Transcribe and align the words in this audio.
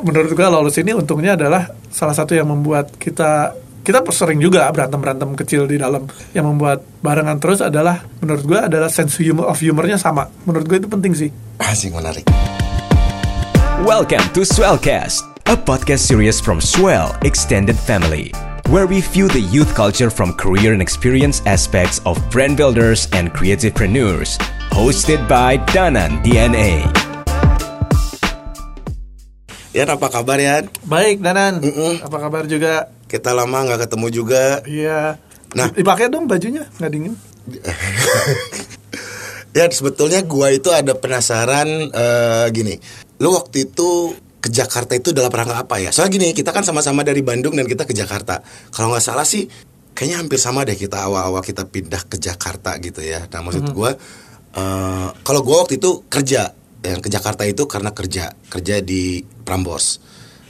menurut 0.00 0.32
gue 0.32 0.46
lolos 0.48 0.76
ini 0.80 0.96
untungnya 0.96 1.36
adalah 1.36 1.68
salah 1.92 2.16
satu 2.16 2.32
yang 2.32 2.48
membuat 2.48 2.96
kita 2.96 3.52
kita 3.80 4.04
sering 4.12 4.40
juga 4.40 4.68
berantem 4.72 5.00
berantem 5.00 5.30
kecil 5.36 5.64
di 5.64 5.80
dalam 5.80 6.04
yang 6.36 6.48
membuat 6.48 6.84
barengan 7.00 7.40
terus 7.40 7.64
adalah 7.64 8.04
menurut 8.20 8.44
gue 8.44 8.60
adalah 8.60 8.92
sense 8.92 9.16
humor 9.20 9.48
of 9.48 9.56
humornya 9.60 9.96
sama 9.96 10.28
menurut 10.44 10.66
gue 10.68 10.78
itu 10.80 10.88
penting 10.88 11.12
sih 11.16 11.30
Asik 11.60 11.92
menarik. 11.92 12.24
Welcome 13.84 14.24
to 14.36 14.44
Swellcast, 14.44 15.24
a 15.48 15.56
podcast 15.56 16.04
series 16.04 16.40
from 16.40 16.60
Swell 16.60 17.16
Extended 17.24 17.76
Family, 17.76 18.32
where 18.68 18.88
we 18.88 19.00
view 19.00 19.28
the 19.28 19.40
youth 19.40 19.72
culture 19.72 20.08
from 20.08 20.36
career 20.36 20.72
and 20.72 20.80
experience 20.80 21.40
aspects 21.44 22.00
of 22.04 22.20
brand 22.28 22.56
builders 22.56 23.08
and 23.12 23.32
creativepreneurs. 23.32 24.36
Hosted 24.72 25.24
by 25.28 25.56
Danan 25.72 26.20
DNA. 26.20 26.99
Yan 29.70 29.86
apa 29.88 30.06
kabar 30.08 30.36
Yan? 30.36 30.66
baik 30.82 31.22
Danan 31.22 31.62
Mm-mm. 31.62 32.02
apa 32.02 32.16
kabar 32.18 32.44
juga 32.44 32.90
Kita 33.06 33.30
lama 33.30 33.66
nggak 33.66 33.86
ketemu 33.86 34.06
juga. 34.10 34.62
iya 34.64 35.18
Nah. 35.50 35.66
dipakai 35.66 36.06
dong 36.06 36.30
bajunya 36.30 36.62
nggak 36.78 36.90
dingin 36.90 37.14
Ya 39.50 39.66
sebetulnya 39.66 40.22
gua 40.22 40.54
itu 40.54 40.70
ada 40.70 40.94
penasaran 40.94 41.66
eh, 41.90 42.46
gini. 42.54 42.78
Lu 43.18 43.34
waktu 43.34 43.66
itu 43.66 44.14
ke 44.38 44.46
Jakarta 44.46 44.94
itu 44.94 45.10
dalam 45.10 45.26
rangka 45.26 45.58
apa 45.58 45.82
ya? 45.82 45.90
Soalnya 45.90 46.14
gini, 46.14 46.28
kita 46.30 46.54
kan 46.54 46.62
sama-sama 46.62 47.02
dari 47.02 47.18
Bandung 47.20 47.58
dan 47.58 47.66
kita 47.66 47.82
ke 47.82 47.90
Jakarta. 47.90 48.46
Kalau 48.70 48.94
nggak 48.94 49.02
salah 49.02 49.26
sih, 49.26 49.50
kayaknya 49.90 50.22
hampir 50.22 50.38
sama 50.38 50.62
deh 50.62 50.78
kita 50.78 51.02
awal-awal 51.02 51.42
kita 51.42 51.66
pindah 51.66 51.98
ke 52.06 52.16
Jakarta 52.16 52.78
gitu 52.78 53.02
ya. 53.02 53.26
Nah 53.26 53.42
maksud 53.42 53.74
gua, 53.74 53.90
eh, 54.54 55.08
kalau 55.26 55.42
gua 55.42 55.66
waktu 55.66 55.82
itu 55.82 56.06
kerja, 56.06 56.54
yang 56.80 57.00
ke 57.00 57.08
Jakarta 57.08 57.44
itu 57.44 57.68
karena 57.68 57.92
kerja, 57.92 58.32
kerja 58.48 58.80
di 58.80 59.20
Prambors. 59.44 60.00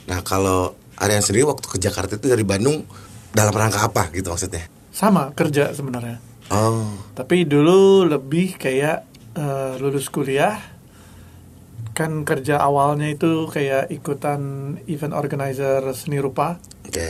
Nah 0.06 0.22
kalau 0.22 0.74
Aryan 0.96 1.22
sendiri 1.22 1.48
waktu 1.48 1.66
ke 1.66 1.78
Jakarta 1.78 2.14
itu 2.14 2.28
dari 2.28 2.44
Bandung 2.44 2.84
dalam 3.30 3.54
rangka 3.54 3.82
apa 3.82 4.10
gitu 4.10 4.30
maksudnya? 4.30 4.66
sama 4.90 5.30
kerja 5.32 5.70
sebenarnya 5.72 6.18
Oh, 6.50 6.90
Tapi 7.14 7.46
dulu 7.46 8.02
lebih 8.04 8.58
kayak 8.58 9.06
eh, 9.32 9.72
lulus 9.78 10.10
kuliah 10.10 10.58
kan 11.94 12.26
kerja 12.26 12.58
awalnya 12.58 13.06
itu 13.06 13.46
kayak 13.46 13.86
ikutan 13.88 14.40
event 14.90 15.14
organizer 15.14 15.78
seni 15.94 16.18
rupa 16.18 16.58
oke. 16.82 17.06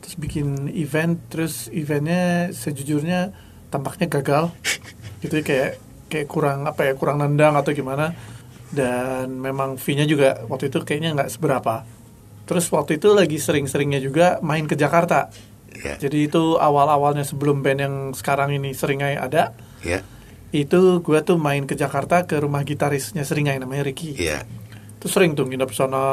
terus 0.00 0.14
bikin 0.16 0.66
event 0.72 1.20
terus 1.30 1.70
eventnya 1.70 2.50
sejujurnya 2.50 3.30
tampaknya 3.68 4.10
gagal 4.10 4.50
gitu 5.22 5.40
kayak 5.46 5.78
kayak 6.08 6.26
kurang 6.26 6.66
apa 6.66 6.90
ya 6.90 6.92
kurang 6.98 7.22
nendang 7.22 7.54
atau 7.54 7.70
gimana 7.70 8.18
dan 8.72 9.36
memang 9.36 9.76
fee-nya 9.76 10.08
juga 10.08 10.42
waktu 10.48 10.72
itu 10.72 10.80
kayaknya 10.82 11.12
nggak 11.14 11.30
seberapa 11.30 11.84
terus 12.48 12.66
waktu 12.72 12.98
itu 12.98 13.12
lagi 13.12 13.38
sering-seringnya 13.38 14.00
juga 14.02 14.26
main 14.40 14.64
ke 14.66 14.74
Jakarta 14.74 15.28
Ya. 15.72 15.96
jadi 15.96 16.28
itu 16.28 16.60
awal-awalnya 16.60 17.24
sebelum 17.24 17.64
band 17.64 17.80
yang 17.80 17.94
sekarang 18.12 18.52
ini 18.54 18.76
Seringai 18.76 19.16
ada 19.16 19.56
Ya, 19.80 20.04
itu 20.52 21.00
gue 21.00 21.18
tuh 21.24 21.40
main 21.40 21.64
ke 21.64 21.74
Jakarta 21.74 22.28
ke 22.28 22.38
rumah 22.38 22.60
gitarisnya 22.62 23.24
Seringai 23.24 23.56
namanya 23.56 23.88
Ricky 23.88 24.14
iya. 24.14 24.44
Terus 25.02 25.18
sering 25.18 25.34
tuh 25.34 25.50
nginep 25.50 25.74
sana 25.74 26.04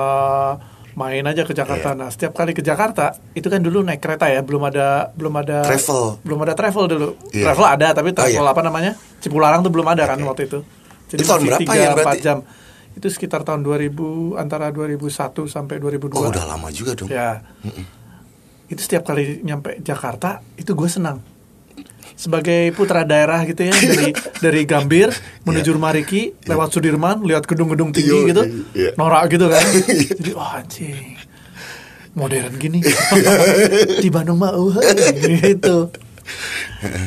main 0.98 1.22
aja 1.22 1.46
ke 1.46 1.54
Jakarta. 1.54 1.94
Iya. 1.94 2.00
Nah, 2.02 2.10
setiap 2.10 2.34
kali 2.34 2.58
ke 2.58 2.66
Jakarta 2.66 3.14
itu 3.38 3.46
kan 3.46 3.62
dulu 3.62 3.86
naik 3.86 4.02
kereta 4.02 4.26
ya, 4.34 4.42
belum 4.42 4.66
ada 4.66 5.14
belum 5.14 5.34
ada 5.46 5.62
Travel. 5.62 6.18
Belum 6.26 6.40
ada 6.42 6.54
travel 6.58 6.86
dulu. 6.90 7.10
Iya. 7.30 7.54
Travel 7.54 7.68
ada 7.70 7.88
tapi 7.94 8.10
travel 8.18 8.42
iya. 8.42 8.50
apa 8.50 8.62
namanya? 8.66 8.98
Cipularang 9.22 9.62
tuh 9.62 9.70
belum 9.70 9.86
ada 9.86 10.10
kan 10.10 10.18
Oke. 10.18 10.26
waktu 10.26 10.44
itu. 10.50 10.60
Jadi 11.10 11.20
Itu 11.20 11.28
tahun 11.28 11.42
berapa 11.44 11.72
ya 11.72 11.90
3, 11.90 11.98
berarti? 11.98 12.20
4 12.22 12.26
jam. 12.26 12.38
Itu 12.92 13.08
sekitar 13.08 13.42
tahun 13.42 13.62
2000 13.62 14.36
antara 14.36 14.70
2001 14.70 15.10
sampai 15.46 15.76
2002. 15.78 16.14
Oh 16.14 16.28
udah 16.28 16.46
lama 16.46 16.68
juga 16.70 16.94
dong. 16.94 17.10
Ya. 17.10 17.42
Itu 18.66 18.80
setiap 18.80 19.04
kali 19.04 19.42
nyampe 19.42 19.80
Jakarta 19.80 20.46
itu 20.54 20.72
gue 20.72 20.86
senang. 20.86 21.18
Sebagai 22.14 22.76
putra 22.76 23.02
daerah 23.02 23.42
gitu 23.44 23.64
ya 23.64 23.72
dari 23.72 24.12
dari 24.44 24.62
Gambir 24.64 25.08
menuju 25.42 25.66
Iya. 25.66 25.76
rumah 25.76 25.92
Riki 25.92 26.36
lewat 26.44 26.70
Sudirman 26.70 27.24
lihat 27.24 27.48
gedung-gedung 27.48 27.90
tinggi 27.90 28.12
Iya, 28.12 28.28
gitu 28.28 28.44
iya. 28.74 28.92
norak 28.94 29.32
gitu 29.32 29.48
kan 29.48 29.64
jadi 30.20 30.32
wah 30.36 30.60
anjing 30.60 31.16
modern 32.12 32.60
gini 32.60 32.84
di 34.04 34.10
Bandung 34.12 34.36
mah 34.36 34.52
uh, 34.52 34.76
gitu 35.24 35.88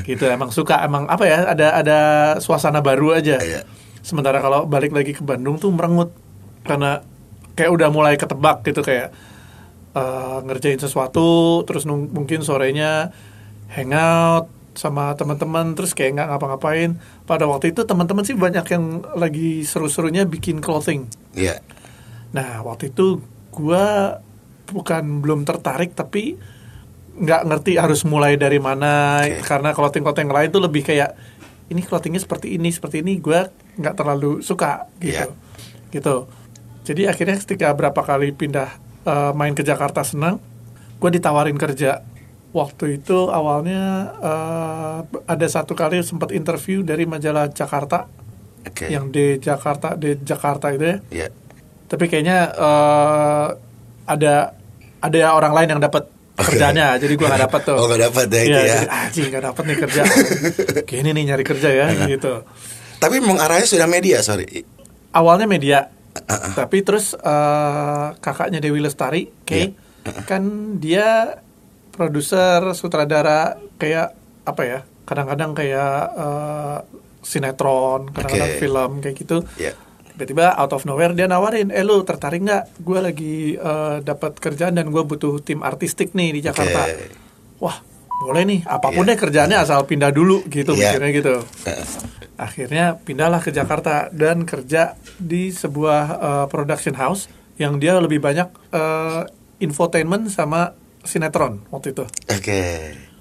gitu 0.02 0.24
emang 0.24 0.48
suka 0.48 0.80
emang 0.80 1.04
apa 1.04 1.24
ya 1.28 1.44
ada 1.44 1.66
ada 1.76 1.98
suasana 2.40 2.80
baru 2.80 3.12
aja 3.12 3.36
Iya. 3.36 3.68
Sementara 4.02 4.42
kalau 4.42 4.66
balik 4.66 4.92
lagi 4.92 5.14
ke 5.14 5.22
Bandung 5.24 5.56
tuh 5.56 5.70
merengut. 5.72 6.12
Karena 6.62 7.02
kayak 7.58 7.70
udah 7.72 7.88
mulai 7.88 8.14
ketebak 8.18 8.62
gitu 8.66 8.82
kayak 8.82 9.10
eh, 9.92 10.38
ngerjain 10.44 10.80
sesuatu 10.80 11.62
terus 11.64 11.84
nung- 11.84 12.10
mungkin 12.10 12.40
sorenya 12.40 13.12
hangout 13.72 14.48
sama 14.72 15.12
teman-teman 15.12 15.76
terus 15.76 15.92
kayak 15.92 16.16
nggak 16.16 16.28
ngapa-ngapain. 16.32 16.96
Pada 17.28 17.44
waktu 17.44 17.76
itu 17.76 17.84
teman-teman 17.84 18.24
sih 18.24 18.36
banyak 18.36 18.64
yang 18.72 19.04
lagi 19.16 19.64
seru-serunya 19.68 20.24
bikin 20.24 20.64
clothing. 20.64 21.08
Iya. 21.36 21.60
Nah, 22.32 22.64
waktu 22.64 22.88
itu 22.88 23.20
gua 23.52 24.16
bukan 24.72 25.20
belum 25.20 25.44
tertarik 25.44 25.92
tapi 25.92 26.40
nggak 27.12 27.42
ngerti 27.44 27.76
harus 27.76 28.08
mulai 28.08 28.40
dari 28.40 28.56
mana. 28.56 29.20
Oke. 29.28 29.44
karena 29.44 29.76
clothing-clothing 29.76 30.32
lain 30.32 30.48
tuh 30.48 30.64
lebih 30.64 30.80
kayak 30.88 31.12
ini 31.68 31.84
clothingnya 31.84 32.24
seperti 32.24 32.56
ini 32.56 32.72
seperti 32.72 33.04
ini. 33.04 33.20
Gua 33.20 33.44
nggak 33.72 33.94
terlalu 33.96 34.40
suka 34.40 34.86
gitu. 35.00 35.16
Iya. 35.16 35.24
gitu. 35.88 36.28
Jadi 36.82 37.06
akhirnya 37.06 37.36
ketika 37.38 37.70
berapa 37.72 38.00
kali 38.00 38.34
pindah 38.34 38.68
eh, 39.02 39.32
main 39.32 39.52
ke 39.52 39.62
Jakarta 39.62 40.02
senang 40.02 40.40
gua 40.98 41.10
ditawarin 41.10 41.56
kerja. 41.56 42.02
Waktu 42.52 43.00
itu 43.00 43.32
awalnya 43.32 43.82
eh, 44.20 44.98
ada 45.24 45.46
satu 45.48 45.72
kali 45.72 46.04
sempat 46.04 46.32
interview 46.32 46.84
dari 46.84 47.08
majalah 47.08 47.48
Jakarta 47.48 48.04
Oke. 48.62 48.92
yang 48.92 49.08
di 49.08 49.38
Jakarta 49.38 49.96
di 49.96 50.20
Jakarta 50.20 50.68
itu 50.70 50.84
ya. 50.84 50.98
Iya. 51.10 51.28
tapi 51.86 52.08
kayaknya 52.08 52.38
eh, 52.52 53.46
ada 54.04 54.34
ada 55.00 55.18
orang 55.32 55.52
lain 55.52 55.68
yang 55.76 55.82
dapat 55.82 56.08
kerjanya. 56.36 56.94
Jadi 57.02 57.14
gua 57.16 57.32
nggak 57.32 57.44
dapat 57.48 57.60
tuh. 57.64 57.76
Oh, 57.76 57.86
nggak 57.88 58.02
dapat 58.10 58.24
ya 58.28 58.40
itu 58.42 58.50
Iya, 58.52 58.60
ya. 58.60 58.76
jadi, 58.76 58.86
anjing 58.90 59.26
nggak 59.32 59.44
dapat 59.48 59.62
nih 59.64 59.76
kerja. 59.88 60.02
Kayak 60.88 61.00
ini 61.04 61.10
nih 61.12 61.24
nyari 61.32 61.44
kerja 61.44 61.68
ya 61.72 61.86
gitu 62.06 62.34
Tapi 63.02 63.18
memang 63.18 63.36
arahnya 63.36 63.66
sudah 63.66 63.84
media, 63.86 64.22
sorry. 64.22 64.62
awalnya 65.12 65.44
media 65.44 65.90
tapi 66.52 66.80
terus 66.80 67.12
eh, 67.12 68.06
kakaknya 68.14 68.60
Dewi 68.60 68.78
Lestari 68.78 69.28
Kay 69.42 69.72
kan 70.22 70.44
dia 70.76 71.36
produser 71.90 72.72
sutradara 72.72 73.52
kayak 73.76 74.12
apa 74.42 74.62
ya 74.62 74.78
kadang-kadang 75.02 75.52
kayak 75.52 75.94
eh, 76.14 76.78
sinetron 77.22 78.08
kadang-kadang 78.10 78.50
Oke. 78.50 78.58
film 78.58 78.90
kayak 78.98 79.16
gitu 79.16 79.36
Iya. 79.56 79.72
tiba-tiba 80.12 80.52
out 80.54 80.72
of 80.72 80.84
nowhere 80.84 81.12
dia 81.12 81.24
nawarin 81.24 81.68
eh 81.68 81.80
lu 81.80 82.00
tertarik 82.02 82.40
nggak 82.40 82.64
gue 82.78 82.98
lagi 82.98 83.36
eh, 83.54 83.96
dapat 84.00 84.32
kerjaan 84.34 84.72
dan 84.74 84.88
gue 84.88 85.02
butuh 85.02 85.40
tim 85.40 85.60
artistik 85.60 86.12
nih 86.12 86.28
di 86.30 86.40
Jakarta 86.42 86.84
Oke. 86.84 87.08
wah 87.58 87.76
boleh 88.22 88.44
nih 88.44 88.60
apa 88.64 88.88
pun 88.88 89.02
Iya. 89.02 89.08
deh 89.08 89.18
kerjaannya 89.18 89.58
asal 89.58 89.80
pindah 89.82 90.08
dulu 90.08 90.44
gitu 90.46 90.72
Iya. 90.72 90.92
mikirnya 90.92 91.10
gitu 91.14 91.34
Heeh. 91.64 91.86
Akhirnya 92.42 92.98
pindahlah 92.98 93.38
ke 93.38 93.48
Jakarta 93.48 94.10
dan 94.10 94.42
kerja 94.42 94.98
di 95.16 95.48
sebuah 95.48 96.02
eh, 96.12 96.46
production 96.46 96.92
house 96.92 97.30
yang 97.56 97.78
dia 97.78 97.96
lebih 97.96 98.18
banyak 98.18 98.48
eh, 98.70 99.22
infotainment 99.58 100.26
sama 100.26 100.74
sinetron 101.02 101.62
waktu 101.70 101.94
itu 101.94 102.04
Oke. 102.26 102.62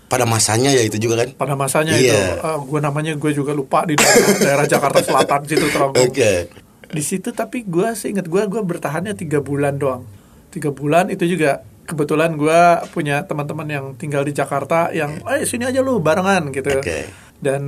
Pada 0.06 0.28
masanya 0.28 0.76
ya 0.76 0.84
itu 0.84 1.00
juga 1.00 1.24
kan? 1.24 1.30
pada 1.40 1.56
masanya 1.56 1.96
Iya. 1.96 2.36
itu 2.36 2.50
gue 2.68 2.80
namanya 2.80 3.14
gue 3.16 3.32
juga 3.32 3.56
lupa 3.56 3.88
di 3.88 3.96
daerah, 3.96 4.36
daerah 4.46 4.66
Jakarta 4.68 5.00
Selatan 5.00 5.48
situ 5.48 5.66
Oke. 5.72 6.52
di 6.92 7.00
situ 7.00 7.32
tapi 7.32 7.64
gue 7.64 7.96
seingat 7.96 8.28
gue 8.28 8.42
gue 8.44 8.60
bertahannya 8.60 9.16
tiga 9.16 9.40
bulan 9.40 9.80
doang 9.80 10.04
tiga 10.52 10.68
bulan 10.70 11.08
itu 11.08 11.24
juga 11.24 11.64
kebetulan 11.82 12.36
gue 12.36 12.60
punya 12.92 13.24
teman-teman 13.24 13.68
yang 13.68 13.86
tinggal 13.96 14.22
di 14.22 14.32
Jakarta 14.32 14.92
yang 14.92 15.24
eh 15.26 15.48
sini 15.48 15.64
aja 15.64 15.80
lu 15.80 16.04
barengan 16.04 16.52
gitu 16.52 16.76
Oke. 16.76 17.08
Dan 17.42 17.62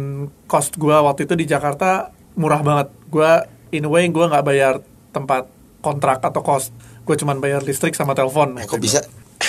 cost 0.45 0.73
gue 0.73 0.93
waktu 0.93 1.25
itu 1.25 1.33
di 1.35 1.45
Jakarta 1.45 2.09
murah 2.33 2.61
banget 2.61 2.87
gue 3.07 3.31
in 3.71 3.83
a 3.83 3.89
way 3.89 4.05
gue 4.05 4.21
nggak 4.23 4.41
bayar 4.41 4.79
tempat 5.09 5.49
kontrak 5.79 6.21
atau 6.21 6.39
cost 6.39 6.69
gue 7.03 7.15
cuman 7.15 7.37
bayar 7.37 7.59
listrik 7.59 7.91
sama 7.91 8.13
telepon 8.13 8.55
Eh, 8.55 8.63
kok 8.63 8.77
itu. 8.77 8.85
bisa? 8.87 9.01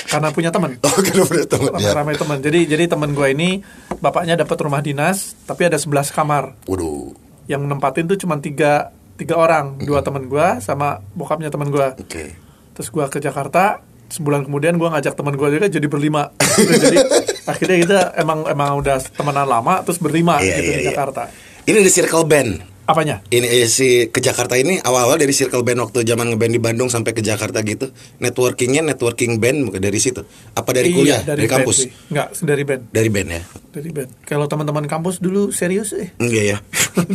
karena 0.05 0.31
punya 0.31 0.50
teman 0.50 0.75
Oh, 0.82 0.91
udah 1.23 1.47
temen 1.47 1.71
ya. 1.79 1.93
ramai 1.93 2.15
teman 2.15 2.38
jadi 2.38 2.67
jadi 2.67 2.88
teman 2.88 3.12
gue 3.12 3.29
ini 3.29 3.62
bapaknya 3.99 4.35
dapat 4.37 4.59
rumah 4.59 4.81
dinas 4.81 5.38
tapi 5.44 5.65
ada 5.65 5.76
11 5.76 5.87
kamar 6.11 6.59
Waduh. 6.65 7.15
yang 7.47 7.62
nempatin 7.62 8.05
tuh 8.05 8.17
cuma 8.17 8.37
tiga 8.37 8.91
tiga 9.15 9.37
orang 9.37 9.79
dua 9.79 10.03
teman 10.03 10.26
gua 10.26 10.59
sama 10.59 10.99
bokapnya 11.12 11.47
teman 11.47 11.71
gua 11.71 11.94
Oke. 11.94 12.35
terus 12.75 12.91
gua 12.91 13.06
ke 13.06 13.19
Jakarta 13.19 13.79
sebulan 14.14 14.46
kemudian 14.46 14.78
gua 14.78 14.94
ngajak 14.94 15.19
teman 15.19 15.34
gua 15.34 15.50
juga 15.50 15.66
jadi 15.66 15.87
berlima 15.90 16.31
jadi 16.87 16.99
akhirnya 17.44 17.76
kita 17.82 17.99
emang 18.22 18.46
emang 18.46 18.78
udah 18.78 19.02
temenan 19.11 19.50
lama 19.50 19.82
terus 19.82 19.99
berlima 19.99 20.38
Iya, 20.38 20.55
gitu 20.55 20.61
iya, 20.62 20.70
di 20.70 20.82
iya. 20.87 20.88
Jakarta 20.94 21.22
Ini 21.64 21.81
di 21.81 21.88
Circle 21.88 22.28
Band. 22.28 22.50
Apanya? 22.84 23.25
Ini 23.32 23.49
eh, 23.49 23.64
si 23.64 24.12
ke 24.12 24.20
Jakarta 24.20 24.61
ini 24.61 24.76
awal-awal 24.76 25.16
dari 25.16 25.32
circle 25.32 25.64
band 25.64 25.88
waktu 25.88 26.05
zaman 26.05 26.37
ngeband 26.37 26.52
di 26.52 26.61
Bandung 26.61 26.93
sampai 26.93 27.16
ke 27.16 27.25
Jakarta 27.25 27.64
gitu. 27.64 27.88
Networkingnya 28.20 28.84
networking 28.84 29.40
band 29.40 29.72
bukan 29.72 29.81
dari 29.81 29.96
situ. 29.96 30.20
Apa 30.52 30.76
dari 30.76 30.93
kuliah? 30.93 31.25
Iya, 31.25 31.32
Dari, 31.32 31.49
band 31.49 31.64
kampus? 31.64 31.76
sih. 31.81 31.90
Enggak, 32.12 32.28
dari 32.44 32.62
band. 32.69 32.82
Dari 32.93 33.08
band 33.08 33.28
ya? 33.32 33.43
Dari 33.72 33.88
band. 33.88 34.11
Kalau 34.28 34.44
teman-teman 34.44 34.84
kampus 34.84 35.16
dulu 35.16 35.49
serius 35.49 35.96
eh. 35.96 36.12
Enggak 36.20 36.44
ya. 36.44 36.58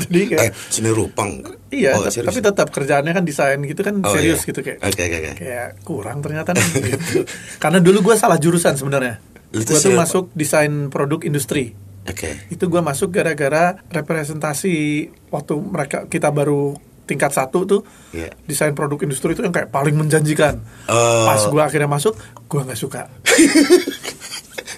Jadi 0.09 0.21
kayak 0.33 0.41
eh, 0.41 0.51
seni 0.73 0.89
rupang. 0.89 1.37
Iya, 1.69 1.93
Oh, 1.93 2.01
tap- 2.01 2.11
serius. 2.11 2.27
tapi 2.27 2.39
tetap 2.41 2.67
kerjaannya 2.69 3.13
kan 3.13 3.23
desain 3.23 3.59
gitu 3.59 3.79
kan 3.79 3.95
Oh, 3.99 4.09
serius 4.09 4.41
iya. 4.41 4.47
gitu 4.47 4.59
kayak. 4.59 4.79
Oke, 4.81 5.01
oke, 5.01 5.17
oke. 5.19 5.31
Kayak 5.37 5.69
kurang 5.81 6.17
ternyata 6.19 6.49
nih. 6.51 6.65
gitu. 6.89 7.21
Karena 7.57 7.77
dulu 7.77 8.01
gue 8.03 8.15
salah 8.15 8.35
jurusan 8.35 8.73
sebenarnya. 8.73 9.21
Gue 9.49 9.61
tuh 9.63 9.77
siapa? 9.77 10.01
masuk 10.01 10.33
desain 10.33 10.69
produk 10.87 11.21
industri. 11.21 11.77
Oke. 12.03 12.49
Itu 12.49 12.67
gue 12.67 12.79
masuk 12.79 13.09
gara-gara 13.11 13.77
representasi 13.87 14.73
waktu 15.27 15.53
mereka 15.59 15.97
kita 16.05 16.29
baru 16.29 16.73
tingkat 17.05 17.29
satu 17.31 17.65
tuh 17.65 17.81
Iya. 18.11 18.29
desain 18.43 18.73
produk 18.73 19.01
industri 19.01 19.33
itu 19.33 19.41
yang 19.41 19.49
kayak 19.49 19.69
paling 19.69 19.93
menjanjikan. 19.93 20.61
Oh. 20.85 21.25
Pas 21.25 21.41
gue 21.43 21.57
akhirnya 21.59 21.85
masuk, 21.85 22.13
gue 22.43 22.61
nggak 22.63 22.77
suka, 22.77 23.09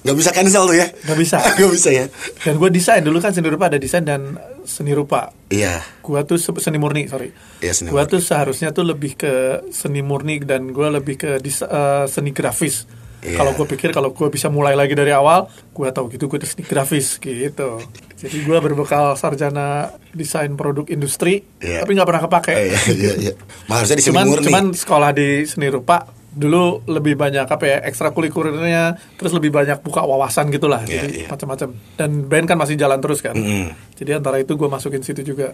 Nggak 0.01 0.17
bisa 0.17 0.29
cancel 0.31 0.63
tuh 0.65 0.73
ya? 0.73 0.87
nggak 0.89 1.17
bisa. 1.17 1.37
Nggak 1.57 1.71
bisa 1.71 1.89
ya? 1.89 2.05
Dan 2.41 2.57
gue 2.57 2.69
desain 2.69 3.01
dulu 3.01 3.17
kan 3.17 3.29
seni 3.31 3.47
rupa 3.47 3.69
ada 3.69 3.77
desain 3.77 4.01
dan 4.01 4.33
seni 4.63 4.91
rupa. 4.91 5.29
Iya. 5.47 5.77
Gua 6.01 6.21
tuh 6.21 6.35
se- 6.35 6.57
seni 6.57 6.77
murni, 6.77 7.05
sorry. 7.05 7.29
Iya, 7.59 7.71
seni 7.71 7.93
murni. 7.93 8.09
tuh 8.09 8.19
seharusnya 8.19 8.69
tuh 8.71 8.81
lebih 8.83 9.13
ke 9.13 9.33
seni 9.69 10.01
murni 10.01 10.41
dan 10.41 10.69
gua 10.69 10.89
lebih 10.89 11.15
ke 11.15 11.29
eh, 11.37 12.05
seni 12.05 12.29
grafis. 12.29 12.89
Iya. 13.21 13.37
Kalau 13.37 13.53
gue 13.53 13.69
pikir 13.69 13.93
kalau 13.93 14.09
gue 14.09 14.27
bisa 14.27 14.49
mulai 14.49 14.73
lagi 14.73 14.97
dari 14.97 15.13
awal, 15.13 15.45
gua 15.69 15.93
tahu 15.93 16.09
gitu 16.09 16.25
gue 16.25 16.41
seni 16.41 16.65
grafis 16.65 17.21
gitu. 17.21 17.77
Jadi 18.17 18.37
gua 18.41 18.57
berbekal 18.57 19.13
sarjana 19.13 19.93
desain 20.09 20.49
produk 20.53 20.89
industri, 20.89 21.45
Iya. 21.61 21.85
tapi 21.85 21.93
nggak 21.93 22.09
pernah 22.09 22.23
kepake. 22.25 22.53
Iya, 22.57 22.79
iya, 22.89 23.13
iya. 23.21 23.33
Harusnya 23.69 23.97
di 23.97 24.01
seni 24.01 24.09
cuman 24.09 24.25
murni. 24.25 24.45
cuman 24.49 24.65
sekolah 24.73 25.09
di 25.13 25.45
seni 25.45 25.69
rupa 25.69 26.09
dulu 26.31 26.79
lebih 26.87 27.15
banyak 27.15 27.43
apa 27.43 27.65
ya 27.65 27.77
ekstrakurikulernya 27.83 28.95
terus 29.19 29.35
lebih 29.35 29.51
banyak 29.51 29.79
buka 29.79 29.99
wawasan 30.01 30.47
gitulah 30.47 30.79
Iya, 30.83 31.03
jadi 31.03 31.07
iya. 31.13 31.27
macam-macam 31.27 31.69
dan 31.93 32.09
band 32.23 32.45
kan 32.47 32.57
masih 32.57 32.75
jalan 32.75 32.99
terus 32.99 33.19
kan 33.19 33.35
Mm-mm. 33.35 33.75
jadi 33.95 34.15
antara 34.15 34.39
itu 34.39 34.55
gue 34.55 34.65
masukin 34.65 35.03
situ 35.03 35.21
juga 35.25 35.51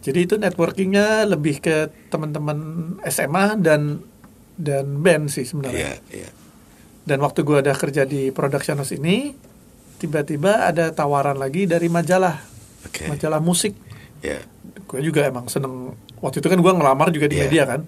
jadi 0.00 0.18
itu 0.20 0.34
networkingnya 0.36 1.24
lebih 1.26 1.60
ke 1.60 1.76
teman-teman 2.08 2.56
SMA 3.04 3.56
dan 3.56 4.00
dan 4.54 4.86
band 4.98 5.28
sih 5.28 5.44
sebenarnya 5.44 6.00
iya. 6.08 6.32
dan 7.04 7.20
waktu 7.20 7.44
gue 7.44 7.60
ada 7.60 7.72
kerja 7.72 8.04
di 8.04 8.30
production 8.30 8.80
house 8.80 8.92
ini 8.92 9.36
tiba-tiba 9.94 10.64
ada 10.64 10.90
tawaran 10.90 11.36
lagi 11.36 11.64
dari 11.64 11.88
majalah 11.88 12.40
Oke. 12.84 13.04
majalah 13.06 13.38
musik 13.38 13.76
Iya. 14.20 14.40
gue 14.88 15.00
juga 15.04 15.28
emang 15.28 15.44
seneng 15.46 15.92
waktu 16.18 16.40
itu 16.40 16.48
kan 16.48 16.56
gue 16.56 16.72
ngelamar 16.72 17.12
juga 17.12 17.28
di 17.28 17.36
Iya. 17.36 17.42
media 17.44 17.64
kan 17.68 17.80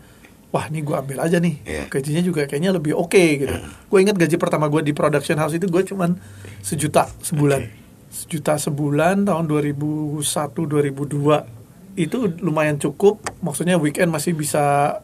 wah 0.55 0.65
ini 0.71 0.81
gue 0.83 0.97
ambil 0.97 1.19
aja 1.23 1.39
nih. 1.43 1.61
Iya. 1.67 1.85
gajinya 1.91 2.23
juga 2.23 2.47
kayaknya 2.47 2.73
lebih 2.75 2.95
oke 2.95 3.23
gitu. 3.43 3.57
Gue 3.91 3.99
ingat 4.03 4.17
gaji 4.17 4.37
pertama 4.39 4.71
gue 4.71 4.83
di 4.83 4.93
production 4.95 5.39
house 5.39 5.59
itu 5.59 5.67
gue 5.67 5.83
cuman 5.83 6.17
sejuta 6.63 7.11
sebulan. 7.23 7.67
Sejuta 8.09 8.57
sebulan 8.57 9.27
tahun 9.29 9.45
2001 9.45 10.25
2002 10.25 12.01
itu 12.01 12.19
lumayan 12.41 12.79
cukup. 12.81 13.21
Maksudnya 13.43 13.77
weekend 13.77 14.13
masih 14.13 14.37
bisa 14.37 14.99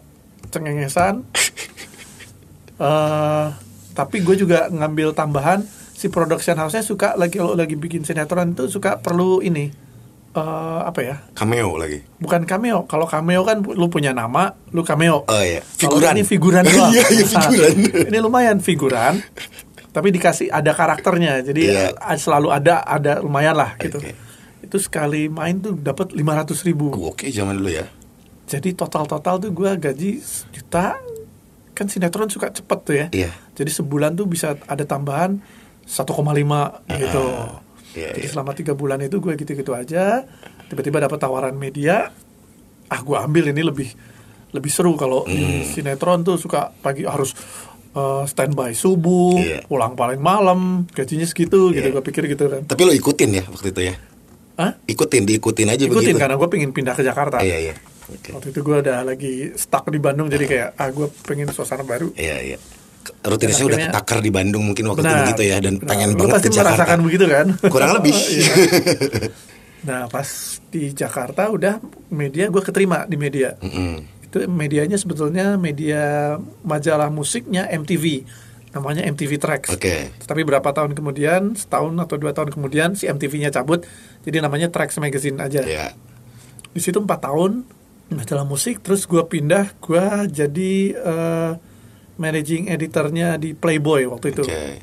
cengengesan. 0.53 1.23
Eh, 2.83 3.47
tapi 3.95 4.27
gue 4.27 4.35
juga 4.35 4.67
ngambil 4.67 5.15
tambahan. 5.15 5.63
Si 5.95 6.11
production 6.11 6.59
house-nya 6.59 6.83
suka 6.83 7.15
lagi 7.15 7.39
kalau 7.39 7.55
lagi 7.55 7.79
bikin 7.79 8.03
sinetron 8.03 8.59
itu 8.59 8.67
suka 8.67 8.99
perlu 8.99 9.39
ini 9.39 9.71
eh, 10.33 10.43
apa 10.83 11.01
ya 11.01 11.17
Cameo 11.33 11.77
lagi. 11.77 12.01
bukan 12.17 12.43
cameo. 12.43 12.85
Kalau 12.85 13.05
cameo 13.05 13.43
kan 13.43 13.61
lu 13.61 13.87
punya 13.87 14.11
nama, 14.11 14.53
lu 14.69 14.81
cameo. 14.81 15.25
Oh 15.25 15.43
iya, 15.43 15.61
figuran. 15.61 16.17
ini 16.17 16.25
figuran 16.25 16.63
doang. 16.67 16.91
Iya, 16.91 17.05
iya, 17.11 17.25
Nah, 17.27 17.43
figuran. 17.45 17.75
ini 18.09 18.19
lumayan 18.19 18.59
figuran. 18.59 19.21
Tapi 19.89 20.09
dikasih 20.09 20.49
ada 20.49 20.73
karakternya. 20.73 21.41
Jadi 21.43 21.69
Iya. 21.69 21.93
eh, 21.93 22.17
selalu 22.17 22.49
ada 22.49 22.81
ada 22.81 23.21
lumayan 23.21 23.53
lah 23.55 23.77
gitu. 23.77 24.01
Oke. 24.01 24.17
Itu 24.63 24.77
sekali 24.79 25.29
main 25.29 25.61
tuh 25.61 25.77
dapat 25.77 26.11
500 26.11 26.65
ribu. 26.65 26.89
Oke, 27.03 27.29
zaman 27.29 27.61
dulu 27.61 27.69
ya. 27.69 27.85
Jadi 28.45 28.73
total-total 28.73 29.37
tuh 29.39 29.51
gua 29.51 29.77
gaji 29.77 30.17
sejuta. 30.19 30.97
Kan 31.73 31.89
sinetron 31.89 32.29
suka 32.29 32.49
cepet 32.49 32.79
tuh 32.81 32.95
ya. 32.95 33.07
Iya. 33.11 33.31
Jadi 33.53 33.69
sebulan 33.71 34.13
tuh 34.13 34.25
bisa 34.25 34.57
ada 34.63 34.83
tambahan 34.83 35.41
1,5 35.85 36.81
gitu. 36.91 37.25
Iya, 37.93 38.11
Jadi 38.13 38.25
iya. 38.25 38.33
selama 38.33 38.53
tiga 38.53 38.73
bulan 38.73 39.01
itu 39.01 39.17
gue 39.17 39.33
gitu-gitu 39.35 39.73
aja. 39.73 40.25
Tiba-tiba 40.67 40.99
dapat 41.01 41.19
tawaran 41.19 41.53
media. 41.53 42.09
Ah 42.87 43.01
gue 43.01 43.15
ambil 43.15 43.49
ini 43.49 43.63
lebih 43.63 43.89
lebih 44.51 44.69
seru 44.69 44.95
kalau 44.95 45.25
Hmm. 45.25 45.33
di 45.33 45.45
sinetron 45.67 46.21
tuh 46.23 46.37
suka 46.37 46.73
pagi 46.75 47.03
harus 47.03 47.33
uh, 47.93 48.25
standby 48.25 48.73
subuh, 48.73 49.37
Iya. 49.37 49.65
pulang 49.65 49.93
paling 49.93 50.21
malam, 50.21 50.85
gajinya 50.89 51.25
segitu 51.25 51.71
gitu. 51.71 51.85
Iya. 51.85 51.93
Gue 51.93 52.05
pikir 52.05 52.25
gitu 52.27 52.49
kan. 52.49 52.63
Tapi 52.65 52.81
lo 52.83 52.93
ikutin 52.93 53.31
ya 53.33 53.45
waktu 53.47 53.69
itu 53.71 53.83
ya? 53.83 53.95
Hah? 54.55 54.77
Ikutin, 54.85 55.25
diikutin 55.25 55.65
aja 55.67 55.81
Ikutin 55.83 56.13
begitu. 56.13 56.21
karena 56.21 56.37
gue 56.37 56.49
pengen 56.49 56.71
pindah 56.71 56.93
ke 56.93 57.01
Jakarta. 57.01 57.41
Iya, 57.41 57.59
iya. 57.63 57.75
Oke. 58.05 58.37
Waktu 58.37 58.49
itu 58.51 58.61
gue 58.61 58.77
udah 58.83 58.99
lagi 59.01 59.33
stuck 59.55 59.89
di 59.89 59.97
Bandung 59.97 60.29
jadi 60.29 60.45
kayak 60.45 60.69
ah 60.75 60.89
gue 60.89 61.09
pengen 61.25 61.49
suasana 61.49 61.81
baru. 61.81 62.13
Iya, 62.13 62.37
iya. 62.43 62.59
Rutinitasnya 63.23 63.67
udah 63.67 63.79
ketakar 63.89 64.19
di 64.19 64.31
Bandung 64.31 64.63
mungkin 64.67 64.85
waktu 64.87 65.01
itu 65.01 65.09
Benar, 65.09 65.23
begitu 65.25 65.43
ya 65.45 65.57
dan 65.59 65.75
benar. 65.77 65.89
pengen 65.91 66.09
Lu 66.13 66.17
banget 66.17 66.33
pasti 66.33 66.49
ke 66.49 66.53
Jakarta. 66.53 66.71
merasakan 66.71 66.99
begitu 67.03 67.25
kan? 67.27 67.47
Kurang 67.69 67.91
lebih. 67.99 68.15
Iya. 68.33 68.53
Nah 69.83 70.07
pas 70.07 70.29
di 70.71 70.95
Jakarta 70.95 71.51
udah 71.51 71.83
media 72.09 72.47
gue 72.47 72.63
keterima 72.63 73.03
di 73.05 73.17
media. 73.19 73.59
Mm-mm. 73.59 74.23
Itu 74.23 74.47
medianya 74.47 74.95
sebetulnya 74.95 75.59
media 75.59 76.35
majalah 76.63 77.11
musiknya 77.11 77.67
MTV. 77.67 78.23
Namanya 78.73 79.05
MTV 79.05 79.33
Tracks. 79.37 79.69
Oke. 79.69 80.15
Tapi 80.17 80.49
berapa 80.49 80.65
tahun 80.65 80.97
kemudian, 80.97 81.53
setahun 81.53 81.93
atau 82.01 82.17
dua 82.17 82.33
tahun 82.33 82.49
kemudian 82.49 82.97
si 82.97 83.05
MTV-nya 83.05 83.53
cabut, 83.53 83.85
jadi 84.25 84.41
namanya 84.41 84.73
Tracks 84.73 84.97
Magazine 84.97 85.37
aja. 85.45 85.61
Iya. 85.61 85.93
Di 86.73 86.81
situ 86.81 86.97
empat 86.97 87.21
tahun 87.21 87.69
majalah 88.09 88.49
musik, 88.49 88.81
terus 88.81 89.05
gue 89.05 89.21
pindah, 89.21 89.77
gue 89.77 90.05
jadi 90.33 90.73
eh, 90.97 91.53
managing 92.23 92.71
editornya 92.71 93.35
di 93.35 93.51
Playboy 93.53 94.07
waktu 94.07 94.31
itu. 94.31 94.47
Oke. 94.47 94.79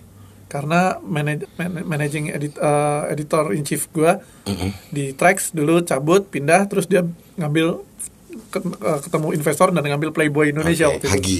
Karena 0.46 0.98
manaj- 1.00 1.46
man- 1.56 1.86
managing 1.86 2.34
edit, 2.34 2.58
eh, 2.58 3.02
editor 3.10 3.54
in 3.54 3.62
chief 3.62 3.88
gue 3.90 4.18
Mm-mm. 4.44 4.70
di 4.90 5.14
Trax 5.14 5.54
dulu 5.54 5.80
cabut, 5.82 6.26
pindah, 6.26 6.66
terus 6.66 6.84
dia 6.86 7.06
ngambil 7.38 7.80
ke- 8.50 8.60
eh, 8.60 9.00
ketemu 9.00 9.28
investor 9.32 9.70
dan 9.70 9.86
ngambil 9.86 10.10
Playboy 10.10 10.50
Indonesia 10.50 10.90
Oke, 10.90 11.00
waktu 11.00 11.06
itu. 11.06 11.14
Hagi. 11.14 11.40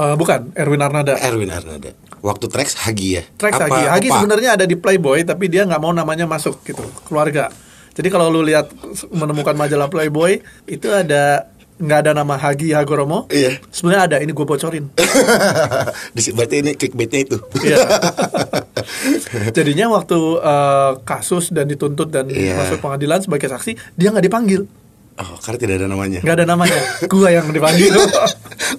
Eh, 0.00 0.14
bukan, 0.16 0.56
Erwin 0.56 0.80
Arnada. 0.80 1.20
Erwin 1.20 1.52
Arnada. 1.52 1.92
Waktu 2.20 2.48
Trax 2.48 2.80
Hagi 2.80 3.08
ya. 3.16 3.22
Trax 3.36 3.52
Apa- 3.54 3.68
Hagi. 3.68 3.84
Hagi 3.92 4.08
sebenarnya 4.10 4.50
ada 4.52 4.64
di 4.64 4.74
Playboy, 4.74 5.20
tapi 5.22 5.48
dia 5.48 5.64
nggak 5.64 5.78
mau 5.78 5.92
namanya 5.92 6.24
masuk 6.24 6.64
gitu, 6.64 6.80
keluarga. 7.04 7.52
Jadi 7.92 8.08
kalau 8.08 8.32
lu 8.32 8.40
lihat 8.40 8.72
menemukan 9.10 9.52
majalah 9.52 9.92
Playboy 9.92 10.40
itu 10.64 10.88
ada 10.88 11.52
nggak 11.80 11.98
ada 12.04 12.10
nama 12.12 12.36
Hagi 12.36 12.76
Hagoromo. 12.76 13.26
Iya. 13.32 13.56
Sebenarnya 13.72 14.02
ada, 14.04 14.16
ini 14.20 14.30
gue 14.30 14.46
bocorin. 14.46 14.84
Berarti 16.36 16.56
ini 16.60 16.70
clickbaitnya 16.76 17.20
itu. 17.24 17.36
Iya. 17.64 17.76
Jadinya 19.56 19.96
waktu 19.96 20.18
eh, 20.40 20.92
kasus 21.02 21.50
dan 21.50 21.66
dituntut 21.66 22.12
dan 22.12 22.28
Iya. 22.28 22.60
masuk 22.60 22.84
pengadilan 22.84 23.24
sebagai 23.24 23.48
saksi, 23.48 23.96
dia 23.96 24.12
nggak 24.12 24.26
dipanggil, 24.28 24.62
Oh, 25.20 25.36
karena 25.36 25.58
tidak 25.60 25.74
ada 25.84 25.88
namanya. 25.92 26.20
nggak 26.24 26.36
ada 26.40 26.46
namanya. 26.48 26.80
Gua 27.12 27.28
yang 27.28 27.52
dipanggil. 27.52 27.92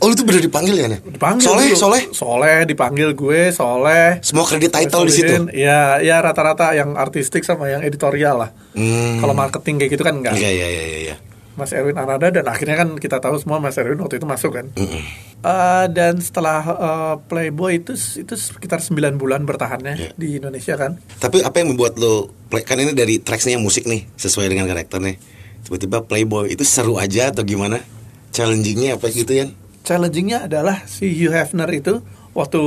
oh, 0.01 0.05
lu 0.10 0.13
tuh 0.17 0.25
bener 0.25 0.41
dipanggil 0.41 0.74
ya, 0.74 0.88
Nek? 0.89 1.01
dipanggil 1.05 1.46
Soleh, 1.46 1.70
dulu. 1.70 1.77
Soleh. 1.77 2.03
Soleh 2.10 2.58
dipanggil 2.65 3.10
gue, 3.13 3.41
Soleh. 3.53 4.17
Semua 4.25 4.50
kredit 4.50 4.74
title 4.74 5.05
di 5.05 5.13
situ. 5.13 5.34
Iya, 5.53 6.01
ya 6.01 6.17
rata-rata 6.17 6.74
yang 6.74 6.98
artistik 6.98 7.46
sama 7.46 7.70
yang 7.70 7.86
editorial 7.86 8.41
lah. 8.41 8.50
Hmm. 8.74 9.22
Kalau 9.22 9.38
marketing 9.38 9.86
kayak 9.86 9.91
gitu 9.93 10.01
kan 10.01 10.17
enggak. 10.17 10.34
Iya, 10.34 10.50
iya, 10.50 10.67
iya, 10.67 10.81
iya, 10.81 11.00
iya. 11.13 11.15
Mas 11.51 11.75
Erwin 11.75 11.96
Arada 11.96 12.31
dan 12.31 12.48
akhirnya 12.48 12.79
kan 12.79 12.96
kita 12.96 13.20
tahu 13.20 13.36
semua 13.36 13.60
Mas 13.60 13.75
Erwin 13.75 14.00
waktu 14.00 14.17
itu 14.17 14.25
masuk 14.25 14.55
kan. 14.55 14.65
Eh, 14.72 15.86
dan 15.91 16.15
setelah 16.17 16.62
eh, 16.63 17.15
Playboy 17.25 17.81
itu 17.81 17.91
itu 17.93 18.34
sekitar 18.34 18.79
9 18.79 19.17
bulan 19.17 19.43
bertahannya 19.43 19.93
Iya. 19.98 20.10
di 20.15 20.39
Indonesia 20.39 20.77
kan. 20.77 21.01
Tapi 21.17 21.43
apa 21.43 21.60
yang 21.60 21.75
membuat 21.75 21.98
lo 21.98 22.29
play, 22.48 22.63
kan 22.63 22.79
ini 22.79 22.93
dari 22.93 23.20
tracksnya 23.20 23.58
musik 23.58 23.84
nih 23.84 24.08
sesuai 24.15 24.48
dengan 24.48 24.63
karakternya. 24.65 25.20
Tiba-tiba 25.62 26.01
Playboy 26.01 26.51
itu 26.51 26.63
seru 26.63 26.96
aja 26.96 27.29
atau 27.29 27.43
gimana? 27.43 27.84
Challengingnya 28.31 28.96
apa 28.96 29.12
gitu 29.12 29.36
ya? 29.36 29.51
Challengingnya 29.84 30.48
adalah 30.48 30.86
si 30.86 31.10
Hugh 31.10 31.34
Hefner 31.34 31.67
itu 31.70 32.00
waktu 32.31 32.62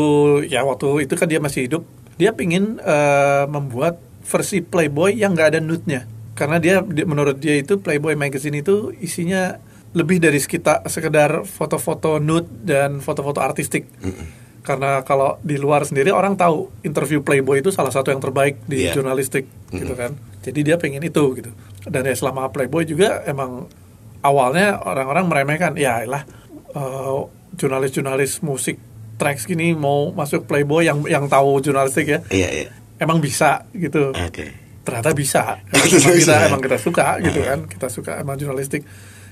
ya 0.47 0.61
waktu 0.61 1.09
itu 1.09 1.17
kan 1.17 1.25
dia 1.25 1.41
masih 1.41 1.67
hidup, 1.67 1.83
dia 2.15 2.37
pingin 2.37 2.77
eh, 2.79 3.45
membuat 3.49 3.97
versi 4.25 4.61
Playboy 4.61 5.17
yang 5.17 5.33
nggak 5.33 5.57
ada 5.57 5.61
nude-nya. 5.61 6.05
Karena 6.35 6.59
dia, 6.59 6.83
menurut 6.83 7.39
dia 7.39 7.55
itu 7.57 7.79
Playboy 7.79 8.15
magazine 8.15 8.59
itu 8.59 8.91
isinya 8.97 9.59
lebih 9.91 10.19
dari 10.19 10.37
sekitar 10.37 10.83
sekedar 10.87 11.47
foto-foto 11.47 12.19
nude 12.19 12.51
dan 12.63 12.99
foto-foto 12.99 13.39
artistik. 13.39 13.87
Karena 14.65 15.05
kalau 15.05 15.37
di 15.41 15.55
luar 15.55 15.85
sendiri 15.85 16.09
orang 16.09 16.35
tahu 16.35 16.73
interview 16.83 17.21
Playboy 17.21 17.61
itu 17.61 17.69
salah 17.69 17.93
satu 17.93 18.09
yang 18.09 18.19
terbaik 18.19 18.65
di 18.65 18.89
Iya. 18.89 18.97
jurnalistik 18.97 19.45
gitu 19.71 19.93
kan. 19.93 20.17
jadi 20.41 20.61
dia 20.61 20.77
pengen 20.77 21.01
itu 21.01 21.25
gitu 21.35 21.53
dan 21.85 22.01
ya 22.03 22.13
selama 22.13 22.49
Playboy 22.49 22.85
juga 22.85 23.21
emang 23.25 23.69
awalnya 24.21 24.81
orang-orang 24.81 25.25
meremehkan 25.25 25.73
ya 25.75 26.05
lah 26.05 26.25
eh, 26.71 27.21
jurnalis-jurnalis 27.55 28.41
musik 28.41 28.77
tracks 29.15 29.45
gini 29.45 29.73
mau 29.73 30.11
masuk 30.11 30.45
Playboy 30.45 30.85
yang 30.85 31.05
yang 31.05 31.29
tahu 31.29 31.61
jurnalistik 31.61 32.09
ya 32.09 32.19
Iya, 32.29 32.49
iya. 32.51 32.69
emang 32.99 33.21
bisa 33.21 33.69
gitu 33.73 34.13
Oke. 34.13 34.49
Ternyata 34.85 35.11
bisa. 35.17 35.59
Emang 35.73 35.89
bisa, 35.89 36.09
kita 36.13 36.37
emang 36.47 36.61
kita 36.63 36.79
suka 36.79 37.07
gitu 37.25 37.41
kan. 37.41 37.59
Kita 37.65 37.87
suka 37.89 38.13
emang 38.21 38.37
jurnalistik. 38.37 38.85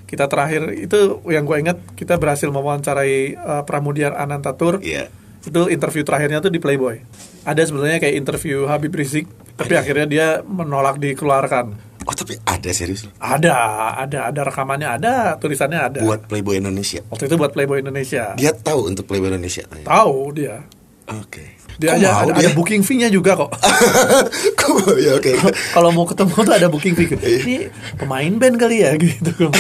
Kita 0.08 0.28
terakhir 0.28 0.72
itu 0.76 1.24
yang 1.28 1.44
gue 1.44 1.56
ingat 1.56 1.78
kita 1.96 2.20
berhasil 2.20 2.48
mewawancarai 2.48 3.36
uh, 3.38 3.62
Pramudiar 3.68 4.16
Anantatur. 4.16 4.80
Iya. 4.82 5.08
itu 5.42 5.66
interview 5.74 6.06
terakhirnya 6.06 6.38
tuh 6.38 6.54
di 6.54 6.62
Playboy. 6.62 7.02
Ada 7.42 7.66
sebenarnya 7.66 7.98
kayak 7.98 8.14
interview 8.14 8.70
Habib 8.70 8.94
Rizik 8.94 9.26
tapi 9.58 9.74
akhirnya 9.74 10.06
dia 10.06 10.26
menolak 10.46 11.02
dikeluarkan. 11.02 11.92
Oh, 12.02 12.14
tapi 12.14 12.34
ada 12.42 12.70
serius? 12.74 13.06
Ada 13.22 13.54
ada 13.94 14.18
ada 14.30 14.40
rekamannya 14.42 14.88
ada 14.98 15.12
tulisannya 15.38 15.78
ada. 15.78 16.00
Buat 16.02 16.26
Playboy 16.26 16.58
Indonesia. 16.58 17.02
waktu 17.10 17.30
itu 17.30 17.34
buat 17.38 17.54
Playboy 17.54 17.82
Indonesia. 17.82 18.34
Dia 18.34 18.50
tahu 18.54 18.90
untuk 18.90 19.06
Playboy 19.06 19.30
Indonesia. 19.30 19.66
tahu 19.86 20.34
dia. 20.34 20.66
Oke. 21.10 21.61
Dia 21.76 21.88
Kok 21.88 21.96
aja 21.96 22.08
mau 22.08 22.20
ada, 22.22 22.32
dia? 22.32 22.42
ada 22.42 22.50
booking 22.52 22.82
fee-nya 22.82 23.08
juga 23.08 23.32
kok 23.34 23.50
ya 25.04 25.12
oke. 25.14 25.32
kalau 25.72 25.90
mau 25.90 26.04
ketemu 26.04 26.34
tuh 26.34 26.54
ada 26.54 26.68
booking 26.68 26.94
fee 26.94 27.08
Iya. 27.12 27.38
ini 27.42 27.56
pemain 27.96 28.32
band 28.34 28.56
kali 28.56 28.76
ya 28.80 28.92
gitu. 28.94 29.32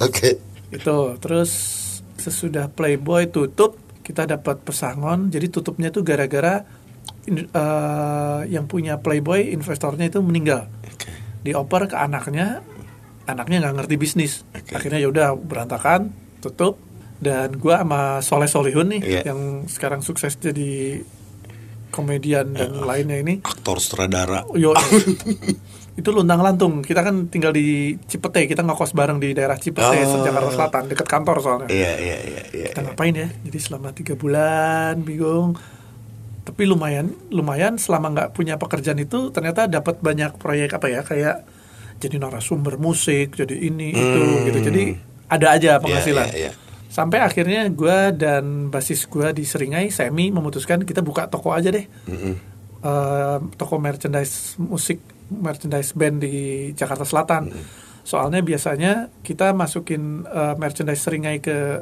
Oke. 0.00 0.38
itu 0.70 0.96
terus 1.18 1.50
sesudah 2.16 2.66
Playboy 2.68 3.28
tutup 3.28 3.76
kita 4.02 4.26
dapat 4.26 4.58
pesangon 4.60 5.28
jadi 5.28 5.46
tutupnya 5.46 5.90
tuh 5.90 6.02
gara-gara 6.02 6.64
eh, 7.26 8.40
yang 8.48 8.66
punya 8.66 8.98
Playboy 8.98 9.52
investornya 9.52 10.10
itu 10.10 10.18
meninggal 10.18 10.66
dioper 11.42 11.86
ke 11.86 11.96
anaknya 11.96 12.62
anaknya 13.24 13.62
nggak 13.62 13.74
ngerti 13.78 13.94
bisnis 13.96 14.42
Oke. 14.50 14.74
akhirnya 14.74 14.98
ya 14.98 15.08
udah 15.08 15.28
berantakan 15.36 16.10
tutup 16.42 16.78
dan 17.22 17.54
gua 17.54 17.80
sama 17.80 18.00
Soleh 18.18 18.50
Solihun 18.50 18.90
nih 18.90 19.00
Iya. 19.00 19.20
yang 19.30 19.40
sekarang 19.64 20.02
sukses 20.02 20.34
jadi 20.34 21.00
komedian 21.88 22.50
dan 22.50 22.72
Iya. 22.72 22.82
lainnya 22.82 23.16
ini 23.16 23.34
Aktor 23.40 23.78
sutradara. 23.78 24.42
Yo, 24.56 24.72
itu 26.00 26.08
luntang 26.08 26.40
lantung. 26.40 26.80
Kita 26.80 27.00
kan 27.00 27.28
tinggal 27.28 27.52
di 27.52 27.94
Cipete, 28.02 28.48
kita 28.48 28.60
ngekos 28.60 28.90
bareng 28.90 29.20
di 29.20 29.30
daerah 29.30 29.54
Cipete, 29.54 30.02
Oh. 30.02 30.24
Jakarta 30.24 30.50
Selatan, 30.50 30.82
dekat 30.88 31.06
kantor 31.06 31.36
soalnya. 31.38 31.68
Iya, 31.68 31.92
iya, 31.94 32.16
iya, 32.24 32.42
iya. 32.50 32.66
Kita 32.66 32.80
ngapain 32.82 33.12
ya? 33.14 33.28
Jadi 33.28 33.58
selama 33.60 33.92
tiga 33.92 34.16
bulan, 34.16 34.98
bingung. 34.98 35.54
Tapi 36.42 36.64
lumayan, 36.64 37.12
lumayan 37.28 37.76
selama 37.76 38.10
nggak 38.10 38.28
punya 38.32 38.56
pekerjaan 38.56 38.98
itu 38.98 39.30
ternyata 39.30 39.70
dapat 39.70 40.00
banyak 40.00 40.34
proyek 40.36 40.74
apa 40.74 40.90
ya 40.90 41.00
kayak 41.04 41.46
jadi 42.00 42.18
narasumber 42.18 42.80
musik, 42.80 43.36
jadi 43.36 43.54
ini 43.54 43.94
itu 43.94 44.18
Hmm. 44.18 44.42
gitu. 44.48 44.58
Jadi 44.64 44.82
ada 45.28 45.46
aja 45.52 45.78
penghasilan. 45.78 46.26
Iya, 46.26 46.34
iya, 46.34 46.50
iya. 46.50 46.52
Sampai 46.92 47.24
akhirnya 47.24 47.64
gue 47.72 48.12
dan 48.12 48.68
basis 48.68 49.08
gue 49.08 49.32
di 49.32 49.48
Seringai, 49.48 49.88
Semi 49.88 50.28
memutuskan 50.28 50.84
kita 50.84 51.00
buka 51.00 51.24
toko 51.24 51.56
aja 51.56 51.72
deh 51.72 51.88
Mm-mm. 51.88 52.34
eh, 52.84 53.38
toko 53.56 53.80
merchandise 53.80 54.60
musik 54.60 55.00
merchandise 55.32 55.96
band 55.96 56.20
di 56.20 56.68
Jakarta 56.76 57.08
Selatan. 57.08 57.48
Soalnya 58.04 58.44
biasanya 58.44 59.08
kita 59.24 59.56
masukin 59.56 60.28
eh, 60.28 60.54
merchandise 60.60 61.00
seringai 61.00 61.40
ke 61.40 61.80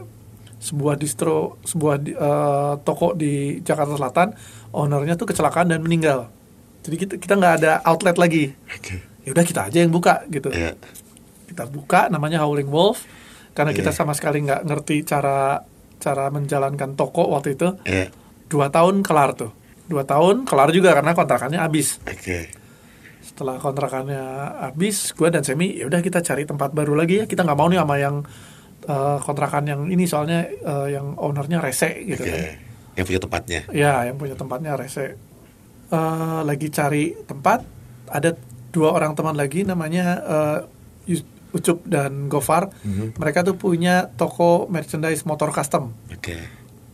sebuah 0.63 0.95
distro, 0.95 1.59
sebuah 1.67 1.97
eh, 2.07 2.75
toko 2.87 3.11
di 3.19 3.59
Jakarta 3.67 3.99
Selatan, 3.99 4.31
ownernya 4.71 5.19
tuh 5.19 5.27
kecelakaan 5.27 5.75
dan 5.75 5.83
meninggal. 5.83 6.31
Jadi 6.87 6.97
kita 6.97 7.15
kita 7.19 7.35
nggak 7.35 7.55
ada 7.67 7.73
outlet 7.83 8.15
lagi. 8.15 8.55
Oke. 8.71 9.03
Ya 9.27 9.35
udah 9.35 9.43
kita 9.43 9.61
aja 9.67 9.79
yang 9.83 9.91
buka 9.91 10.23
gitu. 10.31 10.55
Iya. 10.55 10.79
Kita 11.51 11.67
buka 11.67 12.07
namanya 12.07 12.47
Howling 12.47 12.71
Wolf 12.71 13.03
karena 13.61 13.71
kita 13.71 13.93
Iya. 13.93 13.99
sama 14.01 14.13
sekali 14.13 14.41
nggak 14.41 14.65
ngerti 14.65 14.97
cara 15.05 15.61
cara 15.97 16.25
menjalankan 16.29 16.97
toko 16.97 17.29
waktu 17.29 17.55
itu. 17.55 17.77
Iya. 17.85 18.09
Dua 18.47 18.67
tahun 18.67 19.05
kelar 19.05 19.37
tuh. 19.37 19.53
Dua 19.85 20.03
tahun 20.03 20.43
kelar 20.43 20.71
juga 20.71 20.91
karena 20.91 21.13
kontrakannya 21.13 21.59
habis 21.59 22.01
Oke. 22.03 22.49
setelah 23.21 23.59
kontrakannya 23.59 24.23
habis 24.63 25.13
gue 25.13 25.29
dan 25.29 25.43
Semi 25.43 25.77
ya 25.77 25.87
udah 25.87 25.99
kita 25.99 26.19
cari 26.21 26.43
tempat 26.43 26.71
baru 26.71 26.95
lagi 26.95 27.21
ya 27.21 27.25
kita 27.25 27.43
nggak 27.43 27.55
mau 27.55 27.67
nih 27.67 27.79
sama 27.79 27.97
yang 27.97 28.17
eh, 28.83 29.19
kontrakan 29.21 29.65
yang 29.65 29.81
ini 29.87 30.05
soalnya 30.05 30.47
eh, 30.47 30.89
yang 30.91 31.15
ownernya 31.15 31.59
rese 31.59 31.91
gitu 32.03 32.23
Oke. 32.23 32.31
kan 32.31 32.43
Yang 32.97 33.07
punya 33.07 33.21
tempatnya. 33.21 33.61
ya 33.71 33.93
yang 34.05 34.17
punya 34.17 34.35
tempatnya 34.35 34.73
rese 34.75 35.19
Eh, 35.91 36.41
lagi 36.41 36.71
cari 36.71 37.11
tempat 37.21 37.67
ada 38.07 38.31
dua 38.71 38.95
orang 38.95 39.11
teman 39.13 39.35
lagi 39.35 39.67
namanya 39.67 40.23
Yus- 41.05 41.27
Ucup 41.51 41.83
dan 41.85 42.27
Gofar 42.27 42.71
Mhm. 42.81 43.17
mereka 43.17 43.41
tuh 43.41 43.55
punya 43.55 44.07
toko 44.09 44.67
merchandise 44.67 45.23
motor 45.23 45.51
custom 45.51 45.91
Oke. 46.09 46.37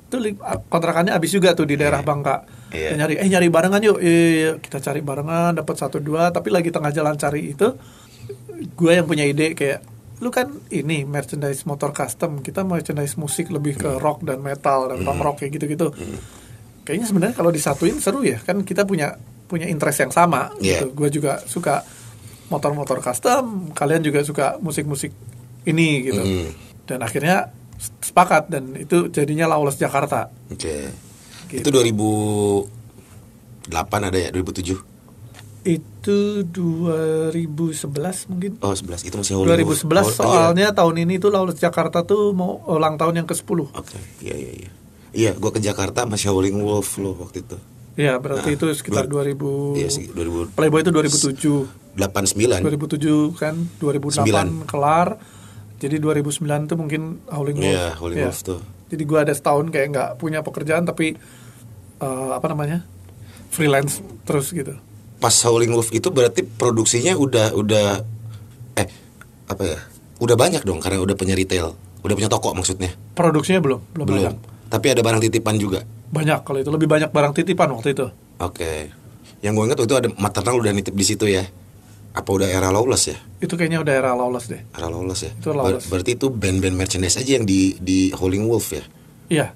itu 0.02 0.16
li- 0.16 0.38
kontrakannya 0.66 1.10
habis 1.10 1.30
juga 1.30 1.50
tuh 1.52 1.64
di 1.64 1.74
daerah 1.74 2.00
Bangka. 2.00 2.46
Iya. 2.68 2.92
Dia 2.92 2.96
nyari 2.98 3.14
eh 3.16 3.26
nyari 3.26 3.48
barengan 3.48 3.80
yuk. 3.80 3.98
Iya, 3.98 4.06
iya, 4.06 4.30
iya. 4.32 4.52
kita 4.56 4.78
cari 4.80 5.00
barengan 5.00 5.52
dapat 5.54 5.74
satu 5.74 5.98
dua 5.98 6.30
tapi 6.30 6.48
lagi 6.48 6.68
tengah 6.68 6.90
jalan 6.90 7.14
cari 7.14 7.50
itu 7.50 7.68
gue 8.72 8.92
yang 8.92 9.04
punya 9.04 9.24
ide 9.24 9.52
kayak 9.52 9.82
lu 10.16 10.30
kan 10.30 10.48
ini 10.70 11.04
merchandise 11.04 11.62
motor 11.62 11.92
custom 11.92 12.40
kita 12.40 12.64
merchandise 12.64 13.14
musik 13.14 13.48
lebih 13.48 13.76
ke 13.76 13.90
rock 13.96 14.22
dan 14.22 14.40
metal 14.40 14.88
dan 14.88 15.02
punk 15.02 15.20
rock 15.20 15.36
kayak 15.38 15.52
gitu-gitu 15.54 15.92
kayaknya 16.82 17.04
sebenarnya 17.04 17.34
kalau 17.34 17.50
disatuin 17.50 17.98
seru 17.98 18.22
ya 18.22 18.38
kan 18.38 18.62
kita 18.62 18.82
punya 18.82 19.18
punya 19.44 19.66
interest 19.66 20.00
yang 20.00 20.10
sama 20.10 20.48
Iya. 20.56 20.80
gitu 20.80 20.86
gue 20.94 21.08
juga 21.12 21.44
suka 21.44 21.84
motor-motor 22.46 22.98
custom 23.00 23.70
kalian 23.72 24.00
juga 24.00 24.22
suka 24.22 24.56
musik-musik 24.58 25.10
ini 25.64 25.88
gitu 26.04 26.22
Mm. 26.22 26.48
dan 26.86 26.98
akhirnya 27.00 27.50
sepakat 28.00 28.48
dan 28.48 28.72
itu 28.72 29.10
jadinya 29.10 29.46
Lawless 29.46 29.76
Jakarta 29.76 30.30
Oke. 30.48 30.88
Gitu. 31.46 31.62
Itu 31.62 31.70
2008 31.70 32.66
ada 34.02 34.18
ya? 34.18 34.30
2007? 34.30 34.94
itu 35.66 36.46
2011 36.46 38.30
mungkin 38.30 38.54
Oh, 38.62 38.70
11. 38.70 39.02
Itu 39.02 39.18
masih 39.18 39.34
Hollywood. 39.34 39.66
2011 39.82 39.82
Oh, 39.98 40.06
iya. 40.06 40.14
soalnya 40.14 40.68
tahun 40.70 41.02
ini 41.02 41.18
tuh 41.18 41.34
Lawless 41.34 41.58
Jakarta 41.58 42.06
tuh 42.06 42.30
mau 42.30 42.62
ulang 42.70 42.94
tahun 42.94 43.18
yang 43.18 43.26
ke-10 43.26 43.74
Oke. 43.74 43.98
Iya, 44.22 44.34
iya, 44.38 44.52
iya. 44.62 44.70
Iya, 45.10 45.30
gua 45.34 45.50
ke 45.50 45.58
Jakarta 45.58 46.06
sama 46.06 46.14
Howling 46.14 46.62
Wolf 46.62 47.02
loh 47.02 47.18
waktu 47.18 47.42
itu. 47.42 47.56
Ya 47.96 48.16
berarti 48.16 48.46
Nah, 48.46 48.56
itu 48.56 48.66
sekitar 48.72 49.04
dua- 49.04 49.24
2000 49.24 49.74
Iya 49.74 49.88
sih, 49.88 50.06
2000 50.08 50.52
Playboy 50.52 50.80
itu 50.80 50.92
2007 50.92 51.64
89. 51.94 52.60
2007 52.60 53.32
kan 53.34 53.54
2008 53.74 54.20
Sembilan. 54.20 54.46
kelar 54.64 55.08
jadi 55.76 55.96
2009 55.96 56.36
tuh 56.66 56.76
mungkin 56.76 57.02
Howling 57.26 57.56
Wolf 57.56 57.66
Iya, 57.66 57.86
Howling 57.96 58.18
Iya. 58.18 58.26
Wolf 58.26 58.40
tuh. 58.42 58.60
jadi 58.86 59.02
gua 59.02 59.18
ada 59.22 59.32
setahun 59.32 59.66
kayak 59.66 59.86
nggak 59.90 60.08
punya 60.16 60.40
pekerjaan 60.40 60.84
tapi 60.84 61.16
eh, 61.96 62.30
apa 62.30 62.46
namanya 62.46 62.84
freelance 63.48 63.98
terus 64.22 64.50
gitu 64.50 64.76
Pas 65.16 65.32
Howling 65.42 65.72
Wolf 65.72 65.88
itu 65.90 66.06
berarti 66.06 66.44
produksinya 66.44 67.16
udah 67.16 67.52
udah 67.52 68.04
eh 68.74 68.88
apa 69.46 69.62
ya? 69.62 69.78
Udah 70.16 70.32
banyak 70.34 70.60
dong 70.60 70.76
karena 70.76 70.96
udah 70.98 71.12
punya 71.12 71.32
retail. 71.32 71.72
Udah 71.98 72.12
punya 72.12 72.28
toko 72.28 72.52
maksudnya. 72.52 72.92
produksinya 73.12 73.58
belum 73.58 73.80
belum, 73.90 74.04
Belum. 74.04 74.16
banyak 74.22 74.36
Tapi 74.66 74.86
ada 74.88 75.00
barang 75.00 75.20
titipan 75.20 75.56
juga. 75.56 75.82
banyak 76.06 76.42
kalau 76.42 76.58
itu 76.58 76.70
lebih 76.70 76.86
banyak 76.86 77.10
barang 77.10 77.32
titipan 77.32 77.66
waktu 77.68 77.90
itu 77.92 78.06
Oke. 78.38 78.94
Yang 79.40 79.52
gue 79.52 79.64
ingat 79.64 79.76
waktu 79.76 79.88
itu 79.88 79.98
ada 79.98 80.08
maternal 80.16 80.54
udah 80.56 80.70
nitip 80.70 80.92
di 80.92 81.02
situ 81.02 81.26
ya. 81.26 81.42
Apa 82.12 82.30
udah 82.32 82.46
era 82.46 82.68
lawless 82.68 83.06
ya? 83.06 83.18
itu 83.36 83.52
kayaknya 83.52 83.84
udah 83.84 83.92
era 83.92 84.10
lawless 84.12 84.46
deh 84.46 84.62
Era 84.70 84.86
lawless 84.86 85.20
ya. 85.22 85.32
Itu 85.32 85.50
Lawless. 85.50 85.84
Ber- 85.84 86.00
berarti 86.00 86.10
itu 86.14 86.26
band-band 86.28 86.72
merchandise 86.74 87.16
aja 87.16 87.36
yang 87.36 87.44
di 87.44 87.76
di 87.76 88.08
Howling 88.10 88.44
Wolf 88.44 88.72
ya. 88.72 88.84
iya 89.28 89.46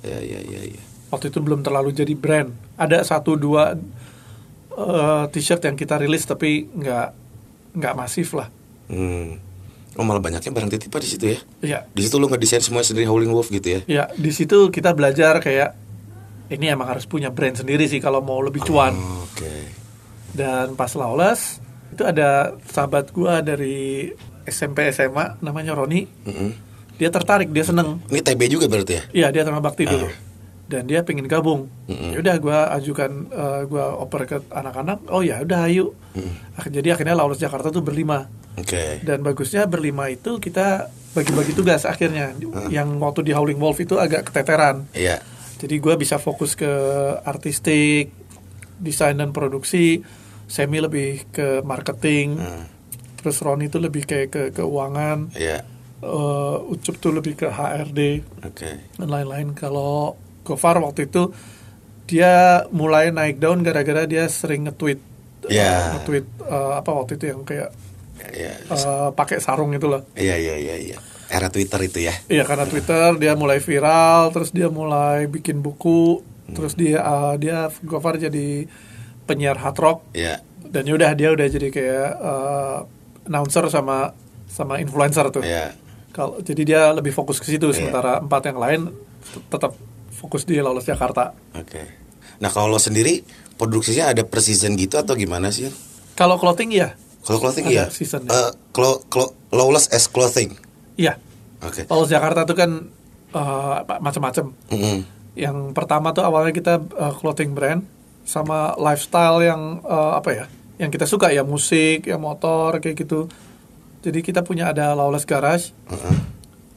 Ya 0.00 0.18
ya 0.18 0.38
ya 0.40 0.60
ya. 0.68 0.82
waktu 1.08 1.28
itu 1.28 1.38
belum 1.38 1.60
terlalu 1.60 1.90
jadi 1.90 2.14
brand 2.14 2.48
ada 2.76 3.02
satu 3.02 3.34
dua 3.34 3.74
eh, 4.72 5.24
t-shirt 5.28 5.62
yang 5.62 5.74
kita 5.74 5.96
rilis 5.96 6.24
tapi 6.24 6.64
nggak 6.66 7.08
nggak 7.74 7.94
masif 7.94 8.32
lah 8.32 8.48
Hmm. 8.86 9.42
Oh 9.96 10.04
malah 10.04 10.20
banyaknya 10.20 10.48
barang 10.48 10.70
titipan 10.70 11.00
di 11.00 11.08
situ 11.08 11.24
ya. 11.26 11.38
Iya 11.60 11.78
Di 11.88 12.00
situ 12.00 12.16
lu 12.16 12.26
ngedesain 12.26 12.60
semua 12.60 12.80
sendiri 12.80 13.04
Howling 13.04 13.28
Wolf 13.28 13.48
gitu 13.48 13.64
ya. 13.66 13.80
ya 13.86 14.04
di 14.10 14.28
situ 14.28 14.68
kita 14.68 14.92
belajar 14.92 15.38
kayak 15.38 15.72
ini 16.48 16.68
emang 16.68 16.86
harus 16.88 17.04
punya 17.04 17.28
brand 17.28 17.54
sendiri 17.54 17.84
sih 17.84 17.98
kalau 17.98 18.20
mau 18.20 18.38
lebih 18.38 18.62
cuan 18.62 18.92
Oh, 18.92 19.24
Oke. 19.26 19.50
dan 20.32 20.72
pas 20.72 20.92
lawless 20.92 21.58
itu 21.88 22.02
ada 22.02 22.54
sahabat 22.62 23.10
gua 23.10 23.40
dari 23.40 24.12
SMP 24.44 24.86
SMA 24.90 25.40
namanya 25.40 25.72
Roni 25.72 26.04
Mm-mm. 26.22 26.50
dia 26.94 27.08
tertarik 27.08 27.50
dia 27.50 27.62
seneng 27.62 27.98
Ini 28.06 28.20
TB 28.20 28.40
juga 28.48 28.66
berarti 28.66 28.92
ya? 28.92 29.02
Iya 29.12 29.26
dia 29.30 29.42
terima 29.42 29.58
bakti 29.58 29.84
dulu. 29.84 30.06
Ah. 30.06 30.14
Dan 30.66 30.82
dia 30.84 30.98
pengen 31.00 31.24
gabung. 31.24 31.70
Mm-mm. 31.86 32.10
Ya 32.10 32.18
udah 32.18 32.36
gue 32.36 32.58
ajukan 32.74 33.10
eh, 33.28 33.62
gua 33.64 33.94
oper 33.96 34.22
ke 34.24 34.36
anak-anak. 34.48 34.98
Oh 35.08 35.22
ya 35.22 35.38
udah 35.40 35.66
ayo. 35.66 35.94
Ak- 36.52 36.66
Jadi 36.68 36.90
akhirnya 36.90 37.14
Lawless 37.14 37.38
Jakarta 37.38 37.70
tuh 37.70 37.80
berlima. 37.80 38.26
Oke. 38.56 39.00
Dan 39.00 39.20
bagusnya 39.20 39.64
berlima 39.64 40.08
itu 40.08 40.36
kita 40.36 40.88
bagi-bagi 41.12 41.52
tugas 41.52 41.84
akhirnya. 41.84 42.32
Ah. 42.52 42.68
Yang 42.68 42.88
waktu 42.96 43.20
di 43.22 43.32
Howling 43.32 43.56
Wolf 43.56 43.78
itu 43.78 43.96
agak 43.96 44.28
keteteran. 44.28 44.88
Iya. 44.92 45.20
Jadi 45.56 45.76
gue 45.76 45.94
bisa 45.96 46.16
fokus 46.16 46.52
ke 46.52 46.68
artistik, 47.22 48.12
desain 48.76 49.16
dan 49.16 49.32
produksi. 49.32 50.04
Semi 50.46 50.78
lebih 50.78 51.26
ke 51.28 51.58
marketing, 51.60 52.38
Hmm. 52.38 52.64
terus 53.18 53.42
Roni 53.42 53.66
itu 53.66 53.82
lebih 53.82 54.06
kayak 54.06 54.28
ke 54.28 54.42
keuangan, 54.54 55.34
Iya. 55.34 55.66
eh, 55.98 56.56
Ucup 56.70 56.96
tuh 56.96 57.10
lebih 57.10 57.34
ke 57.34 57.50
HRD 57.50 58.22
Oke. 58.46 58.70
dan 58.94 59.08
lain-lain. 59.10 59.52
Kalau 59.52 60.14
Gofar 60.44 60.78
waktu 60.78 61.10
itu 61.10 61.34
dia 62.06 62.62
mulai 62.70 63.10
naik 63.10 63.42
daun 63.42 63.66
gara-gara 63.66 64.06
dia 64.06 64.30
sering 64.30 64.70
nge-tweet, 64.70 65.02
Ya. 65.50 65.66
eh, 65.66 65.98
nge-tweet 65.98 66.26
eh, 66.46 66.72
apa 66.78 66.90
waktu 66.94 67.18
itu 67.18 67.24
yang 67.26 67.42
kayak 67.42 67.74
Iya. 68.30 68.52
eh, 68.66 69.08
pakai 69.12 69.38
sarung 69.38 69.70
itu 69.72 69.86
loh. 69.86 70.02
Iya 70.14 70.36
iya 70.36 70.54
iya 70.56 70.76
iya. 70.78 70.98
Era 71.26 71.50
Twitter 71.50 71.80
itu 71.82 71.98
ya. 72.06 72.14
Iya 72.30 72.46
karena 72.46 72.64
Twitter 72.64 73.18
dia 73.18 73.34
mulai 73.34 73.58
viral, 73.58 74.30
terus 74.30 74.54
dia 74.54 74.70
mulai 74.70 75.26
bikin 75.26 75.58
buku, 75.58 76.22
terus 76.54 76.78
dia 76.78 77.02
uh, 77.02 77.34
dia 77.34 77.66
Gofar 77.82 78.14
jadi 78.16 78.70
penyiar 79.26 79.58
hard 79.58 79.78
rock 79.82 79.98
Iya. 80.14 80.38
dan 80.70 80.86
yaudah 80.86 81.18
dia 81.18 81.34
udah 81.34 81.46
jadi 81.50 81.68
kayak 81.68 82.10
uh, 82.22 82.78
announcer 83.26 83.66
sama 83.66 84.14
sama 84.46 84.78
influencer 84.78 85.26
tuh. 85.34 85.42
Iya. 85.42 85.74
Kalau 86.14 86.38
jadi 86.40 86.62
dia 86.62 86.82
lebih 86.94 87.10
fokus 87.10 87.42
ke 87.42 87.50
situ, 87.50 87.68
sementara 87.74 88.22
empat 88.22 88.42
yang 88.48 88.56
lain 88.56 88.80
tet- 89.20 89.46
tetap 89.50 89.74
fokus 90.14 90.46
di 90.46 90.56
Lawless 90.62 90.86
Jakarta. 90.86 91.34
Oke. 91.52 91.82
Nah 92.38 92.48
kalau 92.48 92.72
lo 92.72 92.80
sendiri 92.80 93.20
produksinya 93.58 94.14
ada 94.14 94.22
season 94.38 94.78
gitu 94.78 94.96
atau 94.96 95.12
gimana 95.12 95.50
sih? 95.50 95.68
Kalau 96.16 96.40
clothing 96.40 96.72
ya, 96.72 96.96
Kalau 97.26 97.42
clothing 97.42 97.66
ya. 97.68 97.90
seasonnya. 97.90 98.30
Eh, 98.30 98.50
clo- 98.70 99.02
clo- 99.06 99.34
lawless 99.50 99.90
as 99.90 100.06
clothing. 100.06 100.54
iya. 100.94 101.18
Oke. 101.58 101.84
Lawless 101.84 102.08
Jakarta 102.08 102.44
tuh 102.44 102.54
kan 102.54 102.70
uh, 103.32 103.82
apa- 103.82 103.98
macam-macam. 103.98 104.54
Mm-mm. 104.70 104.98
Yang 105.34 105.58
pertama 105.72 106.14
tuh 106.14 106.22
awalnya 106.22 106.54
kita 106.54 106.78
uh, 106.78 107.12
clothing 107.12 107.52
brand 107.52 107.82
sama 108.22 108.72
lifestyle 108.76 109.42
yang 109.42 109.82
uh, 109.82 110.14
apa 110.14 110.30
ya? 110.32 110.46
Yang 110.76 110.90
kita 110.94 111.06
suka 111.06 111.26
ya 111.28 111.42
musik, 111.42 112.04
ya 112.04 112.16
motor 112.16 112.78
kayak 112.78 112.96
gitu. 112.96 113.26
Jadi 114.00 114.22
kita 114.22 114.40
punya 114.40 114.70
ada 114.70 114.94
Lawless 114.94 115.26
Garage, 115.26 115.74
Heeh. 115.88 116.16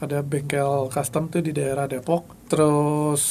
ada 0.01 0.23
bengkel 0.23 0.89
custom 0.89 1.27
tuh 1.27 1.39
di 1.39 1.51
daerah 1.51 1.85
Depok. 1.85 2.25
Terus 2.49 3.21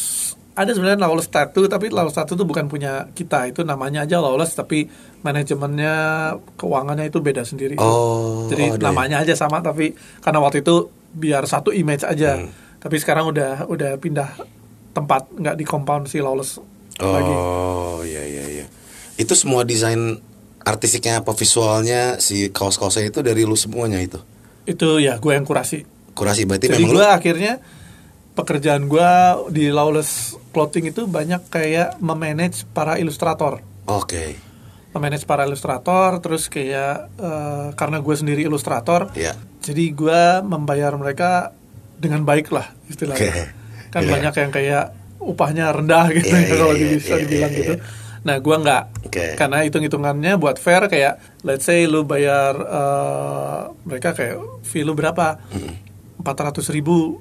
ada 0.59 0.75
sebenarnya 0.75 1.07
Lawless 1.07 1.31
Tattoo 1.31 1.71
tapi 1.71 1.87
Lawless 1.95 2.19
Tattoo 2.19 2.35
tuh 2.35 2.43
bukan 2.43 2.67
punya 2.67 3.07
kita, 3.15 3.47
itu 3.47 3.63
namanya 3.63 4.03
aja 4.03 4.19
Lawless 4.19 4.59
tapi 4.59 4.91
manajemennya 5.23 5.95
keuangannya 6.59 7.07
itu 7.07 7.23
beda 7.23 7.47
sendiri. 7.47 7.79
Oh, 7.79 8.51
Jadi 8.51 8.75
oh, 8.75 8.77
ya? 8.77 8.83
namanya 8.91 9.23
aja 9.23 9.39
sama 9.39 9.63
tapi 9.63 9.95
karena 10.19 10.43
waktu 10.43 10.67
itu 10.67 10.91
biar 11.15 11.47
satu 11.47 11.71
image 11.71 12.03
aja. 12.03 12.43
Hmm. 12.43 12.51
Tapi 12.83 12.99
sekarang 12.99 13.31
udah 13.31 13.71
udah 13.71 14.03
pindah 14.03 14.35
tempat 14.91 15.31
nggak 15.31 15.55
di 15.55 15.63
compound 15.63 16.11
si 16.11 16.19
Lawless 16.19 16.59
lagi. 16.99 17.35
Oh 17.39 18.03
iya 18.03 18.27
iya 18.27 18.45
iya. 18.51 18.67
Itu 19.15 19.39
semua 19.39 19.63
desain 19.63 20.19
artistiknya 20.67 21.23
apa 21.23 21.33
visualnya 21.39 22.19
si 22.19 22.51
kaos-kaosnya 22.51 23.15
itu 23.15 23.23
dari 23.23 23.47
lu 23.47 23.55
semuanya 23.55 24.03
itu. 24.03 24.19
Itu 24.67 24.99
ya 24.99 25.23
gue 25.23 25.33
yang 25.33 25.47
kurasi. 25.47 25.87
Kurasi 26.19 26.51
berarti 26.51 26.67
Jadi 26.67 26.83
memang 26.83 26.91
gue 26.91 26.99
lu 26.99 27.07
akhirnya 27.07 27.53
pekerjaan 28.39 28.87
gue 28.87 29.11
di 29.51 29.67
Lawless 29.69 30.39
Clothing 30.55 30.95
itu 30.95 31.11
banyak 31.11 31.51
kayak 31.51 31.99
memanage 31.99 32.63
para 32.71 32.95
ilustrator. 32.95 33.59
Oke. 33.91 34.39
Memanage 34.95 35.27
para 35.27 35.43
ilustrator, 35.43 36.23
terus 36.23 36.47
kayak 36.47 37.11
eh, 37.19 37.67
karena 37.75 37.99
gue 37.99 38.15
sendiri 38.15 38.47
ilustrator, 38.47 39.11
Iya. 39.19 39.35
jadi 39.59 39.85
gue 39.91 40.23
membayar 40.47 40.95
mereka 40.95 41.51
dengan 41.99 42.23
baik 42.23 42.55
lah 42.55 42.71
istilahnya. 42.87 43.27
Oke. 43.27 43.45
Kan 43.91 44.03
Iya. 44.07 44.11
banyak 44.15 44.35
yang 44.39 44.51
kayak 44.55 44.85
upahnya 45.19 45.75
rendah 45.75 46.07
gitu 46.15 46.31
Iya, 46.31 46.39
ya, 46.39 46.47
iya, 46.47 46.55
kalau 46.55 46.75
iya, 46.79 46.87
bisa 46.95 47.11
iya, 47.11 47.21
dibilang 47.27 47.51
iya, 47.51 47.59
gitu. 47.59 47.73
iya. 47.75 48.07
Nah 48.19 48.37
gue 48.39 48.57
nggak, 48.59 48.83
Oke. 49.09 49.25
karena 49.35 49.59
hitung-hitungannya 49.63 50.33
buat 50.39 50.57
fair 50.59 50.87
kayak, 50.87 51.43
let's 51.43 51.67
say 51.67 51.91
lu 51.91 52.03
bayar 52.03 52.55
eh, 52.55 53.61
mereka 53.83 54.15
kayak 54.15 54.39
fee 54.63 54.87
lu 54.87 54.95
berapa, 54.95 55.43
empat 56.19 56.37
ratus 56.39 56.71
ribu 56.71 57.19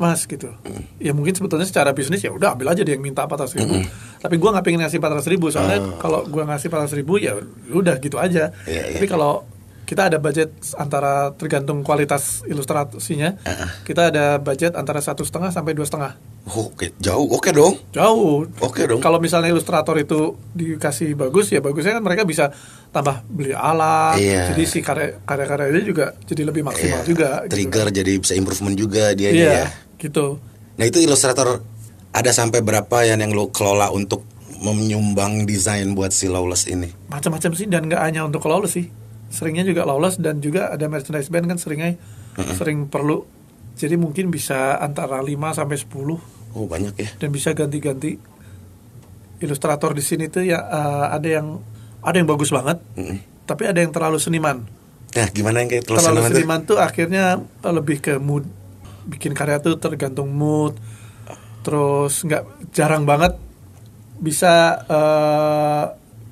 mas 0.00 0.24
gitu. 0.24 0.48
Ya 0.96 1.12
mungkin 1.12 1.36
sebetulnya 1.36 1.68
secara 1.68 1.92
bisnis 1.92 2.24
ya 2.24 2.32
udah 2.32 2.56
ambil 2.56 2.72
aja 2.72 2.80
dia 2.80 2.96
yang 2.96 3.04
minta 3.04 3.28
empat 3.28 3.44
ratus 3.44 3.54
ribu. 3.54 3.84
Tapi 4.16 4.34
gue 4.34 4.48
nggak 4.48 4.64
pengen 4.64 4.80
ngasih 4.80 4.96
empat 4.96 5.12
ratus 5.20 5.28
ribu 5.28 5.52
soalnya 5.52 6.00
kalau 6.00 6.24
gue 6.24 6.40
ngasih 6.40 6.72
empat 6.72 6.80
ratus 6.88 6.96
ribu 6.96 7.20
ya 7.20 7.36
udah 7.68 8.00
gitu 8.00 8.16
aja. 8.16 8.48
Oh. 8.48 8.64
Iya, 8.64 8.82
iya. 8.88 8.96
Tapi 8.96 9.06
kalau 9.06 9.44
kita 9.84 10.06
ada 10.06 10.22
budget 10.22 10.54
antara 10.78 11.34
tergantung 11.34 11.82
kualitas 11.82 12.46
ilustrasinya, 12.46 13.34
kita 13.82 14.14
ada 14.14 14.38
budget 14.38 14.78
antara 14.78 15.02
satu 15.02 15.26
setengah 15.26 15.50
sampai 15.50 15.74
dua 15.74 15.82
setengah. 15.82 16.14
Oh, 16.46 16.70
Oke, 16.70 16.94
jauh. 17.02 17.26
Oke 17.26 17.50
dong. 17.50 17.74
Jauh. 17.90 18.46
Oke 18.62 18.86
dong. 18.86 19.02
Kalau 19.02 19.18
misalnya 19.18 19.50
ilustrator 19.50 19.98
itu 19.98 20.38
dikasih 20.54 21.18
bagus 21.18 21.50
ya 21.50 21.58
bagusnya 21.58 21.98
kan 21.98 22.06
mereka 22.06 22.22
bisa 22.22 22.54
tambah 22.94 23.26
beli 23.26 23.50
alat. 23.50 24.14
Iya. 24.22 24.54
Jadi 24.54 24.62
si 24.64 24.78
karya 24.78 25.18
karya 25.26 25.66
ini 25.74 25.82
juga 25.82 26.14
jadi 26.22 26.42
lebih 26.46 26.62
maksimal 26.62 27.02
Iya. 27.02 27.08
juga. 27.10 27.28
gitu 27.44 27.50
Trigger 27.58 27.86
kan. 27.90 27.96
jadi 27.98 28.12
bisa 28.16 28.34
improvement 28.38 28.76
juga 28.78 29.10
dia 29.10 29.30
Iya, 29.34 29.50
ya. 29.50 29.66
Gitu. 30.00 30.40
Nah 30.80 30.84
itu 30.88 30.98
ilustrator 30.98 31.60
ada 32.10 32.30
sampai 32.32 32.64
berapa 32.64 33.04
yang 33.06 33.20
yang 33.20 33.30
lu 33.30 33.52
kelola 33.52 33.92
untuk 33.92 34.24
menyumbang 34.60 35.48
desain 35.48 35.92
buat 35.96 36.12
si 36.12 36.28
Lawless 36.28 36.68
ini? 36.68 36.88
Macam-macam 37.08 37.50
sih 37.56 37.68
dan 37.68 37.88
nggak 37.88 38.02
hanya 38.02 38.24
untuk 38.28 38.44
lawless 38.44 38.76
sih. 38.76 38.88
Seringnya 39.30 39.62
juga 39.62 39.86
lawless 39.86 40.18
dan 40.18 40.42
juga 40.42 40.68
ada 40.74 40.84
merchandise 40.90 41.30
band 41.30 41.46
kan 41.48 41.56
seringnya 41.60 41.96
sering 42.58 42.90
perlu. 42.90 43.24
Jadi 43.78 43.96
mungkin 43.96 44.28
bisa 44.28 44.76
antara 44.76 45.22
5 45.22 45.32
sampai 45.56 45.76
10 45.78 46.56
Oh 46.58 46.66
banyak 46.66 46.94
ya. 46.98 47.08
dan 47.16 47.28
bisa 47.30 47.54
ganti-ganti. 47.54 48.18
Ilustrator 49.40 49.96
di 49.96 50.04
sini 50.04 50.28
tuh 50.28 50.44
ya 50.44 50.60
eh, 50.60 51.06
ada 51.16 51.28
yang 51.28 51.46
ada 52.04 52.16
yang 52.20 52.28
bagus 52.28 52.52
banget, 52.52 52.76
Mm-mm. 52.96 53.16
tapi 53.48 53.64
ada 53.64 53.80
yang 53.80 53.88
terlalu 53.88 54.20
seniman. 54.20 54.68
Nah 55.16 55.26
gimana 55.32 55.64
yang 55.64 55.70
kayak 55.72 55.84
terus 55.88 56.00
terlalu 56.04 56.20
seniman 56.20 56.28
tuh? 56.28 56.36
seniman 56.36 56.60
tuh 56.68 56.78
akhirnya 56.80 57.24
lebih 57.72 57.98
ke 58.04 58.14
mood 58.20 58.44
bikin 59.06 59.32
karya 59.32 59.62
tuh 59.62 59.76
tergantung 59.80 60.28
mood 60.32 60.76
terus 61.60 62.24
nggak 62.24 62.72
jarang 62.72 63.04
banget 63.04 63.36
bisa 64.20 64.84
eh, 64.88 65.82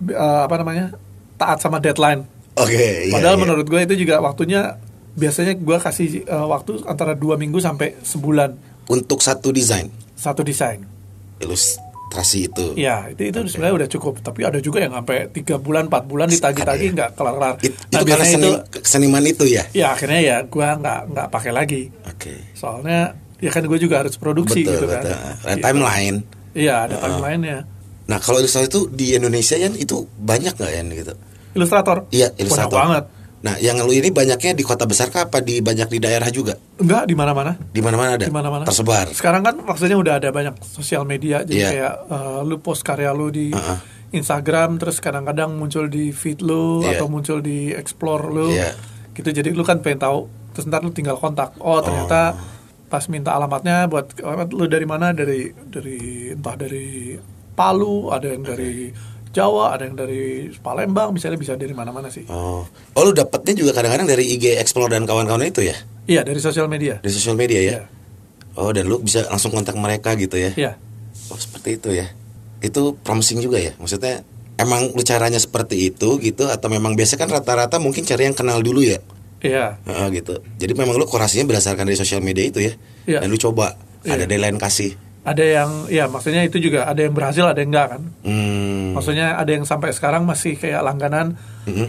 bi- 0.00 0.16
eh, 0.16 0.40
apa 0.44 0.54
namanya 0.60 0.96
taat 1.40 1.60
sama 1.60 1.80
deadline 1.80 2.24
Oke. 2.58 3.08
iya, 3.08 3.14
padahal 3.14 3.36
iya. 3.38 3.42
menurut 3.44 3.66
gue 3.68 3.80
itu 3.84 3.94
juga 4.04 4.20
waktunya 4.20 4.76
biasanya 5.16 5.56
gue 5.56 5.76
kasih 5.80 6.24
eh, 6.24 6.46
waktu 6.48 6.84
antara 6.84 7.12
dua 7.16 7.36
minggu 7.40 7.60
sampai 7.60 7.96
sebulan 8.04 8.56
untuk 8.88 9.20
satu 9.20 9.52
desain 9.52 9.88
satu 10.16 10.44
desain 10.44 10.84
ilustrasi 12.08 12.38
itu. 12.48 12.66
ya 12.74 13.04
itu 13.06 13.20
itu 13.22 13.38
sebenarnya 13.46 13.74
udah 13.76 13.88
cukup 13.90 14.12
tapi 14.18 14.40
ada 14.42 14.58
juga 14.58 14.80
yang 14.80 14.92
sampai 14.94 15.28
tiga 15.30 15.56
bulan 15.56 15.86
empat 15.86 16.02
bulan 16.04 16.26
ditagi-tagi 16.26 16.86
ya? 16.86 16.92
nggak 16.94 17.10
kelar-kelar 17.14 17.54
It- 17.60 17.76
Nah, 17.88 18.00
itu 18.00 18.04
karena 18.06 18.06
biasanya 18.24 18.38
seni, 18.40 18.50
seniman 18.82 19.24
itu 19.24 19.44
ya. 19.46 19.64
ya 19.70 19.86
akhirnya 19.92 20.20
ya 20.20 20.36
gue 20.42 20.66
nggak 20.74 21.00
nggak 21.06 21.26
pakai 21.28 21.52
lagi 21.52 21.82
Oke. 22.02 22.32
soalnya 22.54 23.12
ya 23.38 23.50
kan 23.50 23.62
gue 23.62 23.78
juga 23.78 24.00
harus 24.00 24.16
produksi 24.16 24.64
Betul 24.64 24.72
gitu 24.74 24.84
betul. 24.88 25.12
kan 25.12 25.28
Ada 25.38 25.52
Gitu. 25.52 25.62
timeline. 25.62 26.16
iya 26.54 26.74
ada 26.82 26.94
timelinenya 26.98 27.58
Nah 28.08 28.16
kalau 28.16 28.40
ilustrasi 28.40 28.72
itu 28.72 28.88
di 28.88 29.12
Indonesia 29.12 29.52
kan 29.54 29.76
itu 29.76 29.96
banyak 30.16 30.52
nggak 30.54 30.70
ya 30.70 30.82
gitu? 30.82 31.12
ilustrator 31.54 32.08
Iya 32.08 32.32
banyak 32.32 32.40
ilustrator. 32.40 32.78
banget 32.78 33.04
Nah 33.38 33.54
yang 33.56 33.78
lu 33.78 33.90
ini 33.90 34.10
banyaknya 34.10 34.50
di 34.50 34.60
kota 34.60 34.82
besar 34.82 35.08
kah 35.08 35.26
apa 35.26 35.38
di 35.38 35.58
banyak 35.58 35.86
di 35.86 35.98
daerah 35.98 36.26
juga? 36.28 36.58
enggak 36.74 37.04
di 37.04 37.14
mana-mana 37.14 37.54
Di 37.54 37.78
mana-mana 37.78 38.14
ada. 38.14 38.26
di 38.26 38.30
mana-mana 38.30 38.64
Tersebar. 38.64 39.10
sekarang 39.10 39.42
kan 39.42 39.54
maksudnya 39.60 39.94
udah 39.94 40.14
ada 40.16 40.28
banyak 40.28 40.58
sosial 40.60 41.02
media 41.02 41.42
jadi 41.42 41.54
Iya. 41.56 41.68
kayak 41.68 41.94
eh, 42.08 42.40
lu 42.42 42.56
post 42.58 42.82
karya 42.82 43.10
lu 43.10 43.28
di 43.28 43.50
Uh-uh. 43.50 43.78
Instagram 44.10 44.76
terus 44.76 44.98
kadang-kadang 44.98 45.52
muncul 45.52 45.86
di 45.86 46.10
feed 46.10 46.40
lu 46.40 46.80
Iya. 46.80 46.96
atau 46.96 47.06
muncul 47.06 47.38
di 47.38 47.70
explore 47.70 48.24
lu 48.26 48.48
Iya. 48.50 48.74
gitu 49.12 49.30
jadi 49.32 49.50
lu 49.50 49.62
kan 49.62 49.78
pengen 49.78 50.00
tahu 50.00 50.18
terus 50.50 50.66
ntar 50.66 50.80
lu 50.80 50.90
tinggal 50.90 51.14
kontak 51.14 51.54
oh 51.58 51.78
ternyata 51.78 52.34
pas 52.86 53.04
minta 53.06 53.30
alamatnya 53.32 53.86
buat 53.86 54.16
alamat 54.16 54.48
lu 54.50 54.64
dari 54.64 54.82
mana 54.84 55.12
dari 55.12 55.46
dari 55.52 55.98
entah 56.32 56.56
dari 56.56 57.14
Palu 57.52 58.08
ada 58.08 58.28
yang 58.28 58.42
dari 58.42 58.94
Jawa 59.28 59.76
ada 59.76 59.84
yang 59.84 59.94
dari 59.94 60.48
Palembang 60.58 61.12
misalnya 61.12 61.36
bisa 61.36 61.52
dari 61.54 61.72
mana-mana 61.72 62.08
sih 62.08 62.24
Oh, 62.26 62.64
oh 62.66 63.02
lu 63.02 63.12
dapetnya 63.12 63.52
juga 63.54 63.72
kadang-kadang 63.72 64.06
dari 64.06 64.24
IG 64.28 64.56
Explore 64.56 64.90
dan 64.90 65.04
kawan-kawan 65.04 65.44
itu 65.44 65.62
ya? 65.62 65.76
iya 66.04 66.24
dari 66.24 66.40
sosial 66.40 66.66
media 66.66 66.98
Di 66.98 67.08
sosial 67.08 67.36
media 67.36 67.60
ya? 67.60 67.72
Iya. 67.72 67.82
Oh, 68.56 68.72
dan 68.72 68.88
lu 68.88 68.98
bisa 68.98 69.22
langsung 69.26 69.50
kontak 69.50 69.76
mereka 69.76 70.16
gitu 70.16 70.34
ya? 70.34 70.50
iya 70.54 70.72
Oh, 71.28 71.36
seperti 71.36 71.76
itu 71.76 71.92
ya. 71.92 72.08
Itu 72.58 72.96
promising 72.98 73.38
juga 73.38 73.60
ya? 73.60 73.76
Maksudnya 73.76 74.24
emang 74.56 74.90
lu 74.90 75.02
caranya 75.02 75.36
seperti 75.36 75.92
itu 75.92 76.16
gitu 76.18 76.48
atau 76.48 76.66
memang 76.66 76.96
biasa 76.96 77.14
kan 77.14 77.28
rata-rata 77.28 77.76
mungkin 77.76 78.02
cari 78.02 78.24
yang 78.24 78.34
kenal 78.34 78.58
dulu 78.58 78.80
ya? 78.80 78.98
iya 79.38 79.76
Heeh, 79.84 80.18
gitu. 80.18 80.40
Jadi 80.56 80.72
memang 80.72 80.96
lu 80.96 81.04
kurasinya 81.04 81.46
berdasarkan 81.46 81.84
dari 81.84 81.94
sosial 81.94 82.18
media 82.18 82.42
itu 82.42 82.58
ya? 82.58 82.72
Iya. 83.04 83.18
Dan 83.22 83.28
lu 83.28 83.36
coba 83.36 83.76
ada 84.02 84.18
Iya. 84.18 84.26
deadline 84.26 84.56
kasih. 84.56 84.96
Ada 85.28 85.44
yang 85.44 85.70
ya 85.86 86.04
maksudnya 86.06 86.42
itu 86.42 86.58
juga 86.58 86.84
ada 86.84 86.98
yang 86.98 87.12
berhasil 87.12 87.44
ada 87.44 87.56
yang 87.56 87.68
enggak 87.68 87.88
kan 87.90 88.02
Hmm. 88.22 88.92
maksudnya 88.92 89.34
ada 89.34 89.50
yang 89.50 89.62
sampai 89.62 89.90
sekarang 89.90 90.22
masih 90.22 90.54
kayak 90.54 90.80
langganan 90.80 91.36
Mhm. 91.64 91.86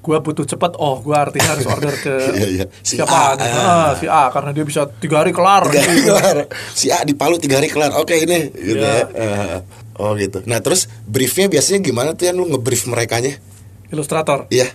gua 0.00 0.20
butuh 0.20 0.44
cepet 0.44 0.76
oh 0.76 1.00
gua 1.00 1.24
artinya 1.24 1.48
harus 1.50 1.64
order 1.66 1.94
ke 1.94 2.14
Iya, 2.36 2.48
iya. 2.52 2.64
Si 2.78 2.94
A, 2.94 3.00
siapa 3.00 3.20
nih? 3.34 3.48
ah. 3.48 3.64
Ah, 3.64 3.90
si 3.94 4.06
A 4.06 4.28
karena 4.28 4.50
dia 4.50 4.62
bisa 4.62 4.84
tiga 4.94 5.16
hari 5.18 5.30
kelar 5.30 5.64
Tiga 5.64 5.80
hari 5.80 5.96
gitu. 5.96 6.12
kelar. 6.12 6.36
Si 6.70 6.86
A 6.88 7.00
di 7.02 7.12
Palu 7.12 7.36
tiga 7.36 7.56
hari 7.56 7.66
kelar. 7.66 7.92
Oke 7.94 8.14
ini 8.14 8.52
gitu 8.52 8.78
Iya. 8.78 9.00
ya. 9.00 9.04
Eh, 9.10 9.56
oh 9.96 10.12
gitu. 10.14 10.44
Nah 10.44 10.60
terus 10.60 10.84
briefnya 11.02 11.48
biasanya 11.48 11.80
gimana 11.80 12.12
tuh 12.12 12.24
yang 12.26 12.36
lu 12.36 12.46
ngebrief 12.46 12.84
merekanya? 12.84 13.32
ilustrator. 13.86 14.44
Iya. 14.48 14.68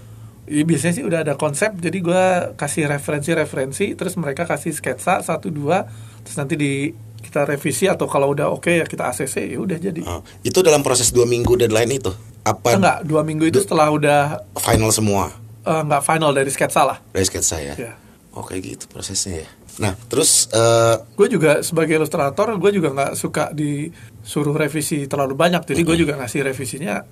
Iya 0.45 0.63
biasanya 0.65 0.93
sih 0.95 1.03
udah 1.03 1.21
ada 1.21 1.35
konsep, 1.35 1.77
jadi 1.77 1.97
gue 1.99 2.23
kasih 2.55 2.89
referensi-referensi, 2.89 3.93
terus 3.93 4.15
mereka 4.15 4.43
kasih 4.43 4.71
sketsa 4.71 5.19
satu 5.19 5.49
dua, 5.49 5.85
terus 6.19 6.33
nanti 6.35 6.55
di 6.55 6.89
kita 7.19 7.45
revisi 7.45 7.85
atau 7.85 8.07
kalau 8.07 8.31
udah 8.31 8.49
oke 8.49 8.71
ya 8.71 8.87
kita 8.87 9.11
ACC 9.11 9.51
ya 9.53 9.59
udah 9.59 9.77
jadi. 9.77 10.01
Oh, 10.07 10.23
itu 10.41 10.59
dalam 10.63 10.81
proses 10.81 11.11
dua 11.11 11.27
minggu 11.27 11.59
deadline 11.59 11.99
itu 11.99 12.11
apa 12.43 12.79
Enggak, 12.79 12.97
dua 13.05 13.21
minggu 13.21 13.45
itu 13.51 13.59
setelah 13.61 13.91
udah 13.91 14.21
final 14.57 14.89
semua 14.95 15.29
eh, 15.67 15.81
nggak 15.85 16.01
final 16.01 16.31
dari 16.31 16.49
sketsa 16.49 16.81
lah. 16.87 16.97
dari 17.11 17.25
sketsa 17.27 17.59
ya? 17.59 17.75
Iya. 17.75 17.93
Oke 18.33 18.55
gitu 18.63 18.87
prosesnya 18.87 19.43
ya. 19.43 19.49
Nah 19.83 19.93
terus 20.07 20.47
eh, 20.55 20.95
Gue 21.13 21.27
juga 21.27 21.59
sebagai 21.61 21.99
ilustrator, 21.99 22.55
gue 22.55 22.71
juga 22.71 22.89
nggak 22.95 23.11
suka 23.19 23.51
disuruh 23.51 24.55
revisi 24.55 25.05
terlalu 25.05 25.35
banyak, 25.35 25.67
jadi 25.67 25.81
gue 25.83 25.97
juga 25.99 26.13
ngasih 26.17 26.47
revisinya 26.47 27.03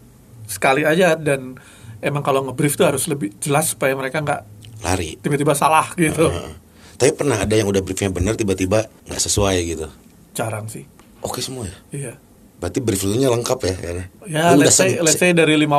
sekali 0.47 0.87
aja 0.87 1.19
dan 1.19 1.59
emang 1.99 2.23
kalau 2.23 2.47
ngebrief 2.47 2.79
tuh 2.79 2.87
harus 2.87 3.05
lebih 3.11 3.35
jelas 3.43 3.75
supaya 3.75 3.91
mereka 3.93 4.23
nggak 4.23 4.41
lari. 4.85 5.19
tiba-tiba 5.19 5.53
salah 5.57 5.91
gitu. 5.99 6.31
Heeh. 6.31 6.66
Tapi 6.97 7.13
pernah 7.13 7.37
ada 7.37 7.53
yang 7.53 7.69
udah 7.69 7.79
briefnya 7.79 8.09
benar 8.09 8.33
tiba-tiba 8.33 8.89
nggak 9.05 9.21
sesuai 9.21 9.55
gitu. 9.63 9.87
Jarang 10.33 10.65
sih. 10.65 10.85
Oke 11.21 11.39
semua 11.39 11.65
ya. 11.65 11.77
Iya. 11.89 12.13
Berarti 12.57 12.81
brief 12.81 13.05
lu 13.05 13.13
nya 13.13 13.29
lengkap 13.29 13.59
ya 13.61 13.73
kayaknya. 13.75 14.05
Ya, 14.25 14.43
Lu 14.51 14.65
let's 14.65 14.73
say, 14.73 14.97
let's 14.97 15.15
say 15.15 15.29
dari 15.29 15.53
50 15.55 15.69
uh, 15.69 15.77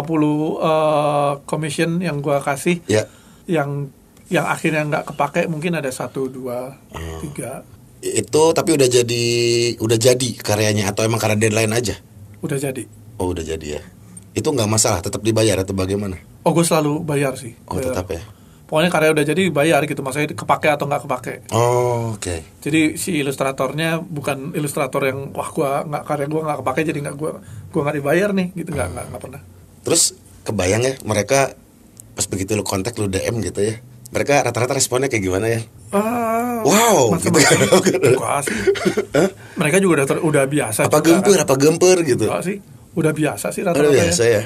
commission 1.42 1.98
yang 1.98 2.22
gua 2.22 2.38
kasih, 2.38 2.78
Ya. 2.86 3.10
yang 3.50 3.90
yang 4.30 4.46
akhirnya 4.46 4.86
nggak 4.86 5.04
kepake 5.10 5.50
mungkin 5.50 5.74
ada 5.74 5.90
satu, 5.90 6.30
dua, 6.30 6.78
Hmm. 6.94 7.18
tiga, 7.20 7.66
Itu 7.98 8.54
tapi 8.54 8.78
udah 8.78 8.86
jadi 8.86 9.24
udah 9.74 9.98
jadi 9.98 10.28
karyanya 10.38 10.94
atau 10.94 11.02
emang 11.02 11.18
karena 11.18 11.34
deadline 11.34 11.74
aja? 11.74 11.98
udah 12.38 12.54
jadi. 12.54 12.86
Oh 13.18 13.34
udah 13.34 13.42
jadi 13.42 13.66
ya. 13.66 13.82
Itu 14.30 14.54
nggak 14.54 14.70
masalah, 14.70 15.02
tetap 15.02 15.26
dibayar 15.26 15.58
atau 15.58 15.74
bagaimana? 15.74 16.14
Oh, 16.46 16.54
gue 16.54 16.62
selalu 16.62 17.02
bayar 17.02 17.34
sih. 17.34 17.58
Oh 17.66 17.74
Bayar. 17.74 17.90
tetap 17.90 18.06
ya. 18.14 18.22
Pokoknya 18.68 18.92
karya 18.92 19.10
udah 19.10 19.24
jadi 19.24 19.42
bayar 19.48 19.80
gitu, 19.82 20.04
maksudnya 20.04 20.28
kepake 20.28 20.68
atau 20.68 20.84
nggak 20.84 21.08
kepake. 21.08 21.34
Oh 21.50 22.12
oke. 22.12 22.60
Jadi 22.60 22.94
si 22.94 23.16
ilustratornya 23.16 23.96
bukan 23.98 24.52
ilustrator 24.52 25.08
yang 25.08 25.32
wah 25.32 25.48
gua 25.48 25.82
nggak 25.82 26.04
karya 26.04 26.26
gua 26.28 26.40
nggak 26.44 26.58
kepake 26.60 26.80
jadi 26.84 26.98
nggak 27.00 27.16
gua 27.16 27.40
gua 27.72 27.80
nggak 27.82 27.96
dibayar 27.96 28.30
nih 28.30 28.52
gitu 28.52 28.70
nggak 28.70 28.88
nggak 28.92 29.04
nggak 29.08 29.22
pernah. 29.24 29.40
Terus 29.82 30.02
kebayang 30.44 30.82
ya 30.84 30.92
mereka 31.00 31.56
pas 32.12 32.26
begitu 32.28 32.52
lu 32.52 32.62
kontak 32.62 32.92
lu 32.94 33.08
DM 33.08 33.40
gitu 33.40 33.64
ya. 33.64 33.80
Mereka 34.08 34.40
rata-rata 34.40 34.72
responnya 34.72 35.08
kayak 35.08 35.20
gimana 35.22 35.46
ya? 35.48 35.60
Ah, 35.92 36.60
Wow, 36.60 37.12
gitu. 37.16 37.28
Enggak 37.28 38.40
sih. 38.48 38.56
Mereka 39.54 39.76
juga 39.78 39.92
udah 40.00 40.06
ter- 40.06 40.22
udah 40.22 40.44
biasa. 40.44 40.80
Apa 40.84 40.98
juga 40.98 41.20
gempur, 41.20 41.34
kan. 41.34 41.44
apa 41.44 41.54
gemper 41.56 41.96
gitu? 42.04 42.24
Enggak 42.24 42.42
sih. 42.44 42.56
Udah 42.96 43.12
biasa 43.12 43.46
sih 43.48 43.60
Udah 43.62 43.72
rata-rata 43.72 43.94
biasa 43.94 44.22
ya. 44.24 44.32
ya. 44.34 44.42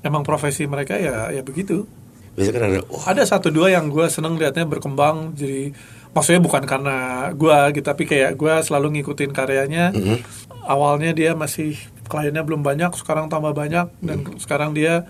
Emang 0.00 0.22
profesi 0.22 0.64
mereka 0.64 0.96
ya 0.96 1.28
ya 1.28 1.40
begitu. 1.40 1.88
Biasanya 2.36 2.52
kan 2.54 2.62
ada 2.68 2.80
wah 2.86 3.04
Ada 3.08 3.22
satu 3.26 3.48
dua 3.48 3.72
yang 3.72 3.88
gue 3.88 4.06
seneng 4.06 4.36
liatnya 4.36 4.68
berkembang 4.68 5.32
jadi 5.32 5.72
maksudnya 6.12 6.40
bukan 6.40 6.64
karena 6.64 6.96
gue 7.32 7.56
gitu 7.74 7.84
tapi 7.84 8.04
kayak 8.04 8.36
gue 8.36 8.54
selalu 8.62 9.00
ngikutin 9.00 9.32
karyanya. 9.32 9.92
Mm-hmm. 9.92 10.18
Awalnya 10.66 11.12
dia 11.12 11.32
masih 11.32 11.76
kliennya 12.06 12.42
belum 12.42 12.62
banyak, 12.62 12.94
sekarang 12.94 13.26
tambah 13.26 13.50
banyak 13.50 13.88
dan 14.00 14.18
Mm. 14.22 14.38
sekarang 14.38 14.70
dia 14.72 15.08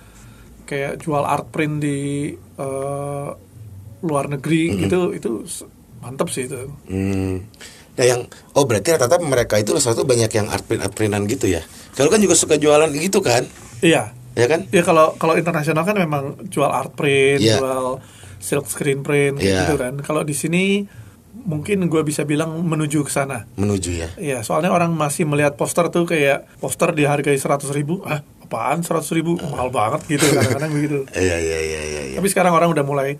kayak 0.64 0.98
jual 0.98 1.22
art 1.22 1.50
print 1.50 1.78
di 1.78 2.32
eh, 2.34 3.28
luar 4.00 4.24
negeri 4.26 4.62
Mm-hmm. 4.70 4.80
gitu 4.86 5.00
itu 5.12 5.30
mantep 5.98 6.28
sih 6.30 6.46
itu. 6.46 6.70
Hmm. 6.86 7.42
Nah 7.96 8.04
yang 8.04 8.28
oh 8.52 8.64
berarti 8.64 8.92
rata-rata 8.92 9.16
mereka 9.18 9.56
itu 9.56 9.72
salah 9.80 9.96
satu 9.96 10.04
banyak 10.04 10.28
yang 10.28 10.46
art 10.46 10.62
print 10.62 10.84
art 10.84 10.92
printan 10.92 11.24
gitu 11.24 11.48
ya. 11.48 11.64
Kalau 11.96 12.12
kan 12.12 12.20
juga 12.20 12.36
suka 12.36 12.60
jualan 12.60 12.92
gitu 12.92 13.24
kan, 13.24 13.48
Iya. 13.80 14.12
Ya 14.36 14.46
kan? 14.46 14.68
Ya 14.70 14.84
kalau 14.84 15.16
kalau 15.16 15.34
internasional 15.34 15.82
kan 15.82 15.96
memang 15.96 16.36
jual 16.46 16.68
art 16.68 16.92
print, 16.92 17.40
Iya. 17.40 17.58
jual 17.58 17.98
silk 18.38 18.68
screen 18.68 19.00
print 19.00 19.40
Iya. 19.40 19.64
gitu 19.66 19.80
kan. 19.80 19.96
Kalau 20.04 20.22
di 20.22 20.36
sini 20.36 20.84
mungkin 21.46 21.86
gue 21.86 22.02
bisa 22.02 22.22
bilang 22.22 22.60
menuju 22.60 23.02
ke 23.02 23.12
sana. 23.12 23.48
Menuju 23.56 23.90
ya. 23.96 24.08
Iya, 24.16 24.38
soalnya 24.42 24.72
orang 24.72 24.92
masih 24.92 25.24
melihat 25.24 25.56
poster 25.56 25.88
tuh 25.88 26.04
kayak 26.04 26.44
poster 26.58 26.92
dihargai 26.92 27.36
seratus 27.36 27.72
ribu, 27.72 28.04
ah 28.04 28.20
apaan 28.46 28.86
seratus 28.86 29.10
ribu 29.10 29.34
mahal 29.42 29.74
banget 29.74 30.06
gitu 30.06 30.26
kadang-kadang 30.30 30.70
begitu. 30.70 30.98
Iya 31.16 31.36
iya 31.40 31.58
iya 31.58 31.80
iya. 31.82 32.02
iya. 32.12 32.16
Tapi 32.18 32.28
sekarang 32.30 32.54
orang 32.54 32.70
udah 32.70 32.84
mulai 32.86 33.18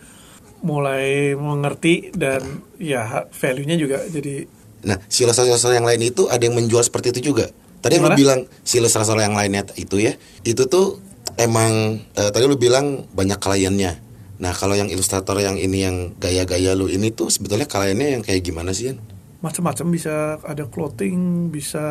mulai 0.60 1.36
mengerti 1.36 2.10
dan 2.16 2.40
ya 2.76 3.28
value-nya 3.30 3.76
juga 3.76 4.00
jadi 4.08 4.48
Nah, 4.86 5.02
si 5.10 5.26
ilustrator 5.26 5.74
yang 5.74 5.82
lain 5.82 5.98
itu 5.98 6.30
ada 6.30 6.38
yang 6.38 6.54
menjual 6.54 6.78
seperti 6.78 7.10
itu 7.10 7.34
juga. 7.34 7.50
Tadi 7.80 8.00
lu 8.00 8.10
Gimana? 8.10 8.16
bilang 8.18 8.40
si 8.66 8.78
ilustrator 8.82 9.18
yang 9.20 9.36
lainnya 9.36 9.66
itu 9.78 10.00
ya, 10.00 10.16
itu 10.42 10.62
tuh 10.66 10.98
emang 11.36 12.02
eh, 12.16 12.30
tadi 12.32 12.44
lu 12.48 12.56
bilang 12.58 13.06
banyak 13.12 13.38
kliennya. 13.38 14.02
Nah, 14.36 14.52
kalau 14.52 14.76
yang 14.76 14.92
ilustrator 14.92 15.40
yang 15.40 15.56
ini 15.56 15.88
yang 15.88 15.96
gaya-gaya 16.20 16.76
lu 16.76 16.92
ini 16.92 17.08
tuh 17.08 17.32
sebetulnya 17.32 17.64
kliennya 17.64 18.20
yang 18.20 18.22
kayak 18.22 18.44
gimana 18.44 18.76
sih, 18.76 18.92
macam-macam 19.40 19.86
bisa 19.88 20.36
ada 20.44 20.64
clothing, 20.68 21.48
bisa 21.48 21.84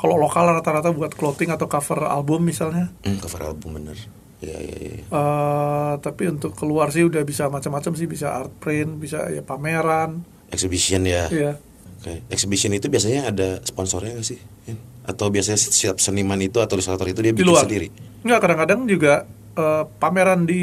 kalau 0.00 0.16
lokal 0.16 0.50
rata-rata 0.50 0.90
buat 0.92 1.12
clothing 1.12 1.52
atau 1.52 1.68
cover 1.68 2.08
album 2.08 2.48
misalnya. 2.48 2.92
Hmm, 3.04 3.20
cover 3.20 3.52
album 3.52 3.76
bener. 3.80 3.96
Iya 4.44 4.58
iya 4.60 4.76
iya. 4.76 5.02
Eh, 5.08 5.92
tapi 6.04 6.28
untuk 6.28 6.52
keluar 6.52 6.92
sih 6.92 7.04
udah 7.06 7.22
bisa 7.24 7.48
macam-macam 7.48 7.92
sih, 7.96 8.04
bisa 8.04 8.34
art 8.34 8.52
print, 8.60 9.00
bisa 9.00 9.30
ya 9.32 9.40
pameran. 9.40 10.24
Exhibition 10.52 11.08
ya. 11.08 11.28
Iya. 11.32 11.52
Oke. 12.04 12.20
Exhibition 12.28 12.68
itu 12.70 12.86
biasanya 12.86 13.32
ada 13.32 13.48
sponsornya 13.64 14.12
nggak 14.12 14.28
sih? 14.28 14.36
Atau 15.02 15.32
biasanya 15.32 15.56
setiap 15.56 15.96
seniman 15.96 16.36
itu 16.38 16.60
atau 16.60 16.76
ilustrator 16.76 17.08
itu 17.08 17.20
dia 17.20 17.32
Di 17.32 17.40
bikin 17.40 17.48
luar. 17.48 17.64
sendiri? 17.64 17.88
Enggak, 18.20 18.38
kadang-kadang 18.40 18.80
juga 18.84 19.24
eh, 19.54 19.82
pameran 19.96 20.44
di 20.44 20.62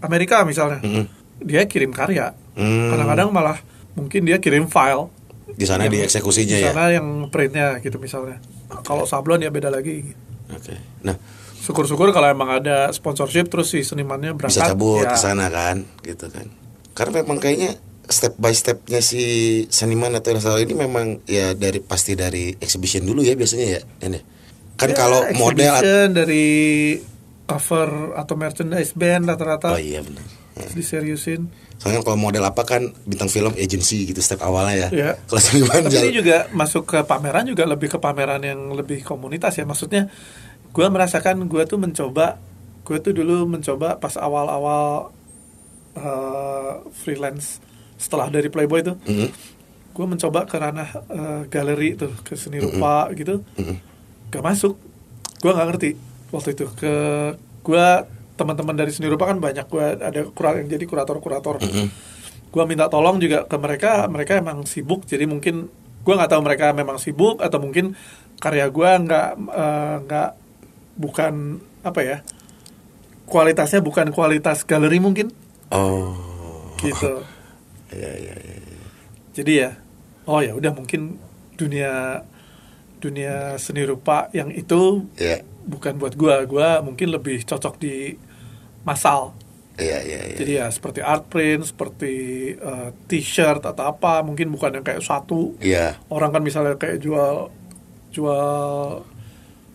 Amerika 0.00 0.42
misalnya. 0.42 0.82
Mm-mm. 0.82 1.06
Dia 1.38 1.62
kirim 1.64 1.94
karya. 1.94 2.34
Hmm. 2.58 2.90
Kadang-kadang 2.90 3.28
malah 3.30 3.62
mungkin 3.92 4.26
dia 4.26 4.38
kirim 4.38 4.66
file. 4.66 5.06
Di 5.46 5.62
sana 5.62 5.86
Yang- 5.86 6.10
dieksekusinya 6.10 6.50
di 6.52 6.64
ya. 6.64 6.72
sana 6.72 6.90
yang 6.90 7.06
printnya 7.30 7.78
gitu 7.78 7.96
misalnya. 7.96 8.42
Kalau 8.82 9.06
sablon 9.06 9.38
ya 9.38 9.48
beda 9.48 9.70
lagi. 9.70 10.02
Oke. 10.50 10.74
Nah, 11.02 11.14
Syukur-syukur 11.56 12.10
kalau 12.10 12.26
emang 12.26 12.46
ada 12.52 12.90
sponsorship 12.90 13.46
terus 13.46 13.70
si 13.70 13.82
senimannya 13.82 14.32
berangkat. 14.32 14.54
bisa 14.54 14.70
cabut 14.70 15.02
ya. 15.02 15.10
ke 15.10 15.18
sana 15.18 15.50
kan 15.50 15.82
gitu 16.00 16.30
kan 16.30 16.46
karena 16.94 17.20
memang 17.20 17.42
kayaknya 17.42 17.74
step 18.06 18.34
by 18.36 18.50
stepnya 18.50 19.00
si 19.00 19.22
seniman 19.66 20.14
atau 20.14 20.30
ilustrator 20.30 20.62
ini 20.62 20.74
memang 20.74 21.20
ya 21.24 21.52
dari 21.52 21.78
pasti 21.78 22.14
dari 22.14 22.54
exhibition 22.54 23.02
dulu 23.02 23.20
ya 23.20 23.34
biasanya 23.34 23.66
ya 23.66 23.80
ya? 24.00 24.20
kan 24.76 24.88
Ya, 24.88 24.94
kalau 24.94 25.20
model 25.32 25.74
dari 26.12 26.46
cover 27.44 28.14
atau 28.14 28.34
merchandise 28.34 28.92
band 28.92 29.26
rata-rata 29.26 29.72
oh 29.72 29.80
iya 29.80 30.00
benar 30.00 30.22
Ya. 30.56 30.72
diseriusin. 30.72 31.52
soalnya 31.76 32.00
kalau 32.00 32.16
model 32.16 32.40
apa 32.40 32.64
kan 32.64 32.88
bintang 33.04 33.28
film 33.28 33.52
agency 33.54 34.08
gitu 34.08 34.24
step 34.24 34.40
awalnya 34.40 34.88
ya 34.88 34.88
Iya. 34.88 35.10
kalau 35.28 35.36
seniman 35.38 35.84
Tapi 35.84 35.92
jalan 35.92 36.04
ini 36.08 36.16
juga 36.16 36.36
masuk 36.48 36.88
ke 36.88 36.98
pameran 37.04 37.44
juga 37.44 37.68
lebih 37.68 37.92
ke 37.92 37.98
pameran 38.00 38.40
yang 38.40 38.72
lebih 38.72 39.04
komunitas 39.04 39.52
ya. 39.52 39.68
Maksudnya 39.68 40.08
gue 40.72 40.86
merasakan 40.88 41.44
gue 41.44 41.60
tuh 41.64 41.76
mencoba, 41.76 42.40
gue 42.88 42.98
tuh 43.04 43.12
dulu 43.12 43.44
mencoba 43.44 44.00
pas 44.00 44.16
awal-awal 44.16 45.12
eh, 45.92 46.72
freelance 46.94 47.60
setelah 47.96 48.28
dari 48.28 48.48
Playboy 48.48 48.84
tuh, 48.84 48.96
Mhm. 49.02 49.28
gue 49.92 50.06
mencoba 50.06 50.44
ke 50.44 50.56
ranah 50.56 50.90
eh, 51.08 51.42
galeri 51.48 51.96
tuh 51.96 52.12
ke 52.20 52.36
seni 52.36 52.60
rupa 52.60 53.08
gitu, 53.12 53.40
Mhm. 53.56 53.76
gak 54.30 54.44
masuk. 54.44 54.76
Gue 55.40 55.52
nggak 55.52 55.68
ngerti 55.68 55.90
waktu 56.28 56.48
itu. 56.52 56.66
Ke 56.74 56.92
gue 57.60 57.86
teman-teman 58.36 58.76
dari 58.76 58.92
seni 58.92 59.08
rupa 59.08 59.28
kan 59.28 59.40
banyak. 59.40 59.64
Gue 59.66 59.96
ada 59.96 60.20
kura 60.28 60.60
yang 60.60 60.68
jadi 60.68 60.84
kurator-kurator. 60.84 61.60
Mhm. 61.60 61.88
gue 62.46 62.64
minta 62.64 62.88
tolong 62.88 63.20
juga 63.20 63.44
ke 63.44 63.56
mereka. 63.60 64.08
Mereka 64.08 64.40
emang 64.40 64.64
sibuk 64.64 65.04
jadi 65.04 65.28
mungkin 65.28 65.68
gue 66.00 66.14
nggak 66.14 66.30
tahu 66.32 66.40
mereka 66.40 66.72
memang 66.72 66.96
sibuk 66.96 67.36
atau 67.44 67.60
mungkin 67.60 67.92
karya 68.40 68.72
gue 68.72 68.90
nggak 69.04 69.28
eh, 69.36 69.96
nggak 70.08 70.30
bukan 70.96 71.60
apa 71.84 72.00
ya 72.00 72.16
kualitasnya 73.28 73.84
bukan 73.84 74.08
kualitas 74.08 74.64
galeri 74.64 74.96
mungkin. 74.96 75.28
Oh. 75.68 76.16
Gitu 76.80 77.35
iya 77.92 78.10
iya 78.18 78.34
iya 78.34 78.56
jadi 79.36 79.52
ya 79.52 79.70
oh 80.26 80.40
ya 80.42 80.52
udah 80.56 80.72
mungkin 80.74 81.20
dunia 81.54 82.22
dunia 82.98 83.60
seni 83.60 83.84
rupa 83.84 84.32
yang 84.32 84.50
itu 84.50 85.06
iya 85.20 85.44
bukan 85.66 85.98
buat 85.98 86.14
gue 86.14 86.34
gue 86.46 86.68
mungkin 86.82 87.08
lebih 87.10 87.42
cocok 87.42 87.74
di 87.76 88.14
masal 88.86 89.34
iya 89.76 90.00
iya 90.00 90.20
iya. 90.32 90.36
Jadi 90.40 90.52
ya 90.56 90.66
seperti 90.72 91.04
art 91.04 91.28
print, 91.28 91.68
seperti 91.68 92.14
eh, 92.56 92.88
t-shirt 93.12 93.60
atau 93.60 93.84
apa, 93.92 94.24
mungkin 94.24 94.48
bukan 94.48 94.80
yang 94.80 94.84
kayak 94.86 95.04
satu. 95.04 95.52
iya 95.60 96.00
Orang 96.08 96.32
kan 96.32 96.40
misalnya 96.40 96.80
kayak 96.80 96.96
jual 96.96 97.52
jual 98.08 98.48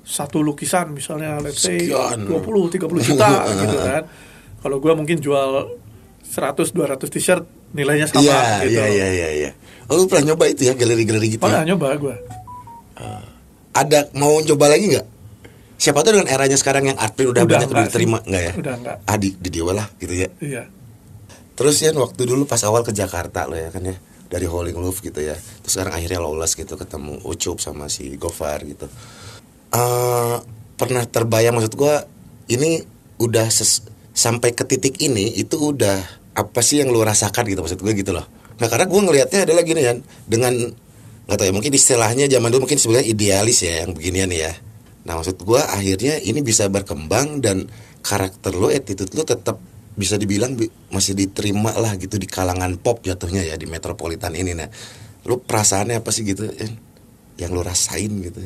satu 0.02 0.41
lukisan 0.41 0.89
misalnya 0.97 1.38
let's 1.45 1.62
say 1.62 1.86
Sekian. 1.86 2.26
20 2.26 2.82
30 2.82 3.08
juta 3.13 3.30
gitu 3.62 3.78
kan. 3.78 4.04
Kalau 4.65 4.82
gua 4.82 4.97
mungkin 4.97 5.21
jual 5.21 5.78
100 6.26 6.74
200 6.74 6.97
t-shirt 7.06 7.45
nilainya 7.72 8.06
sama 8.06 8.22
iya 8.22 8.42
gitu. 8.62 8.72
iya 8.74 8.86
iya 8.88 9.08
iya 9.10 9.30
iya 9.34 9.52
oh 9.86 9.96
lu 9.96 10.06
pernah 10.06 10.26
nyoba 10.30 10.48
itu 10.48 10.62
ya 10.64 10.74
galeri-galeri 10.74 11.28
gitu 11.30 11.42
Pernah 11.42 11.64
ya? 11.64 11.70
nyoba 11.70 11.88
gua. 11.96 12.16
ada 13.72 14.00
mau 14.14 14.40
coba 14.42 14.68
lagi 14.68 14.92
nggak 14.92 15.08
siapa 15.76 16.00
tuh 16.02 16.14
dengan 16.14 16.30
eranya 16.30 16.54
sekarang 16.54 16.84
yang 16.86 16.98
admin 16.98 17.32
udah, 17.32 17.42
banyak 17.42 17.48
udah 17.48 17.58
enggak 17.66 17.82
sih. 17.82 17.88
diterima 17.90 18.18
nggak 18.22 18.44
ya 18.44 18.54
Udah 18.56 18.74
enggak. 18.78 18.96
ah 19.02 19.18
di, 19.18 19.30
di 19.34 19.50
Dewa 19.50 19.72
lah 19.74 19.88
gitu 19.96 20.14
ya 20.14 20.30
Iya. 20.38 20.64
Terus 21.52 21.76
ya 21.78 21.92
waktu 21.92 22.22
dulu 22.24 22.44
pas 22.44 22.62
awal 22.62 22.82
ke 22.82 22.90
Jakarta 22.90 23.46
lo 23.46 23.54
ya 23.54 23.70
kan 23.70 23.82
ya 23.82 23.94
dari 24.26 24.46
Howling 24.46 24.74
Wolf 24.74 25.00
gitu 25.00 25.20
ya. 25.20 25.36
Terus 25.36 25.72
sekarang 25.72 25.94
akhirnya 25.94 26.18
lolos 26.18 26.54
gitu 26.54 26.74
ketemu 26.74 27.20
Ucup 27.22 27.60
sama 27.60 27.86
si 27.86 28.16
Gofar 28.16 28.64
gitu. 28.64 28.88
eh 29.70 30.36
pernah 30.74 31.04
terbayang 31.04 31.54
maksud 31.54 31.76
gua 31.76 32.04
ini 32.48 32.82
udah 33.18 33.48
ses- 33.48 33.84
sampai 34.12 34.52
ke 34.52 34.64
titik 34.64 34.98
ini 35.00 35.32
itu 35.34 35.56
udah 35.56 36.02
apa 36.42 36.60
sih 36.66 36.82
yang 36.82 36.90
lu 36.90 37.06
rasakan 37.06 37.46
gitu 37.46 37.62
maksud 37.62 37.80
gue 37.82 37.94
gitu 37.94 38.12
loh. 38.12 38.26
Nah 38.58 38.68
karena 38.70 38.86
gua 38.90 39.02
ngelihatnya 39.06 39.46
adalah 39.46 39.64
gini 39.66 39.82
kan 39.86 39.98
dengan 40.26 40.54
nggak 41.30 41.38
tahu 41.38 41.48
ya 41.50 41.54
mungkin 41.54 41.74
istilahnya 41.74 42.26
zaman 42.30 42.50
dulu 42.50 42.66
mungkin 42.66 42.80
sebenarnya 42.82 43.08
idealis 43.14 43.62
ya 43.62 43.86
yang 43.86 43.94
beginian 43.94 44.30
ya. 44.34 44.52
Nah 45.06 45.18
maksud 45.18 45.38
gua 45.46 45.66
akhirnya 45.70 46.18
ini 46.22 46.42
bisa 46.42 46.66
berkembang 46.70 47.42
dan 47.42 47.70
karakter 48.02 48.58
lo 48.58 48.74
attitude 48.74 49.14
lo 49.14 49.24
tetap 49.26 49.62
bisa 49.94 50.18
dibilang 50.18 50.58
bi- 50.58 50.72
masih 50.90 51.14
diterima 51.14 51.76
lah 51.78 51.94
gitu 52.00 52.16
di 52.18 52.26
kalangan 52.26 52.80
pop 52.80 53.04
jatuhnya 53.04 53.44
ya 53.44 53.60
di 53.60 53.68
metropolitan 53.68 54.34
ini 54.34 54.56
nah 54.56 54.72
lu 55.28 55.44
perasaannya 55.44 56.02
apa 56.02 56.10
sih 56.10 56.26
gitu 56.26 56.48
Yan? 56.48 56.74
yang 57.38 57.52
lu 57.54 57.62
rasain 57.62 58.10
gitu 58.24 58.40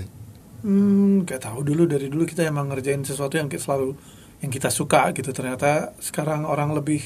Hmm, 0.66 1.22
gak 1.30 1.46
tahu 1.46 1.62
dulu 1.62 1.86
dari 1.86 2.10
dulu 2.10 2.26
kita 2.26 2.42
emang 2.42 2.74
ngerjain 2.74 3.06
sesuatu 3.06 3.38
yang 3.38 3.46
selalu 3.54 3.94
yang 4.42 4.50
kita 4.50 4.74
suka 4.74 5.14
gitu. 5.14 5.30
Ternyata 5.30 5.94
sekarang 6.02 6.42
orang 6.42 6.74
lebih 6.74 7.06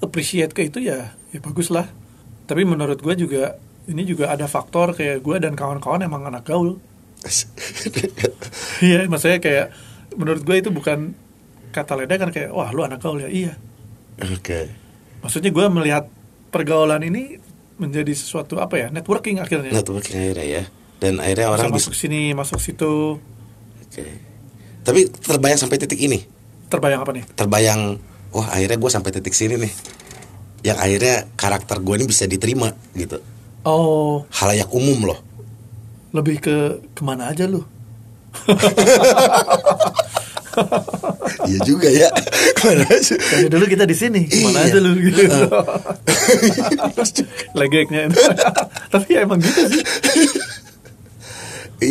appreciate 0.00 0.52
ke 0.52 0.66
itu 0.66 0.80
ya, 0.80 1.12
ya 1.30 1.38
bagus 1.40 1.68
lah. 1.68 1.86
Tapi 2.46 2.62
menurut 2.62 3.00
gue 3.00 3.14
juga 3.16 3.56
ini 3.86 4.02
juga 4.02 4.30
ada 4.30 4.46
faktor 4.46 4.94
kayak 4.94 5.22
gue 5.22 5.36
dan 5.38 5.54
kawan-kawan 5.54 6.02
emang 6.02 6.24
anak 6.24 6.44
gaul. 6.44 6.78
Iya, 8.76 9.08
maksudnya 9.08 9.40
kayak 9.40 9.66
menurut 10.14 10.42
gue 10.44 10.56
itu 10.60 10.68
bukan 10.68 11.16
kata 11.72 11.92
leda 11.96 12.16
kan 12.16 12.28
kayak 12.28 12.52
wah 12.52 12.72
lu 12.72 12.84
anak 12.84 13.00
gaul 13.00 13.20
ya 13.20 13.28
iya. 13.28 13.52
oke 14.16 14.60
Maksudnya 15.20 15.50
gue 15.52 15.64
melihat 15.68 16.04
pergaulan 16.48 17.02
ini 17.02 17.36
menjadi 17.76 18.12
sesuatu 18.12 18.56
apa 18.56 18.78
ya 18.78 18.86
networking 18.88 19.36
akhirnya. 19.36 19.68
networking 19.72 20.16
akhirnya 20.16 20.46
ya 20.46 20.62
dan 20.96 21.20
akhirnya 21.20 21.46
Bisa 21.46 21.54
orang 21.60 21.72
masuk 21.76 21.92
bisa 21.92 22.00
sini, 22.00 22.22
masuk 22.32 22.58
situ. 22.60 23.20
oke 23.82 24.04
tapi 24.80 25.00
terbayang 25.10 25.58
sampai 25.58 25.76
titik 25.76 25.98
ini 25.98 26.24
Terbayang 26.66 27.00
apa 27.04 27.12
nih? 27.12 27.24
terbayang 27.36 28.00
wah 28.36 28.52
akhirnya 28.52 28.76
gue 28.76 28.90
sampai 28.92 29.10
titik 29.10 29.32
sini 29.32 29.56
nih 29.56 29.72
yang 30.62 30.76
akhirnya 30.76 31.24
karakter 31.32 31.80
gue 31.80 31.94
ini 31.96 32.04
bisa 32.04 32.28
diterima 32.28 32.68
gitu 32.92 33.16
Oh, 33.66 34.22
halayak 34.30 34.70
umum 34.70 35.10
loh 35.10 35.18
lebih 36.12 36.38
ke 36.38 36.56
ke 36.92 37.02
mana 37.02 37.28
aja 37.28 37.44
lu? 37.44 37.66
iya 41.50 41.58
juga 41.62 41.88
ya 41.88 42.08
Ke 42.54 42.72
mana 42.72 42.84
aja? 42.86 43.14
Dari 43.16 43.48
dulu 43.50 43.64
kita 43.66 43.84
di 43.84 43.92
sini, 43.92 44.24
ke 44.24 44.38
mana 44.40 44.64
Iya. 44.64 44.70
aja 44.70 44.78
lu 44.80 44.90
gitu. 45.04 45.22
Legeknya. 47.52 48.08
Tapi 48.92 49.08
ya 49.12 49.24
emang 49.24 49.40
gitu 49.40 49.60
sih. 49.68 49.82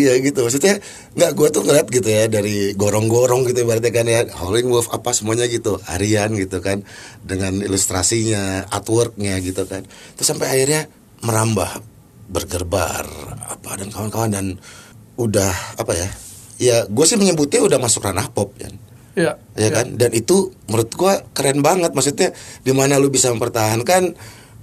Iya 0.06 0.22
gitu. 0.22 0.46
Maksudnya 0.46 0.78
nggak 1.18 1.32
gue 1.34 1.48
tuh 1.50 1.62
ngeliat 1.65 1.88
gitu 1.89 2.06
ya 2.06 2.30
dari 2.30 2.78
gorong-gorong 2.78 3.50
gitu 3.50 3.65
ibaratnya 3.65 3.89
kan 3.89 4.06
ya 4.06 4.22
Howling 4.38 4.70
Wolf 4.70 4.94
apa 4.94 5.18
semuanya 5.18 5.50
gitu 5.50 5.82
harian 5.89 6.38
gitu 6.38 6.62
kan 6.62 6.86
dengan 7.26 7.58
ilustrasinya 7.58 8.70
artworknya 8.70 9.41
gitu 9.41 9.65
kan. 9.65 9.82
Terus 10.13 10.28
sampai 10.30 10.54
akhirnya 10.54 10.86
merambah 11.26 11.82
bergerbar 12.30 13.06
apa 13.50 13.70
dan 13.82 13.89
kawan-kawan 13.89 14.30
dan 14.30 14.46
udah 15.18 15.54
apa 15.82 15.94
ya 15.98 16.10
ya 16.56 16.78
gue 16.86 17.06
sih 17.06 17.18
menyebutnya 17.18 17.62
udah 17.65 17.80
masuk 17.82 18.06
ranah 18.06 18.30
pop 18.30 18.54
kan 18.58 18.74
Iya. 19.15 19.39
ya 19.56 19.70
kan? 19.72 19.96
Dan 19.96 20.12
itu 20.12 20.52
menurut 20.68 20.91
gua 20.91 21.24
keren 21.32 21.63
banget. 21.63 21.96
Maksudnya 21.96 22.36
di 22.68 22.76
mana 22.76 23.00
lu 23.00 23.08
bisa 23.08 23.32
mempertahankan 23.32 24.12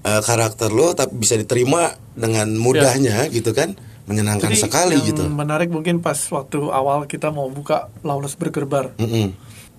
eh, 0.05 0.21
karakter 0.21 0.69
lu 0.69 0.93
tapi 0.93 1.17
bisa 1.17 1.41
diterima 1.41 1.97
dengan 2.13 2.53
mudahnya 2.61 3.33
gitu 3.33 3.57
kan 3.57 3.73
menyenangkan 4.13 4.47
Jadi 4.47 4.61
sekali 4.61 4.95
yang 4.95 5.09
gitu 5.09 5.23
menarik 5.27 5.69
mungkin 5.69 5.99
pas 5.99 6.21
waktu 6.29 6.61
awal 6.69 7.09
kita 7.09 7.29
mau 7.29 7.49
buka 7.49 7.89
Lawless 8.01 8.37
Bergerbar. 8.37 8.93
Mm-mm. 8.97 9.33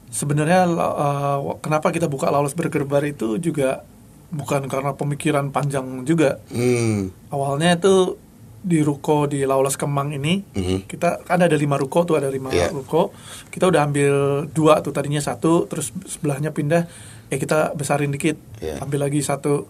Sebenarnya 0.10 0.66
uh, 0.68 1.58
kenapa 1.58 1.90
kita 1.90 2.06
buka 2.06 2.28
Lawless 2.28 2.54
Bergerbar 2.54 3.02
itu 3.04 3.38
juga 3.38 3.86
bukan 4.30 4.66
karena 4.66 4.94
pemikiran 4.94 5.50
panjang 5.50 5.86
juga. 6.04 6.42
Hmm. 6.50 7.14
Awalnya 7.30 7.78
itu 7.78 8.18
di 8.60 8.80
ruko 8.80 9.28
di 9.28 9.44
Lawless 9.44 9.76
Kemang 9.76 10.16
ini 10.16 10.40
Mhm. 10.40 10.88
kita 10.88 11.20
kan 11.22 11.36
ada 11.38 11.52
lima 11.54 11.76
ruko 11.76 12.08
tuh 12.08 12.16
ada 12.16 12.32
lima 12.32 12.48
Iya. 12.48 12.72
ruko 12.72 13.12
kita 13.52 13.68
udah 13.68 13.84
ambil 13.84 14.14
dua 14.48 14.80
tuh 14.80 14.90
tadinya 14.90 15.20
satu 15.20 15.68
terus 15.68 15.92
sebelahnya 16.08 16.56
pindah 16.56 16.88
ya 17.28 17.36
kita 17.36 17.76
besarin 17.76 18.08
dikit 18.10 18.40
Iya. 18.64 18.80
ambil 18.80 19.04
lagi 19.04 19.20
satu 19.20 19.68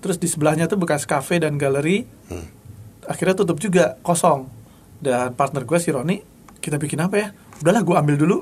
terus 0.00 0.16
di 0.16 0.24
sebelahnya 0.24 0.64
tuh 0.66 0.80
bekas 0.80 1.04
kafe 1.04 1.36
dan 1.36 1.60
galeri 1.60 2.08
Hmm. 2.32 2.48
Akhirnya 3.06 3.34
tutup 3.34 3.58
juga 3.58 3.98
kosong 4.00 4.46
dan 4.98 5.32
partner 5.32 5.62
gue 5.62 5.78
si 5.78 5.88
Roni 5.88 6.16
kita 6.58 6.76
bikin 6.76 6.98
apa 6.98 7.14
ya 7.14 7.28
udahlah 7.58 7.82
gue 7.82 7.94
ambil 7.94 8.16
dulu 8.16 8.38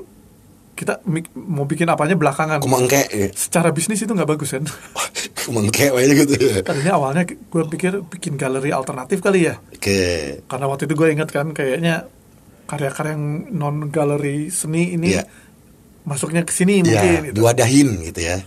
kita 0.73 1.05
mau 1.35 1.63
bikin 1.63 1.85
apanya 1.85 2.15
belakangan 2.15 2.57
Kumengke 2.57 3.05
ya. 3.05 3.29
secara 3.31 3.69
bisnis 3.69 3.99
itu 3.99 4.09
nggak 4.09 4.25
bagus 4.27 4.49
kan 4.51 4.65
Kumengke 5.43 5.91
aja 5.91 6.13
gitu 6.15 6.33
ya. 6.33 6.59
tadinya 6.61 6.97
awalnya 6.97 7.27
gue 7.27 7.63
pikir 7.69 8.01
bikin 8.03 8.35
galeri 8.35 8.69
alternatif 8.69 9.19
kali 9.19 9.45
ya 9.45 9.61
Oke. 9.69 10.41
karena 10.43 10.65
waktu 10.65 10.87
itu 10.87 10.93
gue 10.93 11.07
ingat 11.11 11.29
kan 11.29 11.51
kayaknya 11.51 12.09
karya-karya 12.65 13.13
yang 13.13 13.25
non 13.51 13.75
galeri 13.87 14.47
seni 14.49 14.95
ini 14.95 15.13
Iya. 15.13 15.27
masuknya 16.03 16.41
ke 16.41 16.49
sini 16.49 16.81
Ya, 16.81 16.99
mungkin 16.99 17.21
gitu. 17.29 17.35
diwadahin 17.37 17.89
gitu 18.03 18.21
ya. 18.23 18.37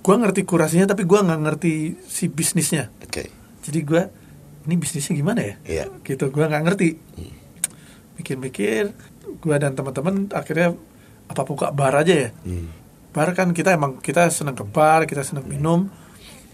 gue 0.00 0.14
ngerti 0.14 0.44
kurasinya 0.44 0.86
tapi 0.86 1.02
gue 1.02 1.18
nggak 1.18 1.40
ngerti 1.40 1.72
si 2.04 2.28
bisnisnya 2.28 2.92
Oke. 3.00 3.26
jadi 3.64 3.80
gue 3.82 4.02
ini 4.64 4.74
bisnisnya 4.74 5.12
gimana 5.12 5.40
ya 5.40 5.54
Iya. 5.62 5.84
gitu 6.02 6.28
gue 6.28 6.40
nggak 6.42 6.64
ngerti 6.64 6.88
mikir-mikir 8.14 8.94
gue 9.36 9.56
dan 9.56 9.72
teman-teman 9.72 10.30
akhirnya 10.30 10.72
apa 11.26 11.42
buka 11.42 11.70
bar 11.70 11.94
aja 11.94 12.14
ya 12.14 12.30
Hmm. 12.42 12.68
bar 13.10 13.32
kan 13.32 13.50
kita 13.50 13.72
emang 13.72 13.98
kita 13.98 14.28
senang 14.28 14.54
ke 14.54 14.64
bar 14.64 15.04
kita 15.04 15.22
senang 15.22 15.44
minum 15.44 15.88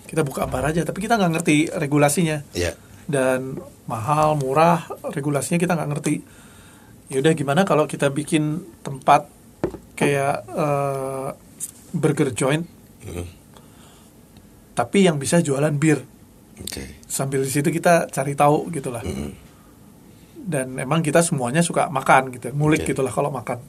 kita 0.04 0.20
buka 0.20 0.44
bar 0.44 0.66
aja 0.66 0.82
tapi 0.82 1.00
kita 1.00 1.14
nggak 1.14 1.32
ngerti 1.32 1.56
regulasinya 1.70 2.42
Iya. 2.52 2.74
dan 3.06 3.58
mahal 3.84 4.34
murah 4.34 4.84
regulasinya 5.06 5.56
kita 5.56 5.72
nggak 5.72 5.90
ngerti 5.90 6.14
yaudah 7.08 7.32
gimana 7.32 7.62
kalau 7.62 7.84
kita 7.84 8.06
bikin 8.08 8.58
tempat 8.80 9.26
kayak 9.94 10.46
eh, 10.48 11.28
burger 11.92 12.30
joint 12.30 12.64
Hmm. 13.00 13.24
tapi 14.72 15.04
yang 15.04 15.16
bisa 15.16 15.38
jualan 15.38 15.72
bir 15.72 16.04
Oke. 16.60 16.84
sambil 17.04 17.40
di 17.40 17.50
situ 17.50 17.68
kita 17.68 18.06
cari 18.06 18.32
tahu 18.32 18.68
gitulah 18.70 19.00
Hmm. 19.00 19.32
dan 20.40 20.72
emang 20.74 21.00
kita 21.00 21.20
semuanya 21.20 21.60
suka 21.60 21.88
makan 21.88 22.32
gitu 22.32 22.48
ngulik 22.50 22.82
Oke. 22.82 22.90
gitulah 22.90 23.10
kalau 23.10 23.28
makan 23.28 23.60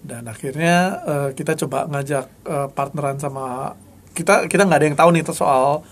dan 0.00 0.24
akhirnya 0.24 0.76
eh, 1.02 1.28
kita 1.32 1.56
coba 1.58 1.84
ngajak 1.86 2.24
eh, 2.44 2.68
partneran 2.70 3.16
sama 3.16 3.74
kita 4.12 4.46
kita 4.46 4.62
nggak 4.62 4.78
ada 4.78 4.86
yang 4.86 4.98
tahu 4.98 5.10
nih 5.10 5.22
soal 5.28 5.82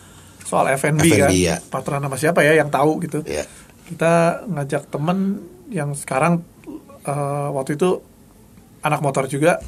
soal 0.43 0.71
F&B, 0.71 1.03
kan 1.11 1.27
ya. 1.29 1.59
partneran 1.65 2.01
sama 2.01 2.17
siapa 2.17 2.41
ya 2.41 2.55
yang 2.55 2.69
tahu 2.69 3.03
gitu 3.03 3.19
Iya. 3.23 3.45
kita 3.87 4.12
ngajak 4.47 4.83
temen 4.89 5.43
yang 5.69 5.91
sekarang 5.93 6.43
eh, 7.03 7.49
waktu 7.51 7.75
itu 7.75 7.99
anak 8.81 9.01
motor 9.01 9.27
juga 9.27 9.59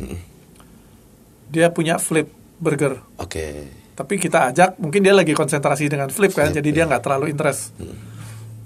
dia 1.49 1.73
punya 1.73 1.97
flip 1.97 2.29
burger 2.59 3.01
Oke. 3.17 3.67
Tapi 3.99 4.15
kita 4.15 4.55
ajak 4.55 4.79
mungkin 4.79 5.03
dia 5.03 5.11
lagi 5.11 5.35
konsentrasi 5.35 5.91
dengan 5.91 6.07
flip 6.07 6.31
kan 6.31 6.55
Flip, 6.55 6.63
jadi 6.63 6.69
dia 6.71 6.83
ya. 6.87 6.89
nggak 6.95 7.03
terlalu 7.03 7.35
interest. 7.35 7.75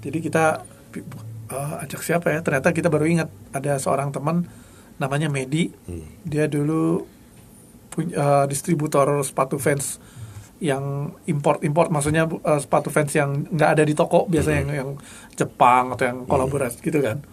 Jadi 0.05 0.21
kita 0.21 0.61
eh, 1.49 1.83
ajak 1.89 2.05
siapa 2.05 2.29
ya? 2.29 2.45
Ternyata 2.45 2.69
kita 2.69 2.93
baru 2.93 3.09
ingat 3.09 3.33
ada 3.49 3.81
seorang 3.81 4.13
teman 4.13 4.45
namanya 5.01 5.33
Medi. 5.33 5.73
Hmm. 5.89 6.05
dia 6.21 6.45
dulu 6.45 7.09
punya 7.89 8.13
eh, 8.13 8.45
distributor 8.45 9.09
sepatu 9.25 9.57
fans 9.57 9.97
yang 10.61 11.17
import 11.25 11.65
import 11.65 11.89
maksudnya 11.89 12.29
eh, 12.29 12.61
sepatu 12.61 12.93
fans 12.93 13.09
yang 13.17 13.49
nggak 13.49 13.69
ada 13.73 13.83
di 13.89 13.97
toko 13.97 14.29
biasanya 14.29 14.69
yang, 14.69 14.69
yang 14.69 14.89
Jepang 15.33 15.97
atau 15.97 16.13
yang 16.13 16.19
kolaborasi 16.29 16.77
gitu 16.77 17.01
kan. 17.01 17.25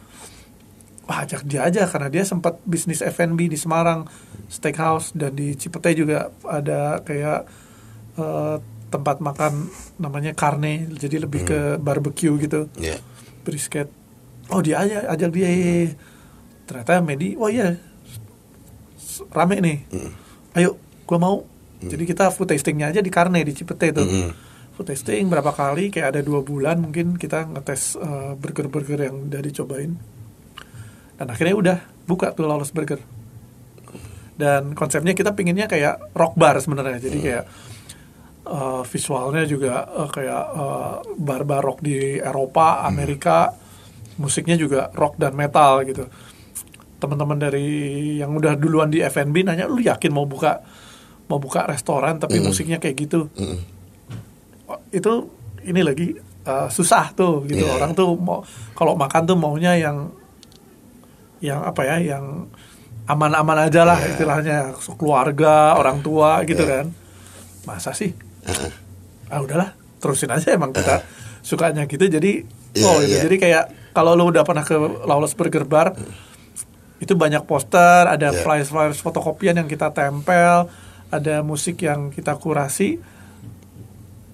Wah 1.04 1.28
ajak 1.28 1.44
dia 1.44 1.68
aja 1.68 1.84
karena 1.84 2.08
dia 2.08 2.24
sempat 2.24 2.56
bisnis 2.64 3.04
F&B 3.04 3.44
di 3.44 3.60
Semarang 3.60 4.08
steakhouse 4.48 5.12
dan 5.12 5.36
di 5.36 5.52
Cipete 5.52 5.92
juga 5.92 6.32
ada 6.48 7.04
kayak 7.04 7.68
eh, 8.12 8.56
tempat 8.88 9.18
makan 9.18 9.70
namanya 9.96 10.32
Carne 10.32 10.88
jadi 10.90 11.20
lebih 11.20 11.44
ke 11.44 11.58
barbecue 11.76 12.34
gitu. 12.36 12.66
Iya. 12.74 12.98
brisket. 13.40 13.88
Oh 14.48 14.58
dia 14.58 14.78
aja 14.78 15.08
ajak 15.08 15.30
dia 15.30 15.48
ternyata 16.64 17.00
Medi 17.00 17.34
wah 17.34 17.48
iya 17.48 17.78
s- 18.94 19.22
rame 19.28 19.58
nih. 19.58 19.78
Hmm. 19.88 20.10
ayo 20.52 20.74
gua 21.04 21.18
mau. 21.18 21.36
Jadi 21.80 22.04
kita 22.04 22.28
food 22.28 22.46
tastingnya 22.46 22.88
aja 22.88 22.98
di 22.98 23.08
Carne 23.08 23.40
di 23.40 23.50
Cipete 23.50 23.88
itu 23.88 24.02
Hmm. 24.02 24.30
food 24.72 24.86
tasting 24.86 25.26
berapa 25.26 25.48
kali? 25.50 25.88
Kayak 25.88 26.12
ada 26.12 26.20
dua 26.20 26.40
bulan 26.40 26.76
mungkin 26.78 27.14
kita 27.14 27.48
ngetes 27.48 27.94
eh, 27.94 28.32
burger-burger 28.34 29.00
yang 29.02 29.16
udah 29.24 29.40
dicobain. 29.40 29.96
Dan 31.14 31.26
akhirnya 31.26 31.54
udah 31.54 31.78
buka 32.04 32.30
tuh 32.30 32.44
Lawless 32.44 32.70
Burger. 32.70 33.00
Dan 34.34 34.72
konsepnya 34.72 35.12
kita 35.12 35.32
pinginnya 35.32 35.64
kayak 35.64 36.12
rock 36.12 36.32
bar 36.34 36.56
sebenarnya. 36.58 36.96
Jadi 36.98 37.18
kayak 37.20 37.44
uh, 38.46 38.82
visualnya 38.84 39.44
juga 39.44 39.84
uh, 39.84 40.08
kayak 40.08 40.44
uh, 40.52 40.94
bar-bar 41.16 41.60
rock 41.60 41.80
di 41.80 42.16
Eropa 42.16 42.84
Amerika 42.84 43.52
musiknya 44.16 44.54
juga 44.54 44.92
rock 44.92 45.16
dan 45.16 45.32
metal 45.32 45.80
gitu. 45.84 46.04
Teman-teman 47.00 47.40
dari 47.40 47.64
yang 48.20 48.36
udah 48.36 48.52
duluan 48.60 48.92
di 48.92 49.00
F&B 49.00 49.40
nanya 49.40 49.64
lu 49.64 49.80
yakin 49.80 50.12
mau 50.12 50.28
buka 50.28 50.60
mau 51.26 51.40
buka 51.40 51.64
restoran 51.64 52.20
tapi 52.20 52.36
musiknya 52.44 52.76
kayak 52.76 52.96
gitu? 53.00 53.32
Wah, 54.68 54.76
itu 54.92 55.12
ini 55.64 55.80
lagi 55.80 56.12
uh, 56.44 56.68
susah 56.68 57.16
tuh 57.16 57.48
gitu. 57.48 57.64
Iya. 57.64 57.80
orang 57.80 57.96
tuh 57.96 58.12
mau 58.20 58.44
kalau 58.76 58.92
makan 58.92 59.24
tuh 59.24 59.36
maunya 59.38 59.72
yang 59.80 60.12
yang 61.40 61.64
apa 61.64 61.80
ya 61.88 61.96
yang 62.16 62.52
aman-aman 63.08 63.72
aja 63.72 63.88
lah 63.88 63.96
Iya. 63.96 64.08
istilahnya. 64.12 64.58
Keluarga 65.00 65.80
orang 65.80 66.04
tua 66.04 66.44
gitu 66.44 66.68
kan. 66.68 66.92
Masa 67.64 67.96
sih 67.96 68.12
ah 69.26 69.40
udahlah 69.40 69.70
terusin 69.98 70.28
aja 70.28 70.50
emang 70.50 70.70
kita 70.70 71.04
sukanya 71.40 71.84
gitu 71.84 72.04
jadi 72.04 72.44
Iya, 72.70 72.86
oh 72.86 73.02
gitu. 73.02 73.10
iya. 73.10 73.20
jadi 73.26 73.36
kayak 73.36 73.64
kalau 73.90 74.14
lu 74.14 74.30
udah 74.30 74.42
pernah 74.42 74.62
ke 74.62 74.78
Lawless 75.02 75.34
Burger 75.34 75.66
Bar 75.66 75.98
itu 76.96 77.12
banyak 77.12 77.42
poster 77.42 78.06
ada 78.06 78.30
Iya. 78.30 78.40
flyers 78.40 78.68
flyers 78.68 78.98
fotokopian 78.98 79.56
yang 79.56 79.66
kita 79.66 79.90
tempel 79.90 80.70
ada 81.10 81.42
musik 81.42 81.82
yang 81.82 82.08
kita 82.08 82.36
kurasi 82.36 83.02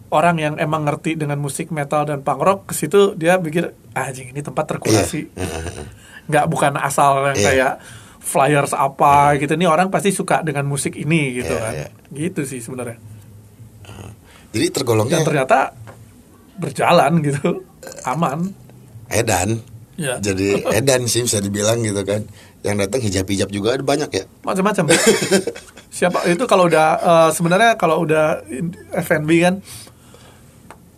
orang 0.06 0.36
yang 0.36 0.54
emang 0.56 0.84
ngerti 0.84 1.16
dengan 1.16 1.36
musik 1.36 1.70
metal 1.70 2.04
dan 2.04 2.20
punk 2.20 2.40
rock 2.40 2.60
ke 2.68 2.74
situ 2.74 3.12
dia 3.14 3.36
pikir 3.36 3.72
ah 3.92 4.06
anjing 4.06 4.30
ini 4.30 4.40
tempat 4.40 4.68
terkurasi 4.68 5.32
nggak 6.28 6.44
bukan 6.46 6.76
asal 6.76 7.24
yang 7.26 7.36
Iya. 7.36 7.46
kayak 7.48 7.72
flyers 8.20 8.74
apa 8.74 9.38
gitu 9.38 9.54
nih 9.54 9.66
orang 9.66 9.88
pasti 9.88 10.10
suka 10.10 10.42
dengan 10.42 10.66
musik 10.66 10.92
ini 10.92 11.40
gitu 11.40 11.50
Iya, 11.50 11.62
kan 11.62 11.72
iya. 11.74 11.88
gitu 12.12 12.42
sih 12.42 12.60
sebenarnya 12.60 12.98
Jadi 14.56 14.66
tergolongnya 14.70 15.20
dan 15.20 15.26
ternyata 15.26 15.58
berjalan 16.56 17.12
gitu 17.20 17.62
aman 18.02 18.50
edan. 19.08 19.60
Ya. 19.96 20.16
Jadi 20.18 20.60
edan 20.66 21.04
sih 21.06 21.22
bisa 21.22 21.38
dibilang 21.38 21.80
gitu 21.80 22.00
kan. 22.02 22.24
Yang 22.60 22.76
datang 22.82 23.00
hijab-hijab 23.00 23.48
juga 23.48 23.68
ada 23.72 23.84
banyak 23.84 24.10
ya. 24.10 24.24
macam-macam 24.42 24.90
siapa 25.96 26.26
itu 26.26 26.44
kalau 26.44 26.66
udah 26.66 26.88
eh, 26.98 27.30
sebenarnya 27.30 27.76
kalau 27.76 28.02
udah 28.02 28.42
F&B 28.98 29.30
kan 29.38 29.54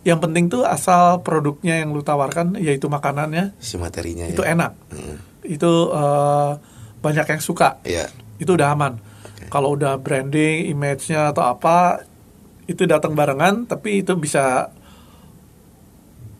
yang 0.00 0.16
penting 0.16 0.48
tuh 0.48 0.64
asal 0.64 1.20
produknya 1.20 1.84
yang 1.84 1.92
lu 1.92 2.00
tawarkan 2.00 2.56
yaitu 2.56 2.88
makanannya 2.88 3.52
Si 3.58 3.76
materinya 3.76 4.24
itu 4.24 4.40
ya. 4.40 4.56
enak 4.56 4.72
itu 5.44 5.70
eh, 5.92 6.50
banyak 6.98 7.26
yang 7.28 7.42
suka 7.42 7.78
Iya. 7.84 8.08
itu 8.38 8.48
udah 8.48 8.72
aman 8.72 8.96
kalau 9.48 9.76
udah 9.76 9.96
branding 9.96 10.66
image-nya 10.68 11.30
atau 11.30 11.46
apa 11.46 12.07
itu 12.68 12.84
datang 12.84 13.12
barengan 13.12 13.64
tapi 13.64 14.00
itu 14.00 14.12
bisa 14.14 14.68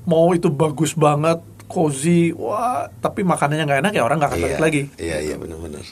mau 0.05 0.31
itu 0.31 0.49
bagus 0.49 0.93
banget 0.93 1.41
cozy 1.65 2.33
wah 2.33 2.89
tapi 2.95 3.21
makanannya 3.23 3.65
nggak 3.65 3.81
enak 3.83 3.93
ya 3.93 4.03
orang 4.03 4.17
nggak 4.17 4.31
akan 4.31 4.41
balik 4.41 4.53
Iya. 4.53 4.63
lagi 4.63 4.83
Iya, 4.97 5.17
iya 5.23 5.35
benar-benar. 5.37 5.85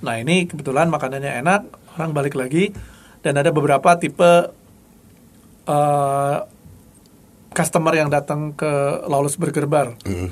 Nah 0.00 0.14
ini 0.16 0.48
kebetulan 0.48 0.88
makanannya 0.88 1.32
enak, 1.38 1.60
orang 1.94 2.10
balik 2.10 2.34
lagi 2.34 2.72
dan 3.20 3.36
ada 3.36 3.50
beberapa 3.50 3.94
tipe 3.94 4.48
eh, 5.66 6.36
customer 7.50 7.92
yang 7.92 8.08
datang 8.08 8.50
ke 8.52 8.70
Lawless 9.04 9.36
Burger 9.36 9.66
Bar. 9.66 9.94
Mm. 10.02 10.30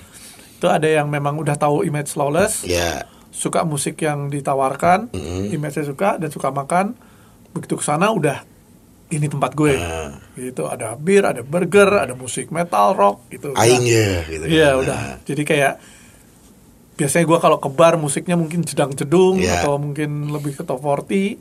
Itu 0.56 0.66
ada 0.66 0.86
yang 0.86 1.06
memang 1.06 1.36
udah 1.36 1.54
tahu 1.54 1.82
image 1.82 2.14
Lawless, 2.14 2.62
Iya. 2.62 3.06
suka 3.28 3.62
musik 3.62 4.00
yang 4.00 4.26
ditawarkan, 4.26 5.10
Mm. 5.10 5.52
image-nya 5.52 5.84
suka 5.84 6.16
dan 6.16 6.26
suka 6.28 6.48
makan. 6.48 6.94
Begitu 7.52 7.76
ke 7.76 7.84
sana 7.84 8.10
udah 8.10 8.42
ini 9.08 9.26
tempat 9.26 9.52
gue. 9.52 9.74
Ah. 9.74 10.20
Gitu 10.34 10.64
ada 10.64 10.92
bir, 10.94 11.24
ada 11.24 11.40
burger, 11.40 11.88
ada 11.98 12.12
musik 12.12 12.48
metal, 12.48 12.92
rock 12.92 13.24
gitu. 13.28 13.56
Aing 13.56 13.84
ya 13.84 14.24
gitu. 14.24 14.44
Iya 14.44 14.68
kan. 14.70 14.80
udah. 14.84 15.00
Jadi 15.24 15.42
kayak 15.42 15.74
biasanya 16.94 17.24
gue 17.24 17.38
kalau 17.38 17.56
ke 17.56 17.70
bar 17.70 17.94
musiknya 17.94 18.34
mungkin 18.34 18.66
jedang 18.66 18.92
jedung 18.92 19.38
Iya. 19.38 19.62
atau 19.62 19.78
mungkin 19.78 20.28
lebih 20.28 20.54
ke 20.54 20.62
top 20.62 20.82
40. 20.82 21.38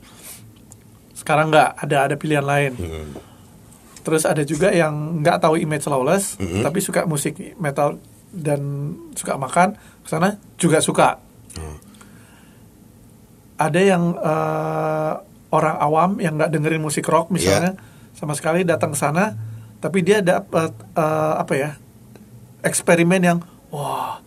Sekarang 1.12 1.50
nggak 1.50 1.76
ada 1.76 1.96
ada 2.06 2.14
pilihan 2.14 2.46
lain. 2.46 2.72
Hmm. 2.78 3.10
Terus 4.00 4.24
ada 4.24 4.40
juga 4.40 4.72
yang 4.72 5.20
nggak 5.20 5.36
tahu 5.36 5.58
image 5.58 5.84
Lawless, 5.84 6.38
Mhm. 6.40 6.62
tapi 6.62 6.78
suka 6.80 7.04
musik 7.04 7.36
metal 7.58 8.00
dan 8.30 8.60
suka 9.12 9.36
makan 9.36 9.76
ke 9.76 10.08
sana 10.08 10.40
juga 10.56 10.80
suka. 10.80 11.20
Hmm. 11.52 11.76
Ada 13.58 13.80
yang 13.82 14.14
eh, 14.14 15.12
orang 15.48 15.76
awam 15.76 16.10
yang 16.18 16.34
nggak 16.34 16.50
dengerin 16.50 16.80
musik 16.80 17.04
rock 17.04 17.28
misalnya 17.28 17.72
Iya. 17.72 18.14
sama 18.14 18.32
sekali 18.32 18.62
datang 18.62 18.92
ke 18.92 18.98
sana, 18.98 19.32
tapi 19.78 20.02
dia 20.02 20.20
dapat 20.20 20.70
eh, 20.92 21.34
apa 21.36 21.54
ya 21.54 21.70
eksperimen 22.60 23.20
yang 23.20 23.38
wah 23.68 24.18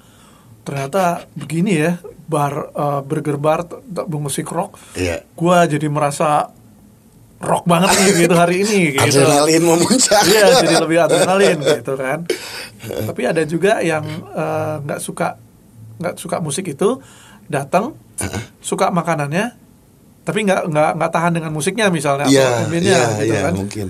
ternyata 0.61 1.25
begini 1.33 1.71
ya 1.75 1.91
bar 2.25 2.53
eh, 2.69 3.01
burger 3.01 3.35
bar 3.35 3.61
t- 3.63 3.77
t- 3.81 4.05
musik 4.11 4.47
rock, 4.47 4.79
Iya. 4.95 5.21
gua 5.33 5.65
jadi 5.65 5.85
merasa 5.87 6.49
rock 7.41 7.65
banget 7.65 7.89
nih 7.97 8.09
gitu 8.21 8.35
hari 8.37 8.61
ini 8.61 8.79
gitu. 8.95 9.17
Adrenalin 9.17 9.63
memuncak. 9.65 10.21
Iya, 10.23 10.45
jadi 10.61 10.75
lebih 10.77 10.97
adrenalin 11.01 11.57
gitu 11.59 11.93
kan. 11.97 12.19
Tapi 12.81 13.21
ada 13.25 13.41
juga 13.43 13.81
yang 13.81 14.05
eh, 14.31 14.75
nggak 14.79 15.01
suka 15.01 15.35
nggak 15.97 16.15
suka 16.17 16.37
musik 16.39 16.65
itu 16.65 16.97
datang 17.45 17.93
suka 18.57 18.89
makanannya 18.89 19.57
tapi 20.21 20.45
nggak 20.45 20.69
nggak 20.69 20.91
nggak 20.97 21.11
tahan 21.11 21.31
dengan 21.33 21.51
musiknya 21.51 21.89
misalnya 21.89 22.29
Iya, 22.29 22.45
atau 22.45 22.61
ambiennya 22.69 22.91
iya, 22.93 23.05
gitu 23.17 23.33
iya, 23.33 23.41
kan. 23.41 23.53
mungkin. 23.57 23.87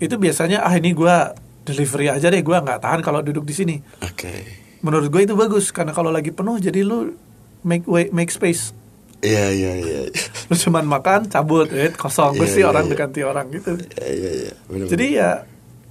Itu 0.00 0.14
biasanya 0.16 0.58
ah 0.64 0.72
ini 0.72 0.90
gua 0.90 1.36
delivery 1.62 2.08
aja 2.08 2.26
deh 2.28 2.40
gua 2.40 2.60
nggak 2.60 2.80
tahan 2.80 3.00
kalau 3.00 3.20
duduk 3.20 3.44
di 3.44 3.52
sini. 3.52 3.76
Oke. 4.00 4.32
Menurut 4.80 5.08
gue 5.08 5.24
itu 5.24 5.32
bagus 5.32 5.72
karena 5.72 5.96
kalau 5.96 6.12
lagi 6.12 6.28
penuh 6.28 6.60
jadi 6.60 6.84
lu 6.84 7.16
make 7.64 7.88
way 7.88 8.12
make 8.12 8.28
space. 8.28 8.76
Iya, 9.24 9.48
iya, 9.48 9.72
iya. 9.80 10.00
Lu 10.52 10.56
cuman 10.60 10.84
makan 10.84 11.32
cabut, 11.32 11.72
eh 11.72 11.88
kosong. 11.96 12.36
Gue 12.36 12.44
Iya, 12.44 12.52
sih 12.52 12.60
iya, 12.60 12.68
orang 12.68 12.84
iya. 12.84 12.92
diganti 12.92 13.20
orang 13.24 13.46
gitu. 13.48 13.72
Iya, 13.96 14.08
iya, 14.12 14.30
iya. 14.36 14.52
Jadi 14.84 15.06
ya 15.16 15.30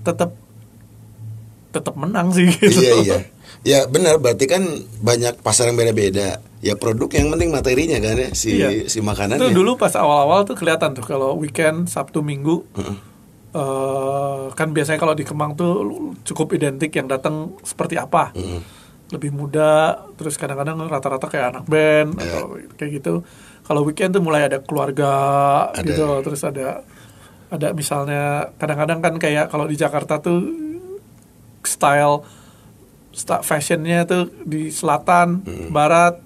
tetap 0.06 0.38
tetap 1.74 1.98
menang 1.98 2.30
sih 2.30 2.46
gitu. 2.46 2.70
Iya 2.78 2.94
iya. 3.02 3.18
Ya 3.63 3.88
benar 3.88 4.19
berarti 4.19 4.43
kan 4.43 4.63
banyak 4.99 5.39
pasar 5.39 5.67
yang 5.67 5.76
beda-beda. 5.76 6.43
Ya 6.60 6.76
produk 6.76 7.08
yang 7.10 7.32
penting 7.32 7.47
materinya 7.49 7.95
kan 7.97 8.15
ya 8.17 8.30
si 8.34 8.60
Iya. 8.60 8.88
si 8.88 8.99
makanan. 8.99 9.39
Itu 9.39 9.52
dulu 9.54 9.76
pas 9.76 9.91
awal-awal 9.93 10.43
tuh 10.43 10.54
kelihatan 10.54 10.91
tuh 10.91 11.02
kalau 11.02 11.36
weekend 11.36 11.88
Sabtu 11.88 12.19
Minggu 12.19 12.63
eh, 13.54 14.43
kan 14.52 14.67
biasanya 14.69 14.97
kalau 14.97 15.13
di 15.13 15.23
Kemang 15.23 15.54
tuh 15.54 15.73
cukup 16.23 16.54
identik 16.54 16.91
yang 16.91 17.08
datang 17.08 17.56
seperti 17.62 17.95
apa. 17.95 18.34
Lebih 19.12 19.30
muda, 19.30 19.93
terus 20.17 20.36
kadang-kadang 20.36 20.80
rata-rata 20.84 21.30
kayak 21.30 21.47
anak 21.54 21.65
band 21.65 22.17
Iya. 22.17 22.34
atau 22.34 22.43
kayak 22.76 22.91
gitu. 22.97 23.13
Kalau 23.63 23.86
weekend 23.86 24.12
tuh 24.12 24.19
mulai 24.19 24.43
ada 24.43 24.60
keluarga 24.60 25.12
Ada. 25.69 25.86
gitu, 25.86 26.04
terus 26.21 26.41
ada 26.41 26.82
ada 27.47 27.67
misalnya 27.71 28.49
kadang-kadang 28.58 28.99
kan 28.99 29.13
kayak 29.15 29.47
kalau 29.47 29.69
di 29.69 29.78
Jakarta 29.78 30.17
tuh 30.17 30.41
style 31.62 32.26
fashionnya 33.45 34.10
tuh 34.10 34.34
di 34.41 34.73
selatan, 34.73 35.45
barat, 35.69 36.17